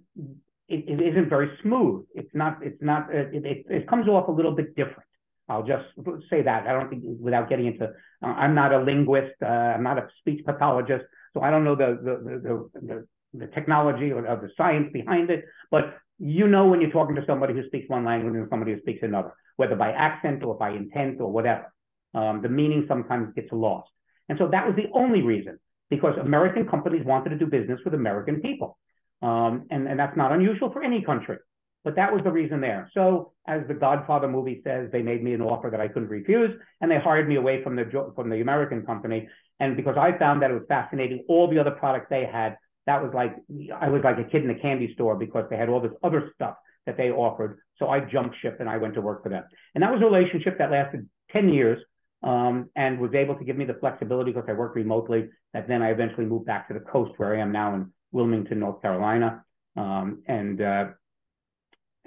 it, 0.68 0.84
it 0.88 1.00
isn't 1.02 1.28
very 1.28 1.50
smooth. 1.62 2.06
It's 2.14 2.30
not, 2.32 2.58
it's 2.62 2.80
not, 2.80 3.12
it, 3.12 3.44
it, 3.44 3.66
it 3.68 3.88
comes 3.88 4.08
off 4.08 4.28
a 4.28 4.32
little 4.32 4.52
bit 4.52 4.76
different. 4.76 5.09
I'll 5.50 5.64
just 5.64 5.86
say 6.30 6.42
that. 6.42 6.66
I 6.68 6.72
don't 6.72 6.88
think, 6.88 7.02
without 7.04 7.48
getting 7.48 7.66
into, 7.66 7.86
uh, 7.86 8.26
I'm 8.26 8.54
not 8.54 8.72
a 8.72 8.78
linguist, 8.78 9.34
uh, 9.42 9.46
I'm 9.46 9.82
not 9.82 9.98
a 9.98 10.08
speech 10.20 10.44
pathologist, 10.46 11.04
so 11.34 11.40
I 11.42 11.50
don't 11.50 11.64
know 11.64 11.74
the 11.74 11.98
the 12.06 12.14
the, 12.24 12.86
the, 12.86 13.06
the 13.34 13.46
technology 13.48 14.12
or, 14.12 14.26
or, 14.26 14.36
the 14.36 14.50
science 14.56 14.90
behind 14.92 15.30
it, 15.30 15.44
but 15.70 15.96
you 16.18 16.46
know 16.46 16.66
when 16.68 16.80
you're 16.80 16.90
talking 16.90 17.16
to 17.16 17.24
somebody 17.26 17.52
who 17.54 17.66
speaks 17.66 17.88
one 17.88 18.04
language 18.04 18.34
and 18.34 18.48
somebody 18.48 18.72
who 18.74 18.80
speaks 18.80 19.02
another, 19.02 19.32
whether 19.56 19.74
by 19.74 19.90
accent 19.90 20.44
or 20.44 20.56
by 20.56 20.70
intent 20.70 21.20
or 21.20 21.32
whatever. 21.32 21.72
Um, 22.12 22.42
the 22.42 22.48
meaning 22.48 22.86
sometimes 22.88 23.32
gets 23.34 23.52
lost. 23.52 23.88
And 24.28 24.36
so 24.38 24.48
that 24.48 24.66
was 24.66 24.74
the 24.76 24.88
only 24.92 25.22
reason, 25.22 25.60
because 25.90 26.14
American 26.18 26.68
companies 26.68 27.04
wanted 27.04 27.30
to 27.30 27.38
do 27.38 27.46
business 27.46 27.80
with 27.84 27.94
American 27.94 28.40
people. 28.40 28.78
Um, 29.22 29.66
and, 29.70 29.86
and 29.86 29.98
that's 29.98 30.16
not 30.16 30.32
unusual 30.32 30.72
for 30.72 30.82
any 30.82 31.02
country. 31.02 31.38
But 31.82 31.96
that 31.96 32.12
was 32.12 32.22
the 32.22 32.30
reason 32.30 32.60
there. 32.60 32.90
So, 32.92 33.32
as 33.48 33.62
the 33.66 33.74
Godfather 33.74 34.28
movie 34.28 34.60
says, 34.64 34.90
they 34.92 35.02
made 35.02 35.22
me 35.24 35.32
an 35.32 35.40
offer 35.40 35.70
that 35.70 35.80
I 35.80 35.88
couldn't 35.88 36.08
refuse, 36.08 36.50
and 36.80 36.90
they 36.90 36.98
hired 36.98 37.28
me 37.28 37.36
away 37.36 37.62
from 37.62 37.74
the 37.76 38.12
from 38.14 38.28
the 38.28 38.40
American 38.40 38.84
company. 38.84 39.28
And 39.60 39.76
because 39.76 39.96
I 39.96 40.16
found 40.18 40.42
that 40.42 40.50
it 40.50 40.54
was 40.54 40.64
fascinating, 40.68 41.24
all 41.28 41.48
the 41.48 41.58
other 41.58 41.70
products 41.70 42.06
they 42.10 42.26
had, 42.30 42.56
that 42.86 43.02
was 43.02 43.12
like 43.14 43.36
I 43.80 43.88
was 43.88 44.02
like 44.04 44.18
a 44.18 44.24
kid 44.24 44.44
in 44.44 44.50
a 44.50 44.58
candy 44.58 44.92
store 44.94 45.16
because 45.16 45.44
they 45.48 45.56
had 45.56 45.68
all 45.68 45.80
this 45.80 45.92
other 46.02 46.32
stuff 46.34 46.56
that 46.86 46.96
they 46.96 47.10
offered. 47.10 47.58
So 47.78 47.88
I 47.88 48.00
jumped 48.00 48.36
ship 48.42 48.58
and 48.60 48.68
I 48.68 48.76
went 48.76 48.94
to 48.94 49.00
work 49.00 49.22
for 49.22 49.28
them. 49.28 49.44
And 49.74 49.82
that 49.82 49.92
was 49.92 50.02
a 50.02 50.04
relationship 50.04 50.58
that 50.58 50.70
lasted 50.70 51.08
10 51.32 51.48
years 51.50 51.82
um, 52.22 52.70
and 52.76 52.98
was 52.98 53.14
able 53.14 53.36
to 53.36 53.44
give 53.44 53.56
me 53.56 53.64
the 53.64 53.74
flexibility 53.74 54.32
because 54.32 54.48
I 54.48 54.52
worked 54.52 54.76
remotely. 54.76 55.28
That 55.52 55.68
then 55.68 55.82
I 55.82 55.90
eventually 55.90 56.26
moved 56.26 56.46
back 56.46 56.68
to 56.68 56.74
the 56.74 56.80
coast 56.80 57.12
where 57.16 57.34
I 57.34 57.40
am 57.40 57.52
now 57.52 57.74
in 57.74 57.92
Wilmington, 58.12 58.60
North 58.60 58.82
Carolina. 58.82 59.44
Um, 59.76 60.22
and 60.26 60.60
uh, 60.60 60.84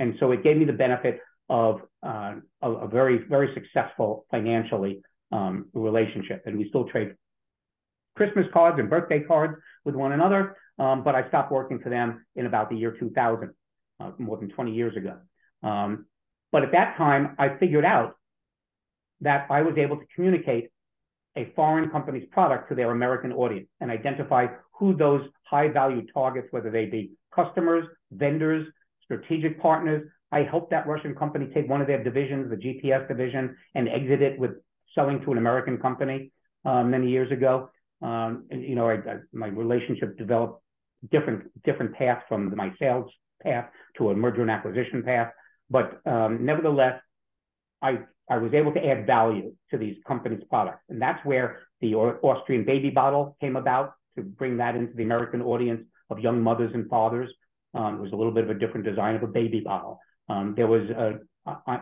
and 0.04 0.16
so 0.20 0.34
it 0.34 0.44
gave 0.44 0.58
me 0.58 0.66
the 0.66 0.74
benefit 0.74 1.22
of 1.48 1.80
uh, 2.06 2.34
a, 2.62 2.70
a, 2.70 2.88
very, 2.89 3.20
very 3.30 3.54
successful 3.54 4.26
financially 4.30 5.02
um, 5.32 5.68
relationship. 5.74 6.44
And 6.46 6.58
we 6.58 6.68
still 6.68 6.89
trade 6.89 7.16
Christmas 8.18 8.46
cards 8.52 8.78
and 8.80 8.89
birthday 8.89 9.22
cards 9.24 9.54
with 9.86 9.96
one 9.96 10.12
another. 10.12 10.58
Um, 10.78 11.06
but 11.06 11.16
I 11.16 11.26
stopped 11.30 11.54
working 11.54 11.80
for 11.80 11.89
them 11.89 12.26
in 12.36 12.46
about 12.46 12.70
the 12.70 12.76
year 12.76 12.98
2000, 13.00 13.54
uh, 14.02 14.12
more 14.18 14.36
than 14.38 14.50
20 14.50 14.74
years 14.74 14.98
ago. 14.98 15.20
Um, 15.62 16.06
but 16.52 16.63
at 16.63 16.74
that 16.74 16.98
time, 16.98 17.38
I 17.39 17.58
figured 17.58 17.86
out 17.86 18.16
that 19.22 19.48
I 19.50 19.62
was 19.62 19.78
able 19.78 19.96
to 19.96 20.06
communicate 20.13 20.70
a 21.38 21.50
foreign 21.56 21.89
company's 21.92 22.28
product 22.30 22.68
to 22.70 22.76
their 22.76 22.92
American 22.92 23.32
audience 23.32 23.70
and 23.80 23.89
identify 23.89 24.48
who 24.74 24.98
those 24.98 25.22
high 25.44 25.70
value 25.70 26.06
targets, 26.13 26.50
whether 26.52 26.70
they 26.70 26.88
be 26.88 27.12
customers, 27.34 27.86
vendors, 28.12 28.68
strategic 29.04 29.62
partners. 29.62 30.08
I 30.32 30.44
helped 30.44 30.72
that 30.72 30.88
Russian 30.88 31.16
company 31.16 31.50
take 31.54 31.70
one 31.70 31.82
of 31.82 31.88
their 31.88 32.04
divisions, 32.04 32.50
the 32.50 32.56
GPS 32.56 33.08
division, 33.08 33.56
and 33.76 33.88
exit 33.88 34.22
it 34.22 34.39
with 34.39 34.52
selling 34.96 35.22
to 35.22 35.32
an 35.32 35.38
American 35.38 35.78
company 35.78 36.32
uh, 36.66 36.84
many 36.84 37.10
years 37.10 37.32
ago. 37.32 37.70
Um, 38.02 38.46
and, 38.50 38.63
you 38.63 38.76
know, 38.76 38.89
I, 38.89 38.96
I, 38.96 39.16
my 39.32 39.48
relationship 39.48 40.18
developed 40.18 40.62
different 41.12 41.52
different 41.63 41.94
paths 41.96 42.24
from 42.30 42.56
my 42.56 42.72
sales 42.80 43.12
path 43.42 43.66
to 43.98 44.10
a 44.10 44.16
merger 44.16 44.42
and 44.42 44.52
acquisition 44.52 45.04
path. 45.04 45.32
But 45.70 46.02
um, 46.06 46.46
nevertheless, 46.46 47.00
I 47.82 48.00
I 48.30 48.38
was 48.38 48.54
able 48.54 48.74
to 48.74 48.86
add 48.86 49.06
value 49.06 49.54
to 49.72 49.78
these 49.78 49.98
companies' 50.08 50.44
products, 50.50 50.84
and 50.89 51.02
that's 51.02 51.24
where 51.26 51.60
the 51.82 51.96
Austrian 51.96 52.63
baby 52.66 52.89
bottle 52.89 53.38
came 53.42 53.56
about 53.56 53.94
to 54.16 54.24
bring 54.24 54.58
that 54.58 54.76
into 54.76 54.94
the 54.94 55.04
American 55.04 55.42
audience 55.42 55.82
of 56.10 56.20
young 56.20 56.42
mothers 56.42 56.72
and 56.74 56.89
fathers. 56.89 57.30
Um, 57.74 57.96
it 57.96 58.02
was 58.02 58.12
a 58.12 58.16
little 58.16 58.32
bit 58.32 58.44
of 58.44 58.50
a 58.50 58.60
different 58.60 58.86
design 58.86 59.16
of 59.16 59.24
a 59.24 59.28
baby 59.28 59.60
bottle. 59.60 60.00
Um, 60.30 60.54
there 60.56 60.68
was 60.68 60.90
a, 60.90 61.20
I, 61.46 61.80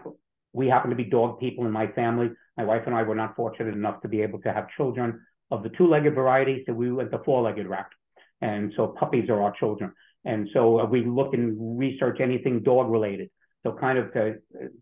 we 0.53 0.67
happen 0.67 0.89
to 0.89 0.95
be 0.95 1.03
dog 1.03 1.39
people 1.39 1.65
in 1.65 1.71
my 1.71 1.87
family. 1.87 2.29
My 2.57 2.65
wife 2.65 2.83
and 2.85 2.95
I 2.95 3.03
were 3.03 3.15
not 3.15 3.35
fortunate 3.35 3.73
enough 3.73 4.01
to 4.01 4.07
be 4.07 4.21
able 4.21 4.39
to 4.41 4.51
have 4.51 4.67
children 4.77 5.21
of 5.49 5.63
the 5.63 5.69
two-legged 5.69 6.15
variety, 6.15 6.63
so 6.65 6.73
we 6.73 6.91
went 6.91 7.11
the 7.11 7.21
four-legged 7.25 7.67
route. 7.67 7.85
And 8.41 8.73
so 8.75 8.87
puppies 8.87 9.29
are 9.29 9.41
our 9.41 9.53
children. 9.59 9.91
And 10.25 10.49
so 10.53 10.79
uh, 10.79 10.85
we 10.85 11.03
look 11.05 11.33
and 11.33 11.77
research 11.79 12.19
anything 12.19 12.63
dog 12.63 12.89
related. 12.89 13.29
So 13.63 13.73
kind 13.73 13.97
of 13.97 14.11
to, 14.13 14.35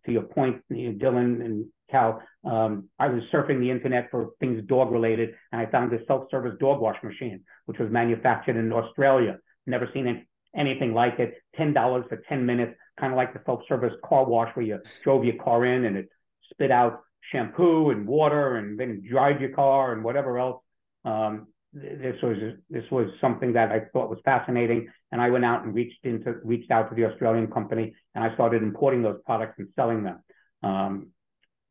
to 0.05 0.11
your 0.11 0.23
point, 0.23 0.61
Dylan 0.71 1.43
and 1.43 1.65
Cal, 1.91 2.21
um, 2.45 2.87
I 2.97 3.07
was 3.07 3.23
surfing 3.33 3.59
the 3.59 3.69
internet 3.69 4.09
for 4.11 4.29
things 4.39 4.63
dog 4.67 4.91
related, 4.91 5.31
and 5.51 5.59
I 5.59 5.65
found 5.65 5.91
this 5.91 6.01
self-service 6.07 6.55
dog 6.59 6.79
wash 6.79 7.01
machine, 7.03 7.41
which 7.65 7.79
was 7.79 7.91
manufactured 7.91 8.55
in 8.55 8.71
Australia. 8.71 9.39
Never 9.67 9.89
seen 9.93 10.07
anything 10.55 10.93
like 10.93 11.19
it. 11.19 11.35
$10 11.57 11.73
for 12.09 12.17
10 12.27 12.45
minutes, 12.45 12.73
kind 12.99 13.13
of 13.13 13.17
like 13.17 13.33
the 13.33 13.41
self-service 13.45 13.93
car 14.03 14.25
wash 14.25 14.55
where 14.55 14.65
you 14.65 14.79
drove 15.03 15.23
your 15.23 15.41
car 15.43 15.65
in 15.65 15.85
and 15.85 15.97
it 15.97 16.09
spit 16.51 16.71
out 16.71 17.01
shampoo 17.31 17.91
and 17.91 18.07
water 18.07 18.57
and 18.57 18.79
then 18.79 19.03
drive 19.09 19.41
your 19.41 19.51
car 19.51 19.93
and 19.93 20.03
whatever 20.03 20.39
else. 20.39 20.61
Um, 21.05 21.47
this 21.71 22.15
was 22.23 22.37
this 22.69 22.83
was 22.89 23.09
something 23.21 23.53
that 23.53 23.71
I 23.71 23.81
thought 23.93 24.09
was 24.09 24.17
fascinating, 24.25 24.87
and 25.11 25.21
I 25.21 25.29
went 25.29 25.45
out 25.45 25.63
and 25.63 25.75
reached 25.75 26.03
into 26.03 26.35
reached 26.43 26.71
out 26.71 26.89
to 26.89 26.95
the 26.95 27.05
Australian 27.05 27.47
company, 27.47 27.93
and 28.15 28.23
I 28.23 28.33
started 28.33 28.63
importing 28.63 29.03
those 29.03 29.19
products 29.25 29.55
and 29.59 29.67
selling 29.75 30.03
them. 30.03 30.23
Um, 30.63 31.09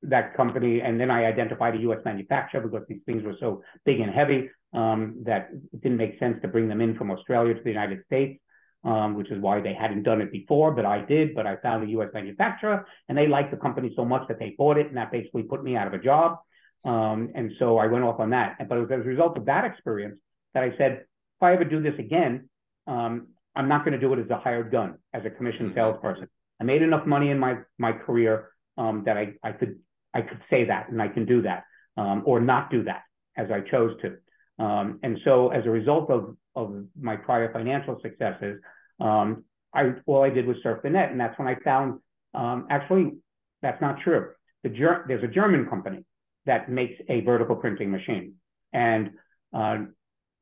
that 0.03 0.37
company, 0.37 0.81
and 0.81 1.01
then 1.01 1.11
I 1.11 1.25
identified 1.25 1.75
a 1.75 1.79
U.S. 1.79 1.99
manufacturer 2.05 2.61
because 2.61 2.87
these 2.89 3.01
things 3.05 3.25
were 3.25 3.35
so 3.41 3.63
big 3.85 3.99
and 3.99 4.15
heavy 4.15 4.49
um, 4.73 5.17
that 5.25 5.49
it 5.73 5.81
didn't 5.83 5.99
make 5.99 6.21
sense 6.21 6.41
to 6.43 6.49
bring 6.49 6.69
them 6.69 6.81
in 6.81 6.97
from 6.97 7.11
Australia 7.11 7.55
to 7.55 7.63
the 7.63 7.71
United 7.71 8.05
States. 8.05 8.41
Um, 8.85 9.15
which 9.15 9.31
is 9.31 9.41
why 9.41 9.61
they 9.61 9.75
hadn't 9.75 10.05
done 10.05 10.21
it 10.21 10.31
before, 10.33 10.73
but 10.73 10.87
I 10.87 11.05
did. 11.05 11.35
But 11.35 11.47
I 11.47 11.57
found 11.57 11.85
a 11.85 11.91
U.S. 11.91 12.09
manufacturer, 12.15 12.87
and 13.09 13.17
they 13.17 13.27
liked 13.27 13.51
the 13.51 13.57
company 13.57 13.93
so 13.97 14.05
much 14.05 14.27
that 14.29 14.39
they 14.39 14.55
bought 14.57 14.79
it, 14.79 14.89
and 14.89 14.97
that 14.97 15.13
basically 15.13 15.43
put 15.43 15.63
me 15.63 15.77
out 15.77 15.87
of 15.87 15.95
a 15.95 15.99
job. 15.99 16.39
Um, 16.85 17.31
and 17.35 17.53
so 17.59 17.79
I 17.79 17.87
went 17.87 18.05
off 18.05 18.21
on 18.21 18.31
that. 18.31 18.57
But 18.69 18.79
it 18.79 18.81
was 18.81 18.91
as 18.91 19.05
a 19.05 19.09
result 19.09 19.37
of 19.37 19.47
that 19.47 19.65
experience 19.65 20.19
that 20.55 20.63
I 20.63 20.77
said, 20.79 20.93
if 20.93 21.43
I 21.43 21.53
ever 21.53 21.65
do 21.65 21.83
this 21.83 21.99
again, 21.99 22.49
um, 22.87 23.29
I'm 23.55 23.69
not 23.69 23.85
going 23.85 23.93
to 23.93 24.01
do 24.01 24.13
it 24.13 24.21
as 24.21 24.31
a 24.31 24.39
hired 24.39 24.71
gun, 24.71 24.99
as 25.13 25.25
a 25.25 25.31
commission 25.31 25.67
mm-hmm. 25.67 25.77
salesperson. 25.77 26.29
I 26.61 26.65
made 26.65 26.83
enough 26.83 27.07
money 27.07 27.31
in 27.31 27.39
my 27.39 27.59
my 27.79 27.93
career 27.93 28.51
um, 28.77 29.03
that 29.07 29.17
I, 29.17 29.35
I 29.43 29.53
could 29.53 29.79
I 30.15 30.23
could 30.23 30.41
say 30.51 30.65
that 30.67 30.89
and 30.89 31.01
I 31.01 31.09
can 31.09 31.27
do 31.27 31.43
that 31.43 31.65
um, 31.97 32.23
or 32.25 32.41
not 32.41 32.71
do 32.71 32.85
that 32.85 33.03
as 33.37 33.49
I 33.51 33.61
chose 33.61 34.01
to. 34.03 34.17
Um, 34.59 34.99
and 35.03 35.19
so 35.25 35.49
as 35.51 35.65
a 35.67 35.71
result 35.71 36.11
of 36.11 36.37
of 36.55 36.85
my 37.01 37.17
prior 37.17 37.53
financial 37.53 37.99
successes, 38.03 38.61
um, 39.01 39.45
I 39.75 39.93
all 40.07 40.23
I 40.23 40.31
did 40.31 40.47
was 40.47 40.57
surf 40.63 40.81
the 40.83 40.91
net, 40.91 41.11
and 41.11 41.21
that's 41.21 41.39
when 41.39 41.49
I 41.49 41.57
found 41.63 42.01
um, 42.35 42.67
actually 42.71 43.13
that's 43.63 43.81
not 43.81 44.01
true. 44.01 44.31
The 44.65 44.71
Ger- 44.71 45.05
there's 45.07 45.23
a 45.23 45.29
German 45.29 45.67
company 45.67 46.05
that 46.47 46.71
makes 46.71 47.01
a 47.09 47.21
vertical 47.21 47.57
printing 47.57 47.91
machine, 47.91 48.35
and 48.73 49.11
uh, 49.53 49.79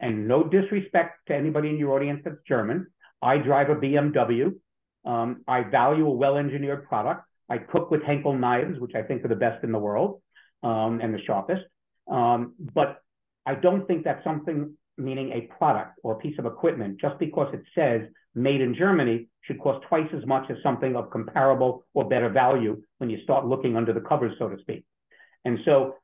and 0.01 0.29
no 0.29 0.45
disrespect 0.45 1.27
to 1.29 1.35
anybody 1.35 1.69
in 1.69 1.79
your 1.79 1.95
audience 1.97 2.21
that's 2.25 2.37
German, 2.47 2.87
I 3.23 3.39
drive 3.39 3.71
a 3.71 3.77
BMW. 3.77 4.53
Um, 5.05 5.43
I 5.47 5.63
value 5.63 6.07
a 6.07 6.11
well-engineered 6.11 6.89
product. 6.89 7.23
I 7.49 7.59
cook 7.59 7.91
with 7.91 8.03
Henkel 8.03 8.37
knives, 8.37 8.79
which 8.81 8.95
I 8.95 9.03
think 9.03 9.25
are 9.25 9.29
the 9.29 9.37
best 9.37 9.63
in 9.63 9.73
the 9.73 9.79
world 9.79 10.21
um, 10.63 11.01
and 11.03 11.15
the 11.15 11.21
sharpest. 11.27 11.63
Um, 12.11 12.55
but 12.75 13.01
I 13.47 13.55
don't 13.55 13.87
think 13.87 14.05
that's 14.05 14.25
something, 14.25 14.77
meaning 14.99 15.33
a 15.33 15.43
product 15.57 15.99
or 16.03 16.15
a 16.15 16.19
piece 16.19 16.39
of 16.39 16.47
equipment, 16.47 17.01
just 17.01 17.19
because 17.19 17.53
it 17.55 17.63
says 17.75 18.03
made 18.35 18.61
in 18.61 18.75
Germany, 18.75 19.29
should 19.43 19.61
cost 19.61 19.87
twice 19.89 20.09
as 20.15 20.27
much 20.27 20.51
as 20.51 20.57
something 20.63 20.97
of 20.97 21.11
comparable 21.11 21.87
or 21.95 22.09
better 22.09 22.29
value 22.29 22.83
when 22.99 23.09
you 23.09 23.23
start 23.23 23.47
looking 23.47 23.77
under 23.77 23.93
the 23.93 24.01
covers, 24.01 24.35
so 24.39 24.49
to 24.49 24.59
speak. 24.61 24.85
And 25.45 25.59
so 25.65 25.95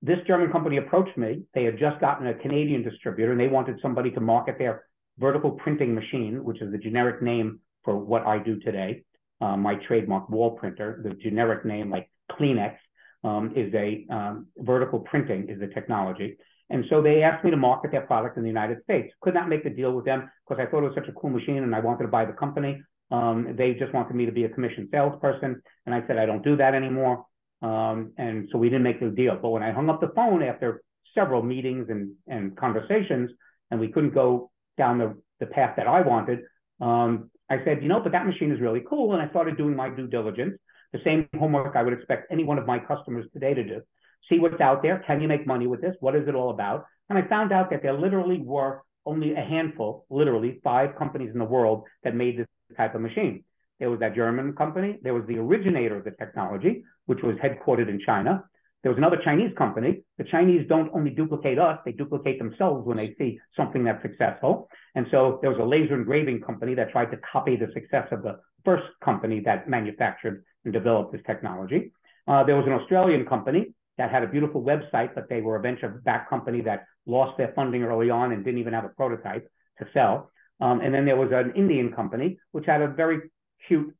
this 0.00 0.18
German 0.26 0.50
company 0.50 0.78
approached 0.78 1.16
me. 1.18 1.42
They 1.54 1.64
had 1.64 1.78
just 1.78 2.00
gotten 2.00 2.26
a 2.28 2.34
Canadian 2.34 2.82
distributor 2.82 3.32
and 3.32 3.40
they 3.40 3.48
wanted 3.48 3.78
somebody 3.82 4.10
to 4.12 4.20
market 4.20 4.56
their 4.58 4.84
vertical 5.18 5.52
printing 5.52 5.94
machine, 5.94 6.42
which 6.44 6.62
is 6.62 6.72
the 6.72 6.78
generic 6.78 7.20
name 7.20 7.60
for 7.84 7.96
what 7.96 8.26
I 8.26 8.38
do 8.38 8.58
today. 8.60 9.02
Uh, 9.40 9.56
my 9.56 9.74
trademark 9.86 10.30
wall 10.30 10.52
printer, 10.52 11.00
the 11.02 11.14
generic 11.14 11.64
name 11.64 11.90
like 11.90 12.08
Kleenex, 12.30 12.76
um, 13.24 13.52
is 13.56 13.72
a 13.74 14.06
um, 14.10 14.46
vertical 14.58 15.00
printing 15.00 15.48
is 15.48 15.60
the 15.60 15.68
technology. 15.68 16.36
And 16.72 16.86
so 16.88 17.02
they 17.02 17.22
asked 17.22 17.44
me 17.44 17.50
to 17.50 17.56
market 17.56 17.90
their 17.90 18.00
product 18.00 18.38
in 18.38 18.42
the 18.42 18.48
United 18.48 18.82
States. 18.82 19.12
Could 19.20 19.34
not 19.34 19.48
make 19.48 19.62
the 19.62 19.70
deal 19.70 19.92
with 19.92 20.06
them 20.06 20.30
because 20.48 20.60
I 20.60 20.68
thought 20.68 20.82
it 20.82 20.88
was 20.88 20.94
such 20.94 21.08
a 21.08 21.12
cool 21.12 21.28
machine 21.28 21.58
and 21.58 21.74
I 21.74 21.80
wanted 21.80 22.04
to 22.04 22.08
buy 22.08 22.24
the 22.24 22.32
company. 22.32 22.82
Um, 23.10 23.54
they 23.58 23.74
just 23.74 23.92
wanted 23.92 24.16
me 24.16 24.24
to 24.24 24.32
be 24.32 24.44
a 24.44 24.48
commission 24.48 24.88
salesperson. 24.90 25.60
And 25.84 25.94
I 25.94 26.02
said, 26.06 26.16
I 26.16 26.24
don't 26.24 26.42
do 26.42 26.56
that 26.56 26.74
anymore. 26.74 27.26
Um, 27.60 28.14
and 28.16 28.48
so 28.50 28.56
we 28.56 28.70
didn't 28.70 28.84
make 28.84 29.00
the 29.00 29.10
deal. 29.10 29.38
But 29.40 29.50
when 29.50 29.62
I 29.62 29.70
hung 29.70 29.90
up 29.90 30.00
the 30.00 30.12
phone 30.16 30.42
after 30.42 30.82
several 31.14 31.42
meetings 31.42 31.88
and, 31.90 32.14
and 32.26 32.56
conversations, 32.56 33.30
and 33.70 33.78
we 33.78 33.88
couldn't 33.88 34.14
go 34.14 34.50
down 34.78 34.96
the, 34.96 35.14
the 35.40 35.46
path 35.46 35.74
that 35.76 35.86
I 35.86 36.00
wanted, 36.00 36.40
um, 36.80 37.30
I 37.50 37.62
said, 37.66 37.82
you 37.82 37.88
know, 37.88 38.00
but 38.00 38.12
that 38.12 38.26
machine 38.26 38.50
is 38.50 38.60
really 38.62 38.82
cool. 38.88 39.12
And 39.12 39.20
I 39.20 39.28
started 39.28 39.58
doing 39.58 39.76
my 39.76 39.90
due 39.90 40.06
diligence, 40.06 40.58
the 40.94 41.00
same 41.04 41.28
homework 41.38 41.76
I 41.76 41.82
would 41.82 41.92
expect 41.92 42.32
any 42.32 42.44
one 42.44 42.58
of 42.58 42.66
my 42.66 42.78
customers 42.78 43.26
today 43.34 43.52
to 43.52 43.62
do. 43.62 43.82
See 44.28 44.38
what's 44.38 44.60
out 44.60 44.82
there. 44.82 45.02
Can 45.06 45.20
you 45.20 45.28
make 45.28 45.46
money 45.46 45.66
with 45.66 45.80
this? 45.80 45.96
What 46.00 46.14
is 46.14 46.28
it 46.28 46.34
all 46.34 46.50
about? 46.50 46.86
And 47.08 47.18
I 47.18 47.28
found 47.28 47.52
out 47.52 47.70
that 47.70 47.82
there 47.82 47.92
literally 47.92 48.38
were 48.38 48.82
only 49.04 49.32
a 49.32 49.40
handful, 49.40 50.06
literally 50.10 50.60
five 50.62 50.96
companies 50.96 51.30
in 51.32 51.38
the 51.38 51.44
world 51.44 51.84
that 52.04 52.14
made 52.14 52.38
this 52.38 52.46
type 52.76 52.94
of 52.94 53.00
machine. 53.00 53.44
There 53.80 53.90
was 53.90 54.00
that 54.00 54.14
German 54.14 54.54
company. 54.54 54.98
There 55.02 55.14
was 55.14 55.24
the 55.26 55.38
originator 55.38 55.96
of 55.96 56.04
the 56.04 56.12
technology, 56.12 56.84
which 57.06 57.18
was 57.22 57.36
headquartered 57.36 57.88
in 57.88 58.00
China. 58.06 58.44
There 58.82 58.90
was 58.90 58.98
another 58.98 59.18
Chinese 59.24 59.52
company. 59.56 60.02
The 60.18 60.24
Chinese 60.24 60.66
don't 60.68 60.90
only 60.92 61.10
duplicate 61.10 61.58
us, 61.58 61.78
they 61.84 61.92
duplicate 61.92 62.38
themselves 62.38 62.86
when 62.86 62.96
they 62.96 63.14
see 63.18 63.38
something 63.56 63.84
that's 63.84 64.02
successful. 64.02 64.68
And 64.94 65.06
so 65.10 65.38
there 65.40 65.50
was 65.50 65.60
a 65.60 65.64
laser 65.64 65.94
engraving 65.94 66.40
company 66.40 66.74
that 66.74 66.90
tried 66.90 67.10
to 67.12 67.18
copy 67.18 67.56
the 67.56 67.68
success 67.74 68.08
of 68.10 68.22
the 68.22 68.38
first 68.64 68.84
company 69.04 69.40
that 69.40 69.68
manufactured 69.68 70.44
and 70.64 70.72
developed 70.72 71.12
this 71.12 71.22
technology. 71.26 71.92
Uh, 72.26 72.44
there 72.44 72.56
was 72.56 72.66
an 72.66 72.72
Australian 72.72 73.26
company 73.26 73.72
that 74.02 74.10
had 74.10 74.24
a 74.24 74.26
beautiful 74.26 74.60
website, 74.60 75.14
but 75.14 75.28
they 75.28 75.40
were 75.40 75.54
a 75.54 75.60
venture 75.60 76.02
backed 76.04 76.28
company 76.28 76.60
that 76.60 76.86
lost 77.06 77.38
their 77.38 77.52
funding 77.54 77.84
early 77.84 78.10
on 78.10 78.32
and 78.32 78.44
didn't 78.44 78.58
even 78.58 78.72
have 78.72 78.84
a 78.84 78.88
prototype 78.88 79.48
to 79.78 79.86
sell. 79.94 80.28
Um, 80.60 80.80
and 80.80 80.92
then 80.92 81.04
there 81.04 81.16
was 81.16 81.30
an 81.30 81.52
Indian 81.54 81.92
company 81.92 82.40
which 82.50 82.66
had 82.66 82.82
a 82.82 82.88
very 82.88 83.30
cute, 83.68 83.94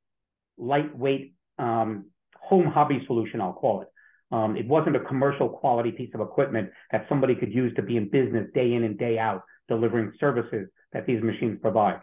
lightweight 0.58 1.34
um, 1.60 2.06
home 2.36 2.66
hobby 2.66 3.04
solution, 3.06 3.40
I'll 3.40 3.52
call 3.52 3.82
it. 3.82 3.88
Um, 4.34 4.56
it 4.56 4.66
wasn't 4.66 4.96
a 4.96 5.00
commercial 5.00 5.48
quality 5.48 5.92
piece 5.92 6.10
of 6.14 6.20
equipment 6.20 6.70
that 6.90 7.06
somebody 7.08 7.36
could 7.36 7.54
use 7.54 7.72
to 7.76 7.82
be 7.82 7.96
in 7.96 8.10
business 8.10 8.48
day 8.54 8.72
in 8.72 8.82
and 8.82 8.98
day 8.98 9.20
out, 9.20 9.42
delivering 9.68 10.10
services 10.18 10.66
that 10.92 11.06
these 11.06 11.22
machines 11.22 11.60
provide. 11.62 12.00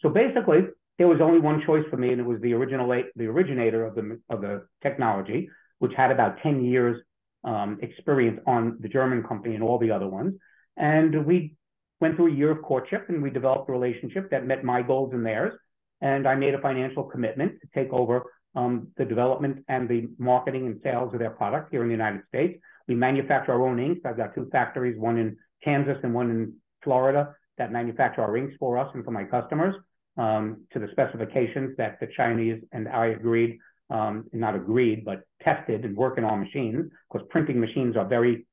So 0.00 0.08
basically, 0.08 0.60
there 0.96 1.08
was 1.08 1.20
only 1.20 1.38
one 1.38 1.62
choice 1.66 1.84
for 1.90 1.98
me, 1.98 2.12
and 2.12 2.20
it 2.20 2.24
was 2.24 2.40
the 2.40 2.54
original, 2.54 2.88
the 3.14 3.26
originator 3.26 3.84
of 3.84 3.94
the 3.94 4.18
of 4.30 4.40
the 4.40 4.66
technology, 4.82 5.50
which 5.80 5.92
had 5.94 6.10
about 6.10 6.38
10 6.42 6.64
years 6.64 7.02
um, 7.44 7.78
experience 7.82 8.40
on 8.46 8.78
the 8.80 8.88
German 8.88 9.22
company 9.22 9.54
and 9.54 9.64
all 9.64 9.78
the 9.78 9.90
other 9.90 10.08
ones. 10.08 10.34
And 10.76 11.26
we 11.26 11.56
went 12.00 12.16
through 12.16 12.32
a 12.32 12.34
year 12.34 12.50
of 12.50 12.62
courtship, 12.62 13.06
and 13.08 13.22
we 13.22 13.30
developed 13.30 13.68
a 13.68 13.72
relationship 13.72 14.30
that 14.30 14.46
met 14.46 14.64
my 14.64 14.82
goals 14.82 15.12
and 15.12 15.24
theirs. 15.24 15.58
And 16.00 16.26
I 16.26 16.34
made 16.34 16.54
a 16.54 16.60
financial 16.60 17.04
commitment 17.04 17.60
to 17.60 17.68
take 17.74 17.92
over 17.92 18.24
um, 18.54 18.88
the 18.96 19.04
development 19.04 19.64
and 19.68 19.88
the 19.88 20.08
marketing 20.18 20.66
and 20.66 20.80
sales 20.82 21.12
of 21.12 21.20
their 21.20 21.30
product 21.30 21.70
here 21.70 21.82
in 21.82 21.88
the 21.88 21.94
United 21.94 22.22
States. 22.28 22.58
We 22.88 22.94
manufacture 22.94 23.52
our 23.52 23.66
own 23.66 23.78
inks. 23.78 24.00
I've 24.04 24.16
got 24.16 24.34
two 24.34 24.48
factories, 24.50 24.98
one 24.98 25.18
in 25.18 25.36
Kansas 25.62 25.98
and 26.02 26.12
one 26.12 26.30
in 26.30 26.54
Florida, 26.82 27.34
that 27.58 27.70
manufacture 27.70 28.22
our 28.22 28.36
inks 28.36 28.54
for 28.58 28.78
us 28.78 28.90
and 28.94 29.04
for 29.04 29.12
my 29.12 29.24
customers 29.24 29.74
um, 30.16 30.64
to 30.72 30.78
the 30.78 30.88
specifications 30.92 31.76
that 31.78 31.98
the 32.00 32.08
Chinese 32.16 32.62
and 32.72 32.88
I 32.88 33.06
agreed, 33.06 33.58
um, 33.92 34.24
not 34.32 34.54
agreed, 34.54 35.04
but 35.04 35.18
tested 35.42 35.84
and 35.84 35.96
working 35.96 36.24
on 36.24 36.40
machines, 36.40 36.90
because 37.10 37.26
printing 37.30 37.60
machines 37.60 37.96
are 37.96 38.06
very, 38.06 38.46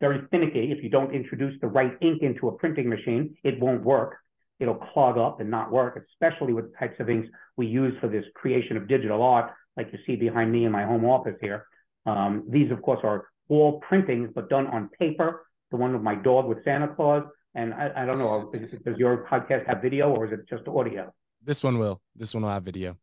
very 0.00 0.20
finicky. 0.30 0.72
If 0.72 0.82
you 0.84 0.90
don't 0.90 1.12
introduce 1.14 1.54
the 1.60 1.66
right 1.66 1.92
ink 2.00 2.22
into 2.22 2.48
a 2.48 2.52
printing 2.52 2.88
machine, 2.88 3.36
it 3.42 3.60
won't 3.60 3.82
work 3.82 4.12
it'll 4.60 4.74
clog 4.74 5.18
up 5.18 5.40
and 5.40 5.50
not 5.50 5.70
work, 5.70 6.02
especially 6.10 6.52
with 6.52 6.70
the 6.70 6.78
types 6.78 6.98
of 7.00 7.10
inks 7.10 7.28
we 7.56 7.66
use 7.66 7.94
for 8.00 8.08
this 8.08 8.24
creation 8.34 8.76
of 8.76 8.88
digital 8.88 9.22
art, 9.22 9.52
like 9.76 9.88
you 9.92 9.98
see 10.06 10.16
behind 10.16 10.52
me 10.52 10.64
in 10.64 10.72
my 10.72 10.84
home 10.84 11.04
office 11.04 11.36
here. 11.40 11.66
Um, 12.06 12.44
these, 12.48 12.70
of 12.70 12.82
course, 12.82 13.00
are 13.02 13.28
all 13.48 13.80
printings, 13.80 14.30
but 14.34 14.48
done 14.48 14.66
on 14.68 14.90
paper. 14.98 15.46
The 15.70 15.76
one 15.76 15.92
with 15.92 16.02
my 16.02 16.14
dog 16.14 16.46
with 16.46 16.62
Santa 16.64 16.88
Claus. 16.88 17.24
And 17.54 17.72
I, 17.74 17.90
I 17.96 18.04
don't 18.04 18.18
know, 18.18 18.52
does 18.84 18.96
your 18.96 19.26
podcast 19.30 19.66
have 19.66 19.80
video 19.80 20.10
or 20.10 20.26
is 20.26 20.32
it 20.32 20.48
just 20.48 20.66
audio? 20.68 21.12
This 21.42 21.62
one 21.62 21.78
will. 21.78 22.00
This 22.16 22.34
one 22.34 22.42
will 22.42 22.50
have 22.50 22.64
video. 22.64 22.96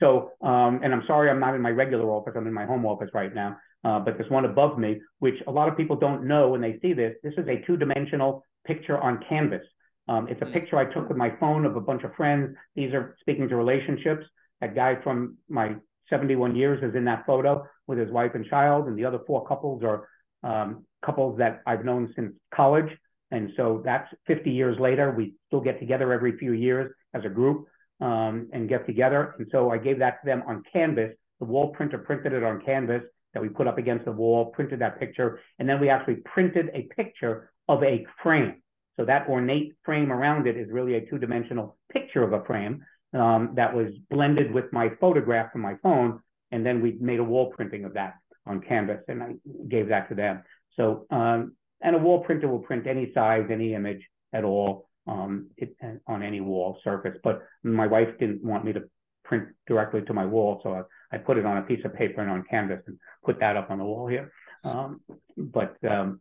So, 0.00 0.32
um, 0.42 0.80
and 0.82 0.92
I'm 0.92 1.02
sorry, 1.06 1.30
I'm 1.30 1.40
not 1.40 1.54
in 1.54 1.60
my 1.60 1.70
regular 1.70 2.04
office. 2.10 2.34
I'm 2.36 2.46
in 2.46 2.52
my 2.52 2.66
home 2.66 2.86
office 2.86 3.10
right 3.14 3.34
now. 3.34 3.56
Uh, 3.84 4.00
but 4.00 4.18
there's 4.18 4.30
one 4.30 4.44
above 4.44 4.78
me, 4.78 5.00
which 5.20 5.36
a 5.46 5.50
lot 5.50 5.68
of 5.68 5.76
people 5.76 5.96
don't 5.96 6.26
know 6.26 6.48
when 6.48 6.60
they 6.60 6.78
see 6.82 6.92
this. 6.92 7.14
This 7.22 7.34
is 7.36 7.46
a 7.48 7.64
two-dimensional 7.66 8.42
picture 8.66 8.98
on 8.98 9.22
canvas. 9.28 9.62
Um, 10.08 10.26
it's 10.28 10.42
a 10.42 10.46
mm. 10.46 10.52
picture 10.52 10.76
I 10.76 10.92
took 10.92 11.08
with 11.08 11.16
my 11.16 11.30
phone 11.38 11.64
of 11.64 11.76
a 11.76 11.80
bunch 11.80 12.02
of 12.02 12.14
friends. 12.14 12.56
These 12.74 12.92
are 12.92 13.16
speaking 13.20 13.48
to 13.48 13.56
relationships. 13.56 14.24
That 14.60 14.74
guy 14.74 14.96
from 15.02 15.36
my 15.48 15.76
71 16.10 16.56
years 16.56 16.82
is 16.82 16.96
in 16.96 17.04
that 17.04 17.24
photo 17.26 17.64
with 17.86 17.98
his 17.98 18.10
wife 18.10 18.32
and 18.34 18.44
child, 18.46 18.88
and 18.88 18.98
the 18.98 19.04
other 19.04 19.20
four 19.26 19.46
couples 19.46 19.82
are 19.84 20.08
um, 20.42 20.84
couples 21.04 21.38
that 21.38 21.62
I've 21.66 21.84
known 21.84 22.12
since 22.16 22.32
college. 22.54 22.90
And 23.30 23.50
so 23.56 23.82
that's 23.84 24.08
50 24.26 24.50
years 24.50 24.78
later. 24.80 25.12
We 25.12 25.34
still 25.46 25.60
get 25.60 25.78
together 25.78 26.12
every 26.12 26.36
few 26.38 26.52
years 26.52 26.92
as 27.14 27.24
a 27.24 27.28
group 27.28 27.66
um, 28.00 28.48
and 28.52 28.68
get 28.68 28.86
together. 28.86 29.34
And 29.38 29.48
so 29.50 29.70
I 29.70 29.78
gave 29.78 29.98
that 29.98 30.20
to 30.22 30.26
them 30.26 30.42
on 30.46 30.62
canvas. 30.72 31.12
The 31.40 31.46
wall 31.46 31.68
printer 31.68 31.98
printed 31.98 32.32
it 32.32 32.42
on 32.42 32.62
canvas 32.64 33.02
that 33.34 33.42
we 33.42 33.48
put 33.48 33.66
up 33.66 33.78
against 33.78 34.04
the 34.04 34.12
wall, 34.12 34.46
printed 34.46 34.80
that 34.80 34.98
picture, 34.98 35.40
and 35.58 35.68
then 35.68 35.80
we 35.80 35.90
actually 35.90 36.16
printed 36.24 36.70
a 36.74 36.88
picture 36.96 37.50
of 37.68 37.82
a 37.82 38.06
frame. 38.22 38.62
So 38.98 39.04
that 39.04 39.28
ornate 39.28 39.74
frame 39.84 40.10
around 40.10 40.46
it 40.46 40.56
is 40.56 40.68
really 40.70 40.94
a 40.94 41.06
two-dimensional 41.06 41.76
picture 41.92 42.24
of 42.24 42.32
a 42.32 42.44
frame 42.44 42.84
um, 43.14 43.52
that 43.54 43.74
was 43.74 43.88
blended 44.10 44.52
with 44.52 44.72
my 44.72 44.90
photograph 45.00 45.52
from 45.52 45.60
my 45.60 45.74
phone, 45.82 46.20
and 46.50 46.64
then 46.64 46.80
we 46.80 46.96
made 47.00 47.20
a 47.20 47.24
wall 47.24 47.52
printing 47.54 47.84
of 47.84 47.94
that 47.94 48.14
on 48.46 48.60
canvas, 48.60 49.00
and 49.08 49.22
I 49.22 49.34
gave 49.68 49.88
that 49.88 50.08
to 50.08 50.14
them. 50.14 50.42
So, 50.76 51.06
um, 51.10 51.54
and 51.80 51.94
a 51.94 51.98
wall 51.98 52.24
printer 52.24 52.48
will 52.48 52.58
print 52.58 52.86
any 52.86 53.12
size, 53.12 53.46
any 53.50 53.74
image 53.74 54.00
at 54.32 54.44
all 54.44 54.87
um, 55.08 55.48
it, 55.56 55.74
on 56.06 56.22
any 56.22 56.40
wall 56.40 56.78
surface. 56.84 57.16
But 57.24 57.42
my 57.62 57.86
wife 57.86 58.08
didn't 58.20 58.44
want 58.44 58.64
me 58.64 58.72
to 58.74 58.82
print 59.24 59.48
directly 59.66 60.02
to 60.02 60.14
my 60.14 60.24
wall, 60.24 60.60
so 60.62 60.72
I, 60.74 61.16
I 61.16 61.18
put 61.18 61.38
it 61.38 61.46
on 61.46 61.58
a 61.58 61.62
piece 61.62 61.84
of 61.84 61.94
paper 61.94 62.20
and 62.20 62.30
on 62.30 62.44
canvas 62.48 62.82
and 62.86 62.98
put 63.24 63.40
that 63.40 63.56
up 63.56 63.70
on 63.70 63.78
the 63.78 63.84
wall 63.84 64.06
here. 64.06 64.32
Um, 64.64 65.00
but 65.36 65.76
um, 65.88 66.20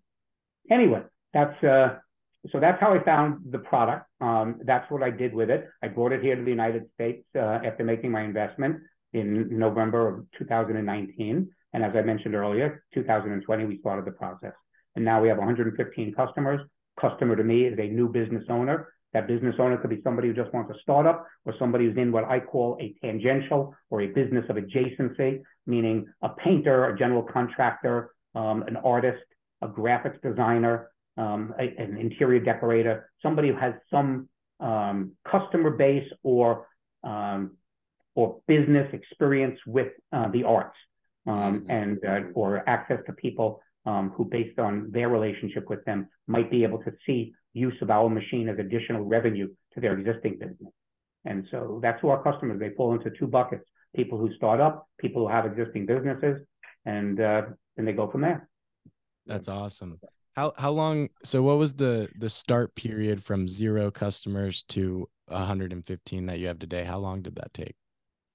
anyway, 0.72 1.04
that's 1.34 1.64
uh, 1.64 1.98
so 2.52 2.60
that's 2.60 2.80
how 2.80 2.94
I 2.94 3.04
found 3.04 3.52
the 3.52 3.60
product. 3.60 4.06
Um, 4.22 4.62
that's 4.64 4.90
what 4.90 5.04
I 5.04 5.10
did 5.10 5.34
with 5.34 5.50
it. 5.50 5.68
I 5.84 5.88
brought 5.88 6.14
it 6.14 6.24
here 6.24 6.36
to 6.36 6.44
the 6.44 6.50
United 6.50 6.86
States 6.94 7.26
uh, 7.36 7.60
after 7.66 7.84
making 7.84 8.12
my 8.12 8.22
investment 8.22 8.78
in 9.14 9.58
November 9.58 10.08
of 10.08 10.26
2019. 10.38 11.50
And 11.74 11.84
as 11.84 11.92
I 11.96 12.02
mentioned 12.02 12.36
earlier, 12.36 12.84
2020, 12.94 13.66
we 13.66 13.80
started 13.80 14.06
the 14.06 14.12
process. 14.12 14.54
And 14.96 15.04
now 15.04 15.22
we 15.22 15.28
have 15.28 15.38
115 15.38 16.14
customers. 16.14 16.62
Customer 17.00 17.36
to 17.36 17.44
me 17.44 17.66
is 17.66 17.78
a 17.80 17.88
new 17.88 18.10
business 18.10 18.44
owner. 18.50 18.94
That 19.14 19.28
business 19.28 19.56
owner 19.60 19.78
could 19.78 19.90
be 19.90 20.02
somebody 20.04 20.28
who 20.28 20.34
just 20.34 20.54
wants 20.54 20.72
a 20.72 20.80
startup 20.82 21.26
or 21.46 21.54
somebody 21.58 21.86
who's 21.86 21.98
in 21.98 22.12
what 22.12 22.26
I 22.26 22.40
call 22.40 22.78
a 22.82 22.94
tangential 23.02 23.74
or 23.90 24.02
a 24.02 24.08
business 24.08 24.46
of 24.50 24.58
adjacency, 24.58 25.42
meaning 25.66 26.08
a 26.22 26.30
painter, 26.30 26.86
a 26.86 26.98
general 26.98 27.24
contractor, 27.24 28.12
um, 28.36 28.64
an 28.64 28.78
artist, 28.78 29.24
a 29.62 29.68
graphics 29.68 30.22
designer, 30.22 30.92
um, 31.18 31.54
a, 31.58 31.64
an 31.82 31.98
interior 31.98 32.40
decorator, 32.40 33.10
somebody 33.22 33.50
who 33.50 33.56
has 33.56 33.74
some 33.90 34.28
um, 34.60 35.12
customer 35.30 35.72
base 35.72 36.08
or 36.24 36.68
um, 37.04 37.58
or 38.16 38.40
business 38.48 38.88
experience 38.94 39.60
with 39.68 39.94
uh, 40.12 40.28
the 40.32 40.44
arts 40.44 40.76
um, 41.28 41.62
mm-hmm. 41.62 41.72
and 41.72 42.06
uh, 42.06 42.32
or 42.34 42.68
access 42.68 43.00
to 43.06 43.14
people 43.14 43.62
um, 43.88 44.12
who, 44.16 44.26
based 44.26 44.60
on 44.60 44.92
their 44.92 45.08
relationship 45.08 45.70
with 45.70 45.84
them, 45.86 46.10
might 46.28 46.52
be 46.52 46.64
able 46.64 46.80
to 46.84 46.92
see 47.06 47.34
use 47.54 47.74
of 47.82 47.90
our 47.90 48.10
machine 48.10 48.50
as 48.50 48.60
additional 48.60 49.04
revenue 49.04 49.48
to 49.74 49.80
their 49.80 49.98
existing 49.98 50.34
business. 50.38 50.74
And 51.26 51.48
so 51.50 51.80
that's 51.82 52.00
who 52.02 52.10
our 52.10 52.22
customers. 52.22 52.60
They 52.60 52.72
fall 52.76 52.94
into 52.94 53.10
two 53.18 53.28
buckets: 53.28 53.64
people 53.96 54.18
who 54.18 54.34
start 54.36 54.60
up, 54.60 54.88
people 55.00 55.26
who 55.26 55.34
have 55.34 55.46
existing 55.46 55.86
businesses, 55.86 56.46
and 56.86 57.20
uh, 57.20 57.44
and 57.78 57.88
they 57.88 57.94
go 57.94 58.12
from 58.12 58.22
there. 58.22 58.50
That's 59.26 59.48
awesome. 59.48 60.00
How 60.36 60.54
how 60.58 60.72
long? 60.72 61.08
So 61.24 61.42
what 61.42 61.58
was 61.58 61.76
the 61.76 62.10
the 62.16 62.30
start 62.30 62.76
period 62.76 63.24
from 63.24 63.48
zero 63.48 63.90
customers 63.90 64.64
to 64.70 65.10
115 65.28 66.26
that 66.26 66.40
you 66.40 66.48
have 66.48 66.60
today? 66.60 66.84
How 66.84 67.00
long 67.00 67.22
did 67.22 67.36
that 67.36 67.54
take? 67.54 67.76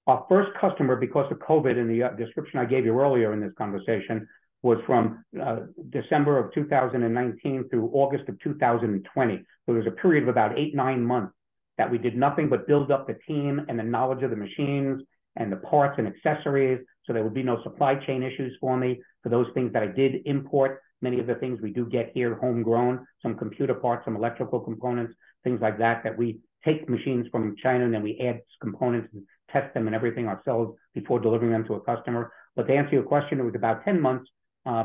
Our 0.05 0.25
first 0.27 0.49
customer, 0.59 0.97
because 0.97 1.31
of 1.31 1.37
COVID 1.39 1.77
in 1.77 1.87
the 1.87 2.03
uh, 2.03 2.09
description 2.09 2.59
I 2.59 2.65
gave 2.65 2.85
you 2.85 2.99
earlier 2.99 3.31
in 3.31 3.39
this 3.39 3.53
conversation, 3.57 4.27
was 4.63 4.77
from 4.87 5.23
uh, 5.41 5.59
December 5.89 6.39
of 6.39 6.53
2019 6.53 7.69
through 7.69 7.91
August 7.93 8.27
of 8.29 8.39
2020. 8.39 9.37
So 9.37 9.43
there 9.67 9.75
was 9.75 9.87
a 9.87 10.01
period 10.01 10.23
of 10.23 10.29
about 10.29 10.57
eight, 10.57 10.73
nine 10.73 11.03
months 11.03 11.33
that 11.77 11.91
we 11.91 11.97
did 11.97 12.15
nothing 12.15 12.49
but 12.49 12.65
build 12.65 12.89
up 12.89 13.05
the 13.05 13.17
team 13.27 13.61
and 13.67 13.77
the 13.77 13.83
knowledge 13.83 14.23
of 14.23 14.29
the 14.29 14.37
machines 14.37 15.01
and 15.35 15.51
the 15.51 15.57
parts 15.57 15.95
and 15.97 16.07
accessories. 16.07 16.79
So 17.05 17.11
there 17.11 17.23
would 17.23 17.33
be 17.33 17.43
no 17.43 17.61
supply 17.63 17.95
chain 17.95 18.23
issues 18.23 18.55
for 18.61 18.77
me 18.77 19.01
for 19.21 19.29
those 19.29 19.47
things 19.53 19.73
that 19.73 19.83
I 19.83 19.87
did 19.87 20.21
import. 20.25 20.81
Many 21.01 21.19
of 21.19 21.27
the 21.27 21.35
things 21.35 21.59
we 21.61 21.73
do 21.73 21.85
get 21.85 22.11
here 22.13 22.35
homegrown, 22.35 23.05
some 23.21 23.35
computer 23.35 23.73
parts, 23.73 24.05
some 24.05 24.15
electrical 24.15 24.61
components, 24.61 25.13
things 25.43 25.59
like 25.61 25.77
that, 25.79 26.03
that 26.05 26.17
we 26.17 26.39
take 26.63 26.87
machines 26.87 27.27
from 27.29 27.55
China 27.61 27.83
and 27.83 27.93
then 27.93 28.03
we 28.03 28.17
add 28.19 28.39
components 28.61 29.09
and 29.11 29.23
test 29.51 29.73
them 29.73 29.87
and 29.87 29.95
everything 29.95 30.29
ourselves 30.29 30.77
before 30.93 31.19
delivering 31.19 31.51
them 31.51 31.65
to 31.65 31.73
a 31.73 31.81
customer. 31.81 32.31
But 32.55 32.67
to 32.67 32.73
answer 32.73 32.93
your 32.93 33.03
question, 33.03 33.41
it 33.41 33.43
was 33.43 33.55
about 33.55 33.83
10 33.83 33.99
months 33.99 34.29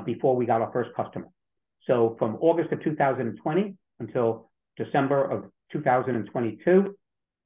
before 0.04 0.36
we 0.36 0.46
got 0.46 0.60
our 0.60 0.72
first 0.72 0.90
customer. 0.94 1.28
So 1.86 2.16
from 2.18 2.36
August 2.40 2.72
of 2.72 2.82
2020 2.82 3.74
until 4.00 4.50
December 4.76 5.24
of 5.24 5.50
2022, 5.72 6.96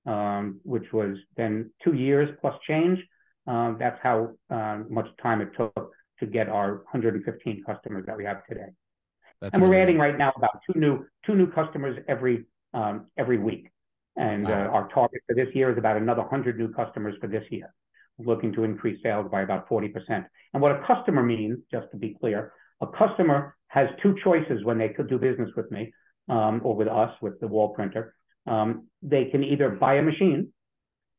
um, 0.05 0.61
which 0.64 0.93
was 0.93 1.16
then 1.37 1.70
two 1.83 1.95
years 1.95 2.28
plus 2.41 2.55
change, 2.66 2.99
um, 3.47 3.76
that's 3.78 3.99
how 4.03 4.30
uh, 4.51 4.80
much 4.89 5.07
time 5.22 5.41
it 5.41 5.51
took 5.57 5.93
to 6.20 6.26
get 6.26 6.49
our 6.49 6.76
115 6.91 7.64
customers 7.64 8.05
that 8.07 8.16
we 8.16 8.24
have 8.24 8.47
today. 8.47 8.68
That's 9.41 9.55
and 9.55 9.62
we're 9.62 9.74
adding 9.74 9.99
right 9.99 10.16
now 10.16 10.33
about 10.37 10.61
two 10.64 10.78
new 10.78 11.05
two 11.26 11.35
new 11.35 11.51
customers 11.51 11.99
every 12.09 12.45
um, 12.74 13.07
every 13.18 13.39
week. 13.39 13.70
And 14.16 14.47
uh, 14.47 14.51
wow. 14.51 14.66
uh, 14.66 14.68
our 14.68 14.89
target 14.89 15.22
for 15.26 15.35
this 15.35 15.49
year 15.55 15.72
is 15.72 15.78
about 15.78 15.97
another 15.97 16.20
100 16.20 16.59
new 16.59 16.72
customers 16.72 17.14
for 17.20 17.26
this 17.26 17.45
year, 17.51 17.72
looking 18.18 18.52
to 18.54 18.64
increase 18.64 19.02
sales 19.02 19.26
by 19.30 19.42
about 19.42 19.68
40%. 19.68 19.92
And 20.52 20.62
what 20.62 20.72
a 20.72 20.84
customer 20.86 21.22
means, 21.22 21.58
just 21.70 21.90
to 21.92 21.96
be 21.96 22.16
clear, 22.20 22.52
a 22.80 22.86
customer 22.86 23.56
has 23.68 23.88
two 24.02 24.14
choices 24.22 24.64
when 24.64 24.78
they 24.78 24.90
could 24.90 25.08
do 25.08 25.18
business 25.18 25.50
with 25.56 25.70
me 25.70 25.92
um, 26.28 26.60
or 26.64 26.76
with 26.76 26.88
us, 26.88 27.10
with 27.22 27.40
the 27.40 27.46
wall 27.46 27.70
printer. 27.70 28.14
Um, 28.46 28.88
they 29.02 29.26
can 29.26 29.44
either 29.44 29.70
buy 29.70 29.94
a 29.94 30.02
machine 30.02 30.52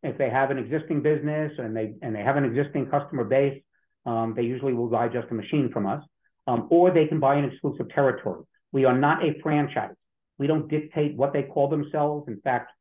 if 0.04 0.18
they 0.18 0.30
have 0.30 0.52
an 0.52 0.58
existing 0.58 1.02
business 1.02 1.54
and 1.58 1.76
they 1.76 1.94
and 2.02 2.14
they 2.14 2.22
have 2.22 2.36
an 2.36 2.44
existing 2.44 2.88
customer 2.88 3.24
base. 3.24 3.62
Um, 4.06 4.34
they 4.36 4.44
usually 4.44 4.74
will 4.74 4.90
buy 4.90 5.08
just 5.08 5.32
a 5.32 5.34
machine 5.34 5.70
from 5.72 5.88
us, 5.88 6.04
um, 6.46 6.68
or 6.70 6.92
they 6.92 7.08
can 7.08 7.22
buy 7.22 7.36
an 7.36 7.46
exclusive 7.46 7.90
territory. 7.90 8.44
We 8.74 8.84
are 8.84 8.98
not 8.98 9.24
a 9.24 9.40
franchise. 9.42 9.96
We 10.38 10.48
don't 10.48 10.68
dictate 10.68 11.16
what 11.16 11.32
they 11.32 11.44
call 11.44 11.70
themselves. 11.70 12.28
In 12.28 12.42
fact, 12.42 12.72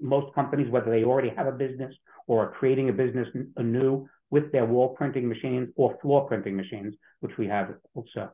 most 0.00 0.34
companies, 0.34 0.70
whether 0.70 0.90
they 0.90 1.04
already 1.04 1.30
have 1.30 1.46
a 1.46 1.52
business 1.52 1.94
or 2.26 2.44
are 2.44 2.52
creating 2.52 2.88
a 2.88 2.92
business 2.92 3.28
anew 3.56 4.06
with 4.30 4.50
their 4.52 4.64
wall 4.64 4.88
printing 4.88 5.28
machines 5.28 5.68
or 5.76 5.98
floor 6.00 6.26
printing 6.26 6.56
machines, 6.56 6.94
which 7.20 7.36
we 7.38 7.46
have 7.46 7.74
also, 7.94 8.30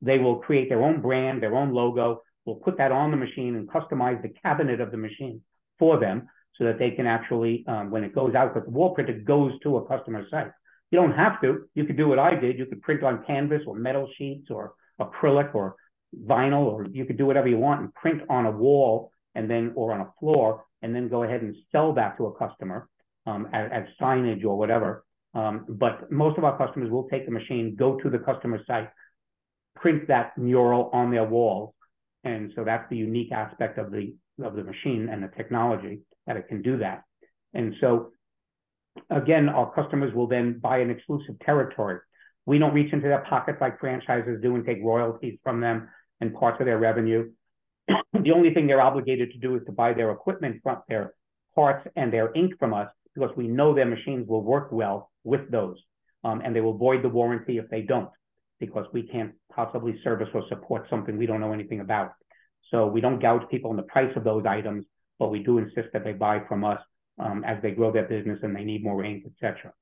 they 0.00 0.18
will 0.18 0.36
create 0.36 0.68
their 0.68 0.82
own 0.82 1.00
brand, 1.00 1.42
their 1.42 1.56
own 1.56 1.72
logo. 1.72 2.22
We'll 2.44 2.56
put 2.56 2.78
that 2.78 2.92
on 2.92 3.10
the 3.10 3.16
machine 3.16 3.56
and 3.56 3.68
customize 3.68 4.22
the 4.22 4.32
cabinet 4.42 4.80
of 4.80 4.90
the 4.90 4.96
machine 4.96 5.42
for 5.78 5.98
them 5.98 6.28
so 6.56 6.64
that 6.64 6.78
they 6.78 6.90
can 6.92 7.06
actually, 7.06 7.64
um, 7.68 7.90
when 7.90 8.04
it 8.04 8.14
goes 8.14 8.34
out, 8.34 8.54
because 8.54 8.66
the 8.66 8.72
wall 8.72 8.94
printer 8.94 9.12
goes 9.12 9.52
to 9.62 9.76
a 9.76 9.86
customer 9.86 10.26
site. 10.30 10.50
You 10.90 10.98
don't 10.98 11.12
have 11.12 11.40
to. 11.42 11.68
You 11.74 11.84
could 11.84 11.96
do 11.96 12.08
what 12.08 12.18
I 12.18 12.34
did. 12.34 12.58
You 12.58 12.66
could 12.66 12.80
print 12.82 13.02
on 13.02 13.24
canvas 13.26 13.62
or 13.66 13.76
metal 13.76 14.08
sheets 14.16 14.50
or 14.50 14.72
acrylic 15.00 15.54
or 15.54 15.76
vinyl, 16.24 16.64
or 16.64 16.86
you 16.86 17.04
could 17.04 17.18
do 17.18 17.26
whatever 17.26 17.48
you 17.48 17.58
want 17.58 17.82
and 17.82 17.94
print 17.94 18.22
on 18.30 18.46
a 18.46 18.50
wall 18.50 19.12
and 19.34 19.50
then 19.50 19.72
or 19.76 19.92
on 19.92 20.00
a 20.00 20.10
floor 20.18 20.64
and 20.82 20.94
then 20.94 21.08
go 21.08 21.22
ahead 21.22 21.42
and 21.42 21.54
sell 21.72 21.92
that 21.94 22.16
to 22.16 22.26
a 22.26 22.34
customer 22.34 22.88
um, 23.26 23.48
as, 23.52 23.70
as, 23.72 23.84
signage 24.00 24.44
or 24.44 24.56
whatever. 24.56 25.04
Um, 25.34 25.66
but 25.68 26.10
most 26.10 26.38
of 26.38 26.44
our 26.44 26.56
customers 26.56 26.90
will 26.90 27.08
take 27.08 27.26
the 27.26 27.32
machine, 27.32 27.76
go 27.78 27.98
to 28.00 28.08
the 28.10 28.18
customer 28.18 28.60
site, 28.66 28.88
print 29.76 30.08
that 30.08 30.36
mural 30.38 30.90
on 30.92 31.10
their 31.10 31.24
walls, 31.24 31.74
and 32.24 32.52
so 32.56 32.64
that's 32.64 32.88
the 32.90 32.96
unique 32.96 33.32
aspect 33.32 33.78
of 33.78 33.90
the 33.90 34.14
of 34.42 34.54
the 34.54 34.62
machine 34.62 35.08
and 35.10 35.22
the 35.22 35.28
technology 35.36 36.00
that 36.26 36.36
it 36.36 36.48
can 36.48 36.62
do 36.62 36.78
that. 36.78 37.02
And 37.54 37.74
so, 37.80 38.12
again, 39.10 39.48
our 39.48 39.72
customers 39.74 40.14
will 40.14 40.28
then 40.28 40.58
buy 40.60 40.78
an 40.78 40.90
exclusive 40.90 41.38
territory. 41.40 41.98
We 42.46 42.58
don't 42.58 42.74
reach 42.74 42.92
into 42.92 43.08
their 43.08 43.24
pockets 43.28 43.58
like 43.60 43.80
franchises 43.80 44.40
do 44.40 44.54
and 44.54 44.64
take 44.64 44.78
royalties 44.82 45.38
from 45.42 45.60
them 45.60 45.88
and 46.20 46.34
parts 46.34 46.60
of 46.60 46.66
their 46.66 46.78
revenue. 46.78 47.30
The 48.12 48.32
only 48.32 48.52
thing 48.52 48.66
they're 48.66 48.80
obligated 48.80 49.32
to 49.32 49.38
do 49.38 49.56
is 49.56 49.62
to 49.66 49.72
buy 49.72 49.92
their 49.92 50.10
equipment 50.10 50.60
from 50.62 50.82
their 50.88 51.14
parts 51.54 51.86
and 51.96 52.12
their 52.12 52.32
ink 52.34 52.52
from 52.58 52.74
us 52.74 52.88
because 53.14 53.30
we 53.36 53.48
know 53.48 53.74
their 53.74 53.86
machines 53.86 54.28
will 54.28 54.42
work 54.42 54.70
well 54.70 55.10
with 55.24 55.50
those. 55.50 55.76
Um, 56.24 56.42
and 56.44 56.54
they 56.54 56.60
will 56.60 56.76
void 56.76 57.02
the 57.02 57.08
warranty 57.08 57.58
if 57.58 57.68
they 57.70 57.82
don't 57.82 58.10
because 58.58 58.86
we 58.92 59.04
can't 59.04 59.32
possibly 59.54 60.00
service 60.02 60.28
or 60.34 60.42
support 60.48 60.86
something 60.90 61.16
we 61.16 61.26
don't 61.26 61.40
know 61.40 61.52
anything 61.52 61.80
about. 61.80 62.12
So 62.70 62.86
we 62.86 63.00
don't 63.00 63.20
gouge 63.20 63.48
people 63.50 63.70
on 63.70 63.76
the 63.76 63.84
price 63.84 64.12
of 64.16 64.24
those 64.24 64.44
items, 64.46 64.84
but 65.18 65.30
we 65.30 65.42
do 65.42 65.58
insist 65.58 65.88
that 65.92 66.04
they 66.04 66.12
buy 66.12 66.40
from 66.48 66.64
us 66.64 66.80
um, 67.18 67.44
as 67.46 67.62
they 67.62 67.70
grow 67.70 67.92
their 67.92 68.08
business 68.08 68.40
and 68.42 68.54
they 68.54 68.64
need 68.64 68.82
more 68.82 69.04
ink, 69.04 69.24
etc. 69.26 69.72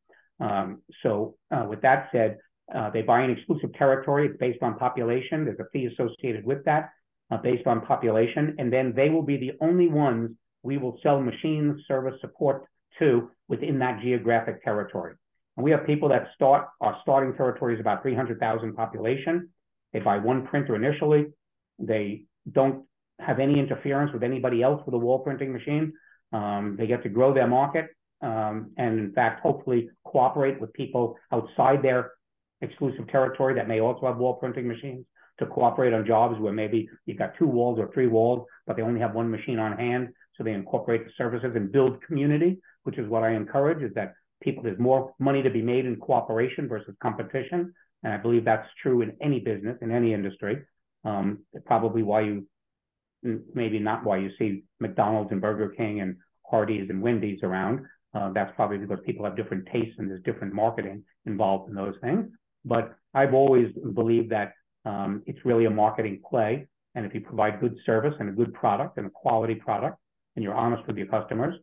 Um, 0.40 0.82
so 1.02 1.36
uh, 1.50 1.66
with 1.68 1.80
that 1.82 2.08
said, 2.12 2.38
uh, 2.74 2.90
they 2.90 3.02
buy 3.02 3.22
an 3.22 3.30
exclusive 3.30 3.72
territory. 3.74 4.26
It's 4.26 4.36
based 4.38 4.62
on 4.62 4.78
population. 4.78 5.44
There's 5.44 5.58
a 5.58 5.68
fee 5.72 5.86
associated 5.86 6.44
with 6.44 6.64
that 6.64 6.90
uh, 7.30 7.36
based 7.38 7.66
on 7.66 7.80
population, 7.80 8.54
and 8.58 8.72
then 8.72 8.92
they 8.94 9.10
will 9.10 9.22
be 9.22 9.36
the 9.36 9.52
only 9.60 9.88
ones 9.88 10.30
we 10.62 10.78
will 10.78 10.98
sell 11.02 11.20
machines, 11.20 11.80
service, 11.86 12.14
support 12.20 12.64
to 12.98 13.30
within 13.48 13.78
that 13.78 14.00
geographic 14.02 14.62
territory. 14.64 15.14
And 15.56 15.64
we 15.64 15.70
have 15.70 15.86
people 15.86 16.08
that 16.10 16.28
start, 16.34 16.68
our 16.80 16.98
starting 17.02 17.34
territory 17.34 17.74
is 17.74 17.80
about 17.80 18.02
300,000 18.02 18.74
population. 18.74 19.48
They 19.92 20.00
buy 20.00 20.18
one 20.18 20.46
printer 20.46 20.76
initially. 20.76 21.26
They 21.78 22.24
don't 22.50 22.84
have 23.20 23.38
any 23.38 23.58
interference 23.58 24.12
with 24.12 24.22
anybody 24.22 24.62
else 24.62 24.82
with 24.84 24.94
a 24.94 24.98
wall 24.98 25.20
printing 25.20 25.52
machine. 25.52 25.92
Um, 26.32 26.76
they 26.78 26.86
get 26.86 27.02
to 27.04 27.08
grow 27.08 27.32
their 27.32 27.46
market 27.46 27.86
um, 28.20 28.72
and, 28.76 28.98
in 28.98 29.12
fact, 29.12 29.40
hopefully 29.40 29.88
cooperate 30.04 30.60
with 30.60 30.72
people 30.72 31.16
outside 31.32 31.82
their 31.82 32.12
exclusive 32.60 33.08
territory 33.08 33.54
that 33.54 33.68
may 33.68 33.80
also 33.80 34.06
have 34.06 34.16
wall 34.18 34.34
printing 34.34 34.66
machines 34.66 35.06
to 35.38 35.46
cooperate 35.46 35.92
on 35.92 36.06
jobs 36.06 36.38
where 36.40 36.52
maybe 36.52 36.88
you've 37.04 37.18
got 37.18 37.36
two 37.38 37.46
walls 37.46 37.78
or 37.78 37.90
three 37.92 38.06
walls, 38.06 38.46
but 38.66 38.76
they 38.76 38.82
only 38.82 39.00
have 39.00 39.14
one 39.14 39.30
machine 39.30 39.58
on 39.58 39.76
hand. 39.76 40.08
So 40.36 40.44
they 40.44 40.52
incorporate 40.52 41.04
the 41.04 41.12
services 41.16 41.52
and 41.54 41.72
build 41.72 42.02
community, 42.02 42.58
which 42.84 42.98
is 42.98 43.08
what 43.08 43.22
I 43.22 43.34
encourage 43.34 43.82
is 43.82 43.92
that 43.94 44.14
people, 44.42 44.62
there's 44.62 44.78
more 44.78 45.14
money 45.18 45.42
to 45.42 45.50
be 45.50 45.62
made 45.62 45.86
in 45.86 45.96
cooperation 45.96 46.68
versus 46.68 46.94
competition. 47.02 47.72
And 48.02 48.12
I 48.12 48.18
believe 48.18 48.44
that's 48.44 48.68
true 48.82 49.02
in 49.02 49.16
any 49.20 49.40
business, 49.40 49.78
in 49.82 49.90
any 49.90 50.12
industry. 50.12 50.62
Um, 51.04 51.40
probably 51.64 52.02
why 52.02 52.22
you, 52.22 52.46
maybe 53.22 53.78
not 53.78 54.04
why 54.04 54.18
you 54.18 54.30
see 54.38 54.64
McDonald's 54.80 55.32
and 55.32 55.40
Burger 55.40 55.70
King 55.70 56.00
and 56.00 56.16
Hardee's 56.50 56.90
and 56.90 57.02
Wendy's 57.02 57.42
around. 57.42 57.86
Uh, 58.14 58.32
that's 58.32 58.52
probably 58.56 58.78
because 58.78 58.98
people 59.04 59.24
have 59.24 59.36
different 59.36 59.68
tastes 59.72 59.94
and 59.98 60.08
there's 60.08 60.22
different 60.22 60.54
marketing 60.54 61.02
involved 61.26 61.68
in 61.68 61.74
those 61.74 61.94
things. 62.00 62.26
But 62.64 62.94
I've 63.14 63.34
always 63.34 63.72
believed 63.94 64.30
that 64.30 64.52
um, 64.86 65.22
it's 65.26 65.44
really 65.44 65.66
a 65.66 65.70
marketing 65.70 66.22
play. 66.28 66.66
And 66.94 67.04
if 67.04 67.12
you 67.12 67.20
provide 67.20 67.60
good 67.60 67.76
service 67.84 68.14
and 68.18 68.28
a 68.30 68.32
good 68.32 68.54
product 68.54 68.96
and 68.96 69.06
a 69.06 69.10
quality 69.10 69.56
product, 69.56 69.98
and 70.34 70.42
you're 70.42 70.54
honest 70.54 70.86
with 70.86 70.96
your 70.96 71.08
customers, 71.08 71.54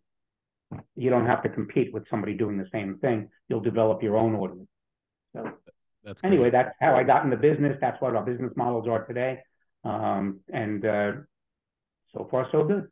you 0.96 1.10
don't 1.10 1.26
have 1.26 1.42
to 1.44 1.50
compete 1.50 1.94
with 1.94 2.04
somebody 2.10 2.34
doing 2.34 2.58
the 2.58 2.68
same 2.72 2.98
thing. 3.00 3.30
You'll 3.48 3.62
develop 3.62 4.04
your 4.04 4.18
own 4.18 4.36
audience. 4.36 4.68
So 5.36 5.50
That's 6.04 6.24
anyway, 6.24 6.50
great. 6.50 6.52
that's 6.52 6.76
how 6.80 6.96
I 6.96 7.04
got 7.04 7.24
in 7.24 7.30
the 7.30 7.38
business. 7.38 7.78
That's 7.82 8.00
what 8.02 8.16
our 8.16 8.24
business 8.24 8.52
models 8.56 8.88
are 8.88 9.06
today. 9.06 9.40
Um, 9.84 10.42
and 10.52 10.86
uh, 10.86 11.12
so 12.14 12.28
far, 12.30 12.48
so 12.52 12.64
good. 12.64 12.88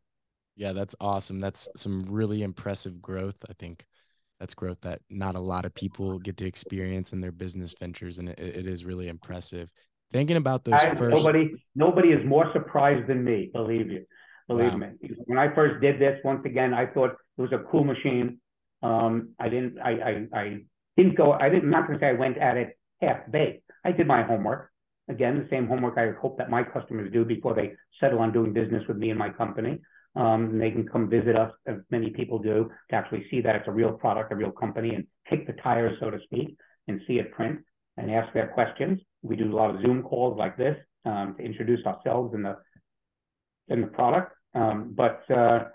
Yeah, 0.55 0.73
that's 0.73 0.95
awesome. 0.99 1.39
That's 1.39 1.69
some 1.75 2.01
really 2.09 2.41
impressive 2.43 3.01
growth. 3.01 3.43
I 3.49 3.53
think 3.53 3.85
that's 4.39 4.53
growth 4.53 4.81
that 4.81 5.01
not 5.09 5.35
a 5.35 5.39
lot 5.39 5.65
of 5.65 5.73
people 5.73 6.19
get 6.19 6.37
to 6.37 6.45
experience 6.45 7.13
in 7.13 7.21
their 7.21 7.31
business 7.31 7.73
ventures, 7.79 8.19
and 8.19 8.29
it, 8.29 8.39
it 8.39 8.67
is 8.67 8.85
really 8.85 9.07
impressive. 9.07 9.71
Thinking 10.11 10.37
about 10.37 10.65
those 10.65 10.75
I, 10.75 10.95
first, 10.95 11.15
nobody, 11.15 11.51
nobody 11.73 12.09
is 12.09 12.25
more 12.25 12.51
surprised 12.53 13.07
than 13.07 13.23
me. 13.23 13.49
Believe 13.53 13.89
you, 13.89 14.05
believe 14.47 14.73
Wow. 14.73 14.77
me. 14.77 14.87
When 15.25 15.37
I 15.37 15.53
first 15.55 15.81
did 15.81 15.99
this, 15.99 16.19
once 16.23 16.45
again, 16.45 16.73
I 16.73 16.85
thought 16.87 17.11
it 17.11 17.41
was 17.41 17.51
a 17.53 17.63
cool 17.71 17.85
machine. 17.85 18.39
Um, 18.83 19.29
I 19.39 19.47
didn't, 19.47 19.79
I, 19.79 19.91
I, 19.91 20.39
I 20.39 20.57
didn't 20.97 21.15
go. 21.15 21.31
I 21.31 21.47
didn't. 21.49 21.65
I'm 21.65 21.69
not 21.69 21.87
going 21.87 21.97
to 21.97 22.03
say 22.03 22.09
I 22.09 22.13
went 22.13 22.37
at 22.37 22.57
it 22.57 22.77
half 23.01 23.19
baked. 23.31 23.63
I 23.85 23.93
did 23.93 24.05
my 24.07 24.23
homework. 24.23 24.71
Again, 25.07 25.39
the 25.39 25.47
same 25.49 25.67
homework 25.67 25.97
I 25.97 26.11
hope 26.21 26.37
that 26.37 26.49
my 26.49 26.63
customers 26.63 27.11
do 27.11 27.23
before 27.23 27.53
they 27.53 27.73
settle 27.99 28.19
on 28.19 28.33
doing 28.33 28.53
business 28.53 28.83
with 28.87 28.97
me 28.97 29.11
and 29.11 29.19
my 29.19 29.29
company. 29.29 29.79
Um, 30.15 30.59
they 30.59 30.71
can 30.71 30.87
come 30.87 31.09
visit 31.09 31.37
us, 31.37 31.53
as 31.65 31.77
many 31.89 32.09
people 32.09 32.37
do, 32.37 32.69
to 32.89 32.95
actually 32.95 33.25
see 33.31 33.39
that 33.41 33.55
it's 33.55 33.67
a 33.67 33.71
real 33.71 33.93
product, 33.93 34.33
a 34.33 34.35
real 34.35 34.51
company, 34.51 34.93
and 34.93 35.07
kick 35.29 35.47
the 35.47 35.53
tires, 35.53 35.97
so 36.01 36.09
to 36.09 36.19
speak, 36.25 36.57
and 36.89 36.99
see 37.07 37.19
it 37.19 37.31
print 37.31 37.59
and 37.97 38.11
ask 38.11 38.33
their 38.33 38.47
questions. 38.47 38.99
We 39.21 39.35
do 39.35 39.51
a 39.51 39.55
lot 39.55 39.75
of 39.75 39.81
Zoom 39.81 40.03
calls 40.03 40.37
like 40.37 40.57
this 40.57 40.77
um, 41.05 41.35
to 41.37 41.43
introduce 41.43 41.85
ourselves 41.85 42.33
and 42.33 42.45
the 42.45 42.57
in 43.67 43.81
the 43.81 43.87
product. 43.87 44.33
Um, 44.53 44.93
but 44.95 45.23
uh, 45.31 45.65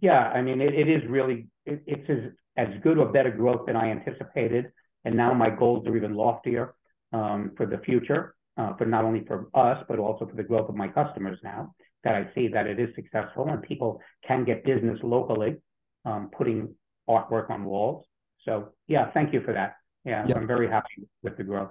yeah, 0.00 0.28
I 0.28 0.42
mean, 0.42 0.60
it, 0.60 0.74
it 0.74 0.88
is 0.88 1.02
really 1.08 1.48
it, 1.64 1.82
it's 1.86 2.10
as, 2.10 2.32
as 2.56 2.82
good 2.82 2.98
or 2.98 3.10
better 3.12 3.30
growth 3.30 3.66
than 3.66 3.76
I 3.76 3.90
anticipated, 3.90 4.66
and 5.04 5.16
now 5.16 5.32
my 5.34 5.50
goals 5.50 5.86
are 5.86 5.96
even 5.96 6.14
loftier 6.14 6.74
um, 7.12 7.52
for 7.56 7.66
the 7.66 7.78
future, 7.78 8.34
uh, 8.56 8.74
for 8.76 8.84
not 8.84 9.04
only 9.04 9.24
for 9.26 9.48
us 9.54 9.84
but 9.88 9.98
also 9.98 10.26
for 10.26 10.36
the 10.36 10.42
growth 10.42 10.68
of 10.68 10.74
my 10.74 10.88
customers 10.88 11.38
now 11.42 11.74
that 12.04 12.14
I 12.14 12.30
see 12.34 12.48
that 12.48 12.66
it 12.66 12.80
is 12.80 12.88
successful 12.94 13.48
and 13.48 13.62
people 13.62 14.00
can 14.26 14.44
get 14.44 14.64
business 14.64 14.98
locally, 15.02 15.56
um, 16.04 16.30
putting 16.36 16.74
artwork 17.08 17.50
on 17.50 17.64
walls. 17.64 18.06
So 18.44 18.70
yeah, 18.88 19.10
thank 19.12 19.32
you 19.34 19.42
for 19.42 19.52
that. 19.52 19.74
Yeah, 20.04 20.26
Yeah. 20.26 20.36
I'm 20.38 20.46
very 20.46 20.68
happy 20.68 21.08
with 21.22 21.36
the 21.36 21.44
growth. 21.44 21.70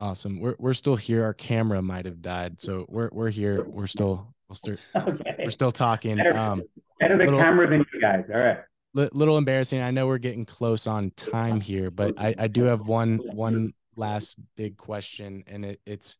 awesome. 0.00 0.40
We're 0.40 0.56
we're 0.58 0.72
still 0.72 0.96
here. 0.96 1.24
Our 1.24 1.34
camera 1.34 1.82
might 1.82 2.04
have 2.06 2.22
died, 2.22 2.60
so 2.60 2.86
we're 2.88 3.10
we're 3.12 3.30
here. 3.30 3.64
We're 3.64 3.86
still 3.86 4.34
we'll 4.48 4.54
still 4.56 4.76
Okay, 4.96 5.34
we're 5.40 5.50
still 5.50 5.72
talking. 5.72 6.16
better, 6.16 6.36
Um, 6.36 6.62
better 6.98 7.18
the 7.18 7.24
little- 7.24 7.40
camera 7.40 7.68
than 7.68 7.84
you 7.92 8.00
guys. 8.00 8.24
All 8.32 8.38
right. 8.40 8.58
li- 8.94 9.08
little 9.12 9.36
embarrassing. 9.38 9.80
I 9.80 9.90
know 9.90 10.06
we're 10.06 10.18
getting 10.18 10.44
close 10.44 10.86
on 10.86 11.10
time 11.16 11.60
here, 11.60 11.90
but 11.90 12.18
I, 12.18 12.34
I 12.38 12.46
do 12.48 12.64
have 12.64 12.82
one 12.86 13.18
one 13.34 13.74
last 13.96 14.36
big 14.56 14.76
question, 14.76 15.44
and 15.46 15.64
it, 15.64 15.80
it's 15.84 16.16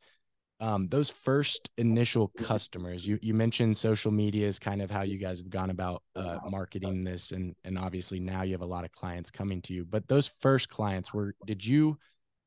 um, 0.61 0.88
those 0.88 1.08
first 1.08 1.70
initial 1.78 2.28
customers. 2.28 3.06
You 3.06 3.18
you 3.22 3.32
mentioned 3.34 3.76
social 3.76 4.12
media 4.12 4.46
is 4.46 4.58
kind 4.58 4.82
of 4.82 4.90
how 4.90 5.02
you 5.02 5.18
guys 5.18 5.38
have 5.40 5.50
gone 5.50 5.70
about 5.70 6.02
uh, 6.14 6.38
marketing 6.48 7.04
this, 7.04 7.32
and 7.32 7.56
and 7.64 7.78
obviously 7.78 8.20
now 8.20 8.42
you 8.42 8.52
have 8.52 8.61
a 8.61 8.66
lot 8.66 8.84
of 8.84 8.92
clients 8.92 9.30
coming 9.30 9.62
to 9.62 9.72
you. 9.72 9.84
But 9.84 10.06
those 10.08 10.30
first 10.40 10.68
clients 10.68 11.14
were 11.14 11.34
did 11.46 11.64
you 11.64 11.98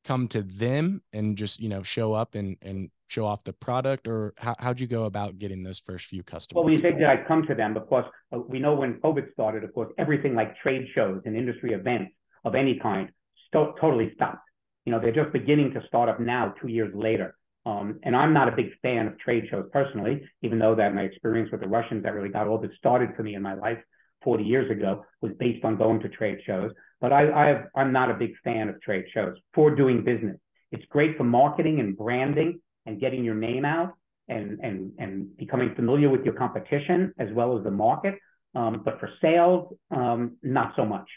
come 0.04 0.28
to 0.28 0.42
them 0.42 1.02
and 1.12 1.36
just 1.36 1.60
you 1.60 1.68
know 1.68 1.82
show 1.82 2.12
up 2.12 2.36
and 2.36 2.56
and 2.62 2.90
show 3.08 3.24
off 3.24 3.42
the 3.42 3.52
product, 3.52 4.06
or 4.06 4.32
how 4.38 4.54
how'd 4.60 4.78
you 4.78 4.86
go 4.86 5.04
about 5.04 5.38
getting 5.38 5.64
those 5.64 5.80
first 5.80 6.06
few 6.06 6.22
customers? 6.22 6.64
Well, 6.64 6.72
we 6.72 6.80
say 6.80 6.92
that 6.92 7.08
I 7.08 7.16
come 7.26 7.44
to 7.48 7.54
them 7.54 7.74
because 7.74 8.04
uh, 8.32 8.38
we 8.38 8.60
know 8.60 8.74
when 8.74 8.94
COVID 9.00 9.32
started, 9.32 9.64
of 9.64 9.74
course, 9.74 9.92
everything 9.98 10.36
like 10.36 10.56
trade 10.58 10.86
shows 10.94 11.20
and 11.24 11.36
industry 11.36 11.72
events 11.72 12.12
of 12.44 12.54
any 12.54 12.78
kind 12.78 13.10
sto- 13.48 13.74
totally 13.80 14.12
stopped. 14.14 14.38
You 14.84 14.92
know, 14.92 15.00
they're 15.00 15.12
just 15.12 15.32
beginning 15.32 15.72
to 15.72 15.82
start 15.88 16.08
up 16.08 16.20
now, 16.20 16.54
two 16.60 16.68
years 16.68 16.92
later. 16.94 17.34
Um, 17.66 18.00
and 18.02 18.14
I'm 18.14 18.34
not 18.34 18.48
a 18.48 18.56
big 18.56 18.70
fan 18.82 19.06
of 19.06 19.18
trade 19.18 19.44
shows 19.50 19.66
personally, 19.72 20.22
even 20.42 20.58
though 20.58 20.74
that 20.74 20.94
my 20.94 21.02
experience 21.02 21.50
with 21.50 21.62
the 21.62 21.68
Russians 21.68 22.02
that 22.02 22.14
really 22.14 22.28
got 22.28 22.46
all 22.46 22.58
this 22.58 22.70
started 22.76 23.10
for 23.16 23.22
me 23.22 23.34
in 23.34 23.42
my 23.42 23.54
life 23.54 23.78
40 24.22 24.44
years 24.44 24.70
ago 24.70 25.04
was 25.20 25.32
based 25.38 25.64
on 25.64 25.76
going 25.76 26.00
to 26.00 26.08
trade 26.08 26.38
shows. 26.46 26.70
But 27.00 27.12
I, 27.12 27.30
I 27.30 27.64
I'm 27.74 27.92
not 27.92 28.10
a 28.10 28.14
big 28.14 28.32
fan 28.42 28.68
of 28.68 28.80
trade 28.80 29.04
shows 29.12 29.34
for 29.54 29.74
doing 29.74 30.04
business. 30.04 30.36
It's 30.72 30.84
great 30.90 31.16
for 31.16 31.24
marketing 31.24 31.80
and 31.80 31.96
branding 31.96 32.60
and 32.86 33.00
getting 33.00 33.24
your 33.24 33.34
name 33.34 33.64
out 33.64 33.94
and 34.28 34.58
and 34.60 34.92
and 34.98 35.36
becoming 35.36 35.74
familiar 35.74 36.08
with 36.10 36.24
your 36.24 36.34
competition 36.34 37.12
as 37.18 37.28
well 37.32 37.56
as 37.58 37.64
the 37.64 37.70
market. 37.70 38.14
Um, 38.54 38.82
but 38.84 39.00
for 39.00 39.10
sales, 39.20 39.74
um, 39.90 40.36
not 40.42 40.74
so 40.76 40.84
much. 40.84 41.08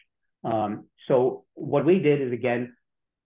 Um, 0.43 0.85
so 1.07 1.45
what 1.53 1.85
we 1.85 1.99
did 1.99 2.21
is 2.21 2.33
again, 2.33 2.75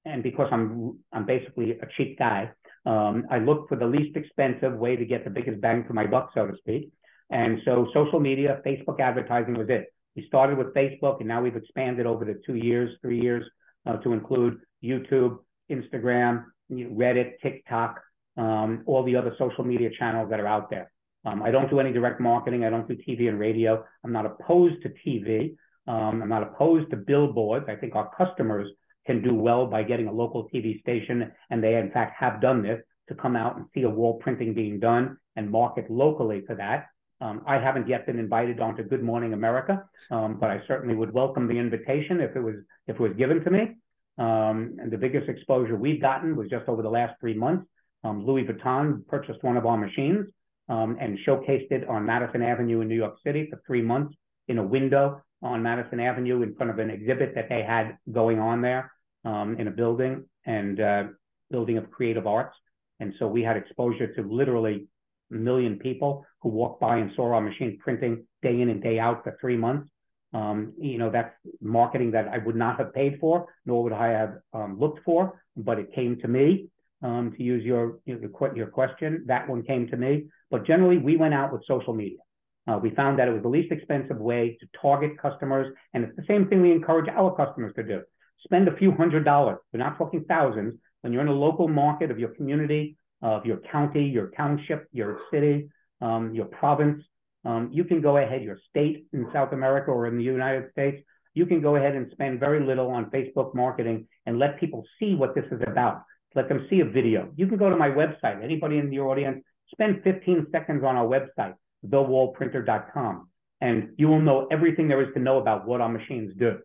and 0.06 0.22
because 0.22 0.50
I'm 0.52 1.00
I'm 1.12 1.26
basically 1.26 1.72
a 1.72 1.88
cheap 1.98 2.20
guy, 2.20 2.52
um, 2.86 3.26
I 3.30 3.38
looked 3.38 3.70
for 3.70 3.76
the 3.76 3.86
least 3.86 4.16
expensive 4.16 4.74
way 4.74 4.96
to 4.96 5.06
get 5.06 5.24
the 5.24 5.30
biggest 5.30 5.62
bang 5.62 5.84
for 5.86 5.94
my 5.94 6.08
buck, 6.08 6.32
so 6.34 6.48
to 6.48 6.58
speak. 6.58 6.92
And 7.30 7.60
so 7.64 7.88
social 7.94 8.20
media, 8.20 8.62
Facebook 8.66 9.00
advertising 9.00 9.54
was 9.58 9.70
it. 9.70 9.94
We 10.16 10.26
started 10.28 10.58
with 10.58 10.74
Facebook, 10.74 11.20
and 11.20 11.28
now 11.28 11.42
we've 11.42 11.56
expanded 11.56 12.06
over 12.06 12.26
the 12.26 12.42
two 12.46 12.56
years, 12.56 12.98
three 13.02 13.22
years 13.22 13.46
uh, 13.86 13.98
to 13.98 14.12
include 14.12 14.60
YouTube, 14.84 15.38
Instagram, 15.72 16.46
Reddit, 16.72 17.34
TikTok, 17.42 18.02
um, 18.38 18.84
all 18.86 19.04
the 19.04 19.16
other 19.16 19.34
social 19.38 19.64
media 19.64 19.90
channels 19.98 20.30
that 20.30 20.40
are 20.40 20.48
out 20.48 20.70
there. 20.70 20.92
Um, 21.24 21.44
I 21.44 21.52
don't 21.52 21.70
do 21.70 21.80
any 21.80 21.94
direct 21.94 22.20
marketing. 22.20 22.66
I 22.66 22.70
don't 22.70 22.88
do 22.88 22.96
TV 22.96 23.30
and 23.30 23.40
radio. 23.40 23.86
I'm 24.04 24.12
not 24.12 24.26
opposed 24.26 24.82
to 24.84 24.90
TV. 25.06 25.56
Um, 25.88 26.22
I'm 26.22 26.30
not 26.30 26.44
opposed 26.44 26.90
to 26.92 26.98
billboards. 26.98 27.66
I 27.70 27.76
think 27.76 27.96
our 27.96 28.10
customers 28.16 28.68
can 29.06 29.22
do 29.22 29.34
well 29.34 29.66
by 29.66 29.84
getting 29.84 30.08
a 30.08 30.12
local 30.12 30.48
TV 30.50 30.80
station, 30.82 31.32
and 31.50 31.64
they 31.64 31.76
in 31.76 31.92
fact 31.92 32.16
have 32.20 32.42
done 32.42 32.62
this 32.62 32.82
to 33.10 33.16
come 33.16 33.36
out 33.36 33.58
and 33.58 33.66
see 33.74 33.84
a 33.84 33.90
wall 33.90 34.20
printing 34.20 34.54
being 34.54 34.80
done 34.80 35.18
and 35.36 35.50
market 35.50 35.90
locally 35.90 36.44
for 36.46 36.56
that. 36.56 36.88
Um, 37.20 37.44
I 37.46 37.60
haven't 37.60 37.88
yet 37.88 38.08
been 38.08 38.18
invited 38.18 38.60
onto 38.60 38.84
Good 38.84 39.04
Morning 39.04 39.34
America, 39.34 39.84
um, 40.10 40.38
but 40.40 40.50
I 40.50 40.62
certainly 40.68 40.96
would 40.96 41.14
welcome 41.14 41.48
the 41.48 41.58
invitation 41.58 42.20
if 42.20 42.36
it 42.36 42.42
was 42.42 42.56
if 42.88 42.96
it 42.96 43.02
was 43.02 43.14
given 43.16 43.44
to 43.44 43.52
me. 43.52 43.76
Um, 44.18 44.78
and 44.80 44.92
the 44.92 44.98
biggest 44.98 45.30
exposure 45.30 45.76
we've 45.76 46.02
gotten 46.02 46.36
was 46.36 46.50
just 46.50 46.68
over 46.68 46.82
the 46.82 46.90
last 46.90 47.20
three 47.20 47.36
months. 47.36 47.66
Um, 48.04 48.26
Louis 48.26 48.44
Vuitton 48.46 49.06
purchased 49.08 49.44
one 49.44 49.58
of 49.58 49.66
our 49.66 49.78
machines 49.78 50.28
um, 50.68 50.98
and 51.00 51.18
showcased 51.26 51.72
it 51.72 51.88
on 51.88 52.06
Madison 52.06 52.42
Avenue 52.42 52.82
in 52.82 52.88
New 52.88 52.96
York 52.96 53.16
City 53.24 53.48
for 53.50 53.62
three 53.68 53.82
months 53.82 54.16
in 54.48 54.58
a 54.58 54.64
window 54.64 55.22
on 55.42 55.64
Madison 55.64 56.00
Avenue 56.00 56.42
in 56.44 56.56
front 56.56 56.72
of 56.72 56.80
an 56.80 56.90
exhibit 56.90 57.34
that 57.36 57.50
they 57.50 57.64
had 57.64 57.98
going 58.12 58.40
on 58.40 58.62
there 58.62 58.92
um, 59.26 59.58
in 59.60 59.68
a 59.68 59.72
building 59.72 60.26
and 60.46 60.80
uh, 60.80 61.04
building 61.50 61.78
of 61.78 61.90
creative 61.92 62.28
arts. 62.28 62.56
And 63.00 63.14
so 63.18 63.28
we 63.28 63.42
had 63.42 63.58
exposure 63.58 64.14
to 64.14 64.22
literally 64.22 64.88
a 65.32 65.36
million 65.36 65.80
people 65.80 66.26
who 66.42 66.50
walked 66.50 66.80
by 66.80 66.98
and 66.98 67.12
saw 67.16 67.34
our 67.34 67.42
machine 67.42 67.80
printing 67.84 68.26
day 68.42 68.62
in 68.62 68.70
and 68.70 68.82
day 68.82 69.00
out 69.00 69.24
for 69.24 69.38
three 69.42 69.58
months. 69.58 69.90
Um, 70.34 70.74
you 70.80 70.98
know, 70.98 71.10
that's 71.10 71.34
marketing 71.62 72.12
that 72.12 72.28
I 72.28 72.38
would 72.38 72.56
not 72.56 72.78
have 72.80 72.94
paid 72.94 73.18
for, 73.20 73.48
nor 73.66 73.84
would 73.84 73.94
I 73.94 74.10
have 74.10 74.36
um, 74.54 74.80
looked 74.80 75.04
for, 75.04 75.42
but 75.58 75.80
it 75.80 75.94
came 75.94 76.18
to 76.22 76.28
me. 76.28 76.68
Um, 77.04 77.34
to 77.36 77.42
use 77.42 77.66
your, 77.66 77.98
your 78.06 78.20
your 78.56 78.68
question, 78.68 79.24
that 79.26 79.50
one 79.50 79.64
came 79.64 79.88
to 79.88 79.98
me. 79.98 80.26
But 80.52 80.68
generally, 80.68 81.00
we 81.00 81.18
went 81.18 81.34
out 81.34 81.52
with 81.52 81.66
social 81.66 81.94
media. 81.96 82.20
Uh, 82.68 82.78
we 82.82 82.92
found 82.92 83.18
that 83.18 83.28
it 83.28 83.32
was 83.32 83.42
the 83.42 83.50
least 83.50 83.72
expensive 83.72 84.18
way 84.18 84.58
to 84.60 84.68
target 84.80 85.18
customers, 85.20 85.74
and 85.94 86.04
it's 86.04 86.16
the 86.16 86.26
same 86.28 86.48
thing 86.48 86.62
we 86.62 86.72
encourage 86.72 87.10
our 87.10 87.36
customers 87.36 87.74
to 87.76 87.84
do. 87.84 88.02
Spend 88.44 88.68
a 88.68 88.78
few 88.78 88.92
hundred 88.92 89.26
dollars. 89.26 89.58
We're 89.74 89.80
not 89.80 89.98
talking 89.98 90.26
thousands. 90.28 90.76
When 91.02 91.12
you're 91.14 91.22
in 91.24 91.28
a 91.28 91.34
local 91.34 91.68
market 91.68 92.12
of 92.12 92.20
your 92.20 92.30
community, 92.30 92.96
of 93.22 93.46
your 93.46 93.58
county, 93.72 94.04
your 94.04 94.28
township, 94.38 94.88
your 94.92 95.20
city, 95.32 95.70
um, 96.02 96.34
your 96.34 96.46
province, 96.46 97.04
um, 97.46 97.70
you 97.72 97.84
can 97.84 98.02
go 98.02 98.18
ahead, 98.18 98.44
your 98.44 98.60
state 98.70 99.06
in 99.14 99.28
South 99.34 99.52
America 99.54 99.92
or 99.92 100.08
in 100.08 100.18
the 100.18 100.24
United 100.24 100.72
States, 100.72 101.04
you 101.34 101.46
can 101.46 101.62
go 101.62 101.76
ahead 101.76 101.96
and 101.96 102.12
spend 102.12 102.40
very 102.40 102.66
little 102.66 102.90
on 102.92 103.10
Facebook 103.10 103.56
marketing 103.56 104.08
and 104.26 104.38
let 104.38 104.60
people 104.60 104.84
see 105.00 105.16
what 105.16 105.34
this 105.34 105.46
is 105.52 105.62
about. 105.66 106.04
Let 106.36 106.50
them 106.50 106.68
see 106.70 106.82
a 106.82 106.86
video. 106.86 107.32
You 107.36 107.48
can 107.48 107.58
go 107.58 107.70
to 107.70 107.78
my 107.78 107.90
website. 107.90 108.44
Anybody 108.44 108.78
in 108.78 108.92
your 108.92 109.10
audience, 109.10 109.44
spend 109.72 110.02
15 110.04 110.48
seconds 110.52 110.84
on 110.84 110.96
our 110.96 111.06
website, 111.06 111.56
thewallprinter.com, 111.86 113.30
and 113.60 113.90
you 113.98 114.08
will 114.08 114.22
know 114.22 114.48
everything 114.52 114.88
there 114.88 115.02
is 115.02 115.14
to 115.14 115.20
know 115.20 115.40
about 115.40 115.68
what 115.68 115.82
our 115.82 115.90
machines 115.90 116.34
do. 116.38 116.60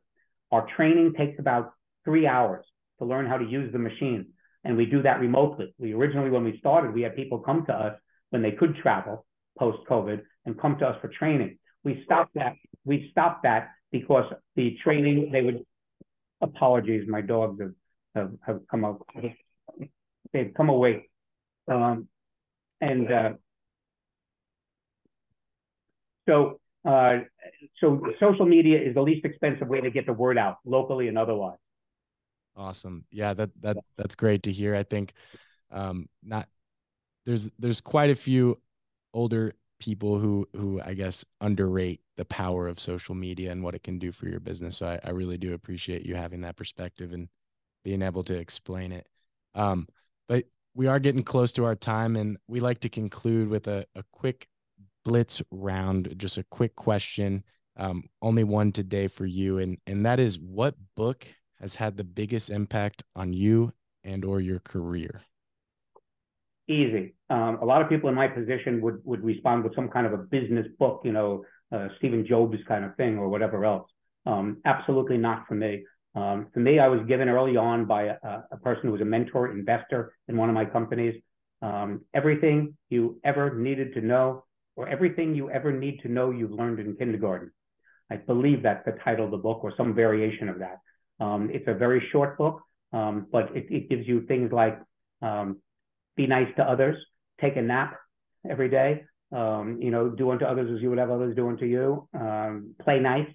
Our 0.52 0.66
training 0.76 1.14
takes 1.14 1.38
about 1.38 1.72
three 2.04 2.26
hours 2.26 2.64
to 2.98 3.04
learn 3.04 3.26
how 3.26 3.38
to 3.38 3.44
use 3.44 3.72
the 3.72 3.78
machine, 3.78 4.26
and 4.64 4.76
we 4.76 4.86
do 4.86 5.02
that 5.02 5.20
remotely. 5.20 5.74
We 5.78 5.92
originally, 5.92 6.30
when 6.30 6.44
we 6.44 6.58
started, 6.58 6.94
we 6.94 7.02
had 7.02 7.16
people 7.16 7.38
come 7.40 7.66
to 7.66 7.72
us 7.72 7.98
when 8.30 8.42
they 8.42 8.52
could 8.52 8.76
travel 8.76 9.26
post 9.58 9.78
COVID 9.88 10.22
and 10.44 10.60
come 10.60 10.78
to 10.78 10.86
us 10.86 10.96
for 11.00 11.08
training. 11.08 11.58
We 11.84 12.02
stopped 12.04 12.34
that. 12.34 12.56
We 12.84 13.08
stopped 13.10 13.42
that 13.44 13.70
because 13.92 14.32
the 14.54 14.76
training 14.82 15.30
they 15.32 15.42
would. 15.42 15.64
Apologies, 16.42 17.08
my 17.08 17.22
dogs 17.22 17.60
have 17.60 17.72
have, 18.14 18.32
have 18.46 18.60
come 18.70 18.84
up. 18.84 19.02
They've 20.32 20.52
come 20.56 20.68
away, 20.68 21.08
um, 21.68 22.08
and 22.80 23.10
uh, 23.10 23.30
So, 26.28 26.60
uh, 26.84 27.18
so 27.80 28.02
social 28.20 28.46
media 28.46 28.80
is 28.80 28.94
the 28.94 29.02
least 29.02 29.24
expensive 29.24 29.68
way 29.68 29.80
to 29.80 29.90
get 29.90 30.06
the 30.06 30.12
word 30.12 30.38
out 30.38 30.58
locally 30.64 31.08
and 31.08 31.18
otherwise. 31.18 31.58
Awesome. 32.56 33.04
Yeah, 33.10 33.34
that 33.34 33.50
that 33.60 33.76
that's 33.96 34.14
great 34.14 34.44
to 34.44 34.52
hear. 34.52 34.74
I 34.74 34.82
think 34.82 35.12
um 35.70 36.08
not 36.22 36.48
there's 37.26 37.50
there's 37.58 37.80
quite 37.80 38.10
a 38.10 38.14
few 38.14 38.60
older 39.12 39.54
people 39.78 40.18
who 40.18 40.48
who 40.54 40.80
I 40.82 40.94
guess 40.94 41.24
underrate 41.40 42.00
the 42.16 42.24
power 42.24 42.66
of 42.66 42.80
social 42.80 43.14
media 43.14 43.52
and 43.52 43.62
what 43.62 43.74
it 43.74 43.82
can 43.82 43.98
do 43.98 44.10
for 44.12 44.26
your 44.28 44.40
business. 44.40 44.78
So 44.78 44.86
I, 44.86 45.00
I 45.04 45.10
really 45.10 45.36
do 45.36 45.52
appreciate 45.52 46.06
you 46.06 46.14
having 46.14 46.40
that 46.42 46.56
perspective 46.56 47.12
and 47.12 47.28
being 47.84 48.02
able 48.02 48.24
to 48.24 48.38
explain 48.38 48.92
it. 48.92 49.06
Um, 49.54 49.86
but 50.28 50.44
we 50.74 50.86
are 50.86 50.98
getting 50.98 51.22
close 51.22 51.52
to 51.54 51.64
our 51.64 51.74
time 51.74 52.16
and 52.16 52.38
we 52.48 52.60
like 52.60 52.80
to 52.80 52.88
conclude 52.88 53.48
with 53.48 53.66
a, 53.66 53.86
a 53.94 54.02
quick 54.12 54.48
blitz 55.06 55.40
round, 55.52 56.12
just 56.18 56.36
a 56.36 56.42
quick 56.42 56.74
question. 56.74 57.44
Um, 57.76 58.08
only 58.20 58.42
one 58.42 58.72
today 58.72 59.06
for 59.06 59.24
you. 59.24 59.58
And 59.58 59.78
and 59.86 60.04
that 60.04 60.18
is 60.18 60.38
what 60.38 60.74
book 60.96 61.28
has 61.60 61.76
had 61.76 61.96
the 61.96 62.04
biggest 62.04 62.50
impact 62.50 63.04
on 63.14 63.32
you 63.32 63.72
and 64.02 64.24
or 64.24 64.40
your 64.40 64.58
career? 64.58 65.22
Easy. 66.68 67.14
Um, 67.30 67.58
a 67.62 67.64
lot 67.64 67.82
of 67.82 67.88
people 67.88 68.08
in 68.08 68.16
my 68.16 68.26
position 68.26 68.80
would 68.80 68.98
would 69.04 69.22
respond 69.22 69.62
with 69.62 69.76
some 69.76 69.88
kind 69.88 70.06
of 70.06 70.12
a 70.12 70.18
business 70.18 70.66
book, 70.76 71.02
you 71.04 71.12
know, 71.12 71.44
uh, 71.70 71.86
Stephen 71.98 72.26
Jobs 72.26 72.58
kind 72.66 72.84
of 72.84 72.96
thing 72.96 73.16
or 73.16 73.28
whatever 73.28 73.64
else. 73.64 73.88
Um, 74.26 74.58
absolutely 74.64 75.18
not 75.18 75.46
for 75.46 75.54
me. 75.54 75.84
Um, 76.16 76.48
for 76.52 76.60
me, 76.60 76.80
I 76.80 76.88
was 76.88 77.00
given 77.06 77.28
early 77.28 77.56
on 77.56 77.84
by 77.84 78.04
a, 78.04 78.16
a, 78.50 78.56
person 78.56 78.84
who 78.86 78.92
was 78.92 79.02
a 79.02 79.04
mentor 79.04 79.52
investor 79.52 80.14
in 80.28 80.36
one 80.36 80.48
of 80.48 80.54
my 80.54 80.64
companies. 80.64 81.14
Um, 81.60 82.06
everything 82.14 82.76
you 82.88 83.20
ever 83.22 83.54
needed 83.54 83.92
to 83.94 84.00
know, 84.00 84.46
or 84.76 84.88
everything 84.88 85.34
you 85.34 85.50
ever 85.50 85.72
need 85.72 86.00
to 86.02 86.08
know, 86.08 86.30
you've 86.30 86.52
learned 86.52 86.78
in 86.78 86.94
kindergarten. 86.96 87.50
I 88.10 88.16
believe 88.16 88.62
that's 88.62 88.84
the 88.84 88.96
title 89.02 89.24
of 89.24 89.30
the 89.30 89.38
book, 89.38 89.64
or 89.64 89.72
some 89.76 89.94
variation 89.94 90.48
of 90.48 90.58
that. 90.60 90.78
Um, 91.18 91.50
it's 91.52 91.66
a 91.66 91.74
very 91.74 92.06
short 92.12 92.38
book, 92.38 92.60
um, 92.92 93.26
but 93.32 93.56
it, 93.56 93.66
it, 93.70 93.88
gives 93.88 94.06
you 94.06 94.26
things 94.26 94.52
like 94.52 94.78
um, 95.22 95.60
be 96.14 96.26
nice 96.26 96.48
to 96.56 96.62
others, 96.62 96.96
take 97.40 97.56
a 97.56 97.62
nap 97.62 97.96
every 98.48 98.68
day, 98.68 99.02
um, 99.32 99.78
you 99.80 99.90
know, 99.90 100.08
do 100.08 100.30
unto 100.30 100.44
others 100.44 100.70
as 100.72 100.82
you 100.82 100.90
would 100.90 100.98
have 100.98 101.10
others 101.10 101.34
do 101.34 101.48
unto 101.48 101.64
you, 101.64 102.06
um, 102.14 102.74
play 102.84 103.00
nice. 103.00 103.28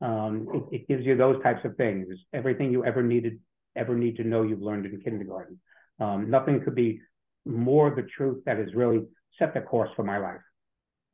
Um, 0.00 0.46
it, 0.54 0.76
it, 0.76 0.88
gives 0.88 1.04
you 1.04 1.16
those 1.16 1.42
types 1.42 1.64
of 1.64 1.76
things. 1.76 2.06
Everything 2.32 2.70
you 2.70 2.84
ever 2.84 3.02
needed, 3.02 3.40
ever 3.74 3.96
need 3.96 4.16
to 4.16 4.24
know, 4.24 4.42
you've 4.42 4.62
learned 4.62 4.86
in 4.86 5.00
kindergarten. 5.00 5.58
nothing 5.98 6.62
could 6.62 6.74
be 6.74 7.00
more 7.44 7.94
the 7.94 8.06
truth 8.16 8.42
that 8.44 8.58
has 8.58 8.74
really 8.74 9.04
set 9.38 9.54
the 9.54 9.60
course 9.60 9.90
for 9.96 10.04
my 10.04 10.18
life. 10.18 10.40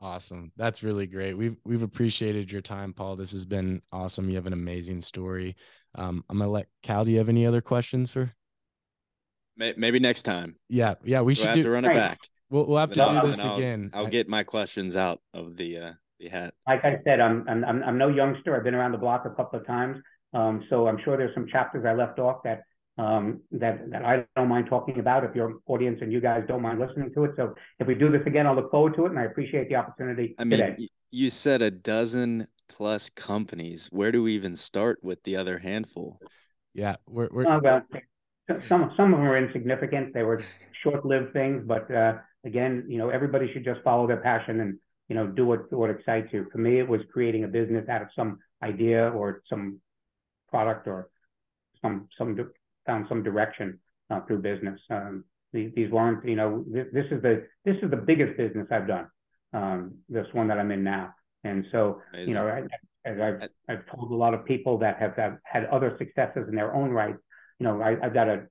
Awesome. 0.03 0.51
That's 0.57 0.83
really 0.83 1.07
great. 1.07 1.35
We've 1.35 1.57
we've 1.65 1.85
appreciated 1.85 2.51
your 2.51 2.61
time, 2.61 2.93
Paul. 2.93 3.15
This 3.15 3.31
has 3.31 3.45
been 3.45 3.83
awesome. 3.93 4.29
You 4.29 4.35
have 4.35 4.49
an 4.49 4.53
amazing 4.53 5.01
story. 5.01 5.55
Um, 5.95 6.25
I'm 6.29 6.39
gonna 6.39 6.51
let 6.51 6.67
Cal. 6.83 7.05
Do 7.05 7.13
you 7.13 7.19
have 7.19 7.29
any 7.29 7.47
other 7.47 7.61
questions 7.61 8.11
for? 8.11 8.33
Maybe 9.57 10.01
next 10.01 10.25
time. 10.25 10.57
Yeah, 10.69 10.95
yeah. 11.05 11.21
We 11.21 11.27
we'll 11.27 11.35
should 11.37 11.47
have 11.47 11.57
do, 11.57 11.63
to 11.63 11.71
run 11.71 11.85
it 11.85 11.95
back. 11.95 12.19
We'll 12.51 12.67
we'll 12.67 12.79
have 12.79 12.91
to 12.91 12.95
do 12.97 13.29
this 13.29 13.39
I'll, 13.39 13.57
again. 13.57 13.91
I'll 13.95 14.09
get 14.09 14.29
my 14.29 14.43
questions 14.43 14.97
out 14.97 15.21
of 15.33 15.57
the 15.57 15.79
uh, 15.79 15.93
the 16.19 16.31
hat. 16.31 16.55
Like 16.67 16.85
I 16.85 16.99
said, 17.05 17.21
I'm 17.21 17.47
I'm 17.49 17.65
I'm 17.65 17.97
no 17.97 18.09
youngster. 18.09 18.57
I've 18.57 18.65
been 18.65 18.75
around 18.75 18.91
the 18.91 18.99
block 18.99 19.25
a 19.25 19.31
couple 19.31 19.61
of 19.61 19.67
times. 19.69 19.99
Um, 20.35 20.65
so 20.69 20.89
I'm 20.89 20.99
sure 21.05 21.17
there's 21.17 21.35
some 21.35 21.47
chapters 21.47 21.85
I 21.87 21.93
left 21.93 22.19
off 22.19 22.43
that 22.43 22.63
um, 22.99 23.41
that 23.53 23.91
that 23.91 24.05
I 24.05 24.25
don't 24.37 24.49
mind 24.49 24.67
talking 24.69 24.99
about. 24.99 25.25
If 25.25 25.35
your 25.35 25.55
audience 25.67 25.99
and 26.03 26.13
you 26.13 26.21
guys 26.21 26.45
don't 26.47 26.63
mind 26.63 26.79
listening 26.79 27.13
to 27.15 27.25
it, 27.25 27.33
so 27.37 27.55
if 27.79 27.87
we 27.87 27.95
do 27.95 28.11
this 28.11 28.23
again, 28.27 28.47
I'll 28.47 28.55
look 28.55 28.71
forward 28.71 28.95
to 28.97 29.07
it, 29.07 29.11
and 29.11 29.19
I 29.19 29.25
appreciate 29.25 29.69
the 29.69 29.77
opportunity. 29.77 30.35
I 30.39 30.45
mean, 30.45 30.61
today. 30.61 30.89
you 31.11 31.31
said 31.31 31.63
a 31.63 31.71
dozen 31.71 32.49
plus 32.69 33.11
companies. 33.11 33.89
Where 33.91 34.13
do 34.13 34.23
we 34.23 34.35
even 34.35 34.57
start 34.57 34.99
with 35.03 35.23
the 35.25 35.37
other 35.37 35.59
handful? 35.59 36.21
Yeah, 36.75 36.97
we're, 37.07 37.29
we're... 37.31 37.47
Uh, 37.47 37.61
well, 37.63 37.83
some 38.67 38.93
some 38.97 39.13
of 39.13 39.21
them 39.21 39.29
are 39.29 39.37
insignificant. 39.37 40.15
They 40.15 40.23
were 40.23 40.43
short-lived 40.83 41.33
things, 41.33 41.65
but 41.67 41.93
uh, 41.95 42.15
again, 42.45 42.85
you 42.89 42.99
know, 42.99 43.11
everybody 43.11 43.53
should 43.53 43.65
just 43.65 43.81
follow 43.83 44.07
their 44.07 44.19
passion 44.19 44.61
and 44.61 44.79
you 45.09 45.15
know 45.15 45.27
do 45.27 45.47
what 45.47 45.73
what 45.73 45.91
excites 45.91 46.29
you. 46.33 46.47
For 46.53 46.59
me, 46.59 46.79
it 46.79 46.89
was 46.89 47.01
creating 47.13 47.45
a 47.45 47.49
business 47.49 47.89
out 47.89 48.03
of 48.03 48.09
some 48.15 48.39
idea 48.63 49.11
or 49.11 49.43
some 49.49 49.81
product 50.51 50.87
or 50.87 51.09
some 51.81 52.09
some 52.19 52.37
found 52.87 53.07
some 53.09 53.23
direction 53.23 53.79
uh, 54.11 54.21
through 54.27 54.43
business. 54.43 54.81
Um, 54.91 55.25
these, 55.53 55.71
these 55.75 55.91
weren't, 55.91 56.27
you 56.27 56.37
know, 56.37 56.65
this, 56.69 56.87
this, 56.93 57.07
is 57.11 57.23
the 57.23 57.47
this 57.65 57.77
is 57.83 57.91
the 57.91 57.97
biggest 57.97 58.37
business 58.37 58.67
I've 58.71 58.87
done. 58.87 59.07
Um, 59.53 59.97
this 60.09 60.27
one 60.33 60.49
that 60.49 60.59
I'm 60.59 60.71
in 60.71 60.83
now, 60.83 61.15
and 61.45 61.67
so 61.71 62.01
Amazing. 62.13 62.29
you 62.29 62.35
know, 62.35 62.49
I, 62.49 62.63
as 63.05 63.19
I've 63.21 63.49
I've 63.69 63.85
told 63.95 64.11
a 64.11 64.15
lot 64.15 64.33
of 64.33 64.45
people 64.47 64.79
that 64.79 64.99
have, 64.99 65.15
have 65.17 65.39
had 65.45 65.67
other 65.67 65.95
successes 65.99 66.47
in 66.49 66.55
their 66.55 66.75
own 66.75 66.91
right. 66.91 67.17
You 67.59 67.67
know, 67.67 67.83
I, 67.83 67.97
I've 68.03 68.15
got 68.15 68.29
a 68.29 68.47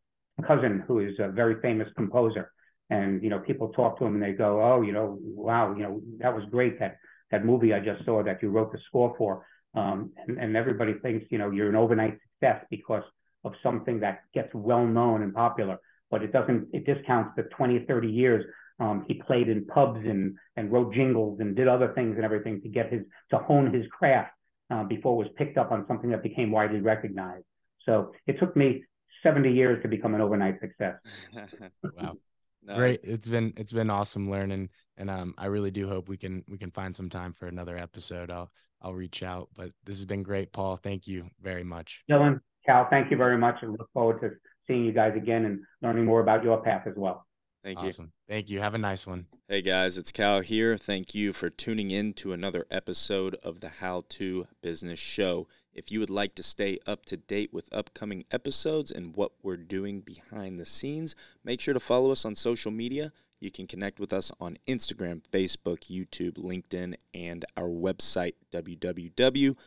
cousin 0.46 0.84
who 0.88 1.00
is 1.00 1.16
a 1.20 1.30
very 1.30 1.60
famous 1.62 1.88
composer, 1.96 2.52
and 2.92 3.24
you 3.24 3.30
know, 3.30 3.40
people 3.40 3.70
talk 3.70 3.98
to 3.98 4.06
him 4.06 4.14
and 4.14 4.24
they 4.24 4.34
go, 4.34 4.62
"Oh, 4.62 4.82
you 4.82 4.92
know, 4.92 5.18
wow, 5.22 5.74
you 5.76 5.84
know, 5.84 6.02
that 6.20 6.36
was 6.36 6.44
great 6.52 6.80
that 6.80 6.98
that 7.32 7.46
movie 7.46 7.74
I 7.74 7.80
just 7.80 8.06
saw 8.06 8.22
that 8.24 8.44
you 8.44 8.50
wrote 8.50 8.72
the 8.72 8.80
score 8.88 9.16
for." 9.18 9.46
Um, 9.74 10.12
and, 10.28 10.38
and 10.38 10.56
everybody 10.58 10.94
thinks, 11.02 11.26
you 11.32 11.38
know, 11.38 11.50
you're 11.50 11.70
an 11.70 11.76
overnight 11.76 12.20
success 12.34 12.64
because 12.70 13.04
of 13.44 13.54
something 13.64 14.00
that 14.00 14.22
gets 14.34 14.50
well 14.54 14.86
known 14.86 15.24
and 15.24 15.34
popular, 15.34 15.80
but 16.10 16.22
it 16.22 16.32
doesn't, 16.32 16.68
it 16.74 16.86
discounts 16.86 17.32
the 17.36 17.44
20, 17.44 17.86
30 17.88 18.08
years 18.08 18.46
um, 18.80 19.06
he 19.08 19.16
played 19.16 19.48
in 19.48 19.66
pubs 19.66 20.00
and, 20.04 20.36
and 20.56 20.72
wrote 20.72 20.94
jingles 20.94 21.39
and 21.39 21.56
did 21.56 21.68
other 21.68 21.94
things 21.94 22.16
and 22.16 22.26
everything 22.26 22.62
to 22.62 22.70
get 22.70 22.92
his, 22.92 23.02
to 23.30 23.38
hone 23.38 23.72
his 23.72 23.86
craft 23.92 24.32
uh, 24.72 24.84
before 24.84 25.14
it 25.14 25.28
was 25.28 25.34
picked 25.38 25.58
up 25.58 25.72
on 25.72 25.86
something 25.88 26.10
that 26.10 26.24
became 26.24 26.52
widely 26.52 26.82
recognized. 26.82 27.46
So 27.86 28.14
it 28.26 28.39
took 28.39 28.56
me 28.56 28.84
70 29.24 29.52
years 29.52 29.82
to 29.84 29.88
become 29.88 30.16
an 30.16 30.22
overnight 30.22 30.60
success. 30.60 30.96
wow. 31.84 32.18
No. 32.64 32.76
Great. 32.76 33.00
It's 33.04 33.28
been 33.28 33.54
it's 33.58 33.72
been 33.72 33.89
awesome 33.89 34.30
learning 34.30 34.70
and 34.96 35.10
um 35.10 35.34
I 35.36 35.48
really 35.48 35.72
do 35.72 35.88
hope 35.88 36.08
we 36.08 36.18
can 36.18 36.44
we 36.48 36.60
can 36.60 36.70
find 36.70 36.96
some 36.96 37.10
time 37.10 37.34
for 37.34 37.48
another 37.48 37.76
episode. 37.76 38.30
I'll 38.30 38.52
I'll 38.82 38.94
reach 38.94 39.24
out. 39.24 39.50
But 39.56 39.72
this 39.84 39.98
has 39.98 40.06
been 40.06 40.24
great, 40.24 40.52
Paul. 40.52 40.76
Thank 40.76 41.08
you 41.08 41.30
very 41.42 41.64
much. 41.64 42.04
Dylan, 42.10 42.39
Cal, 42.66 42.88
thank 42.89 43.12
you 43.12 43.18
very 43.18 43.38
much 43.38 43.57
and 43.62 43.72
look 43.72 43.89
forward 43.93 44.22
to 44.22 44.32
seeing 44.68 44.86
you 44.86 44.91
guys 44.91 45.14
again 45.16 45.45
and 45.45 45.62
learning 45.82 46.05
more 46.05 46.22
about 46.22 46.43
your 46.43 46.62
path 46.62 46.86
as 46.88 46.93
well. 46.95 47.26
Thank 47.64 47.82
you. 47.82 47.88
Awesome. 47.88 48.12
Thank 48.28 48.49
you. 48.49 48.59
Have 48.59 48.74
a 48.74 48.80
nice 48.80 49.05
one. 49.05 49.28
Hey 49.47 49.62
guys, 49.62 49.97
it's 49.97 50.12
Cal 50.12 50.39
here. 50.39 50.78
Thank 50.78 51.14
you 51.14 51.32
for 51.32 51.49
tuning 51.49 51.91
in 51.91 52.14
to 52.14 52.34
another 52.34 52.66
episode 52.72 53.36
of 53.43 53.59
the 53.59 53.70
How 53.70 54.03
to 54.09 54.47
Business 54.62 54.97
Show. 54.97 55.47
If 55.74 55.91
you 55.91 55.99
would 55.99 56.09
like 56.09 56.36
to 56.36 56.43
stay 56.43 56.80
up 56.88 57.05
to 57.05 57.18
date 57.18 57.53
with 57.53 57.70
upcoming 57.72 58.26
episodes 58.32 58.91
and 58.91 59.16
what 59.16 59.34
we're 59.43 59.57
doing 59.57 60.01
behind 60.01 60.59
the 60.59 60.66
scenes, 60.66 61.16
make 61.43 61.62
sure 61.62 61.74
to 61.74 61.80
follow 61.80 62.12
us 62.12 62.26
on 62.26 62.36
social 62.36 62.72
media. 62.72 63.14
You 63.39 63.51
can 63.51 63.68
connect 63.68 63.99
with 63.99 64.12
us 64.12 64.32
on 64.39 64.57
Instagram, 64.68 65.22
Facebook, 65.32 65.89
YouTube, 65.89 66.38
LinkedIn, 66.38 66.95
and 67.14 67.45
our 67.55 67.70
website, 67.70 68.34
www.htbshow.com. 68.51 69.57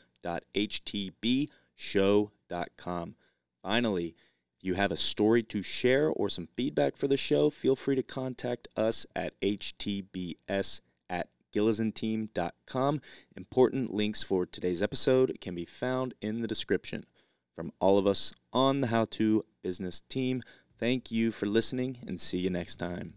Finally, 3.63 4.15
you 4.61 4.75
have 4.75 4.91
a 4.91 4.97
story 4.97 5.43
to 5.43 5.63
share 5.63 6.09
or 6.09 6.29
some 6.29 6.49
feedback 6.57 6.97
for 6.97 7.07
the 7.07 7.17
show, 7.17 7.51
feel 7.51 7.77
free 7.77 7.97
to 7.97 8.03
contact 8.03 8.67
us 8.77 9.05
at 9.15 9.39
htbs 9.41 10.81
at 11.11 11.29
gillisanteam.com. 11.55 13.01
Important 13.37 13.93
links 13.93 14.23
for 14.23 14.47
today's 14.47 14.83
episode 14.83 15.37
can 15.41 15.55
be 15.55 15.67
found 15.67 16.15
in 16.21 16.41
the 16.41 16.49
description. 16.49 17.05
From 17.55 17.73
all 17.79 17.99
of 17.99 18.07
us 18.07 18.33
on 18.53 18.81
the 18.81 18.89
How 18.89 19.05
To 19.13 19.45
Business 19.63 20.01
team, 20.09 20.43
thank 20.79 21.13
you 21.13 21.31
for 21.31 21.47
listening 21.47 21.99
and 22.07 22.21
see 22.21 22.39
you 22.39 22.51
next 22.51 22.77
time. 22.77 23.15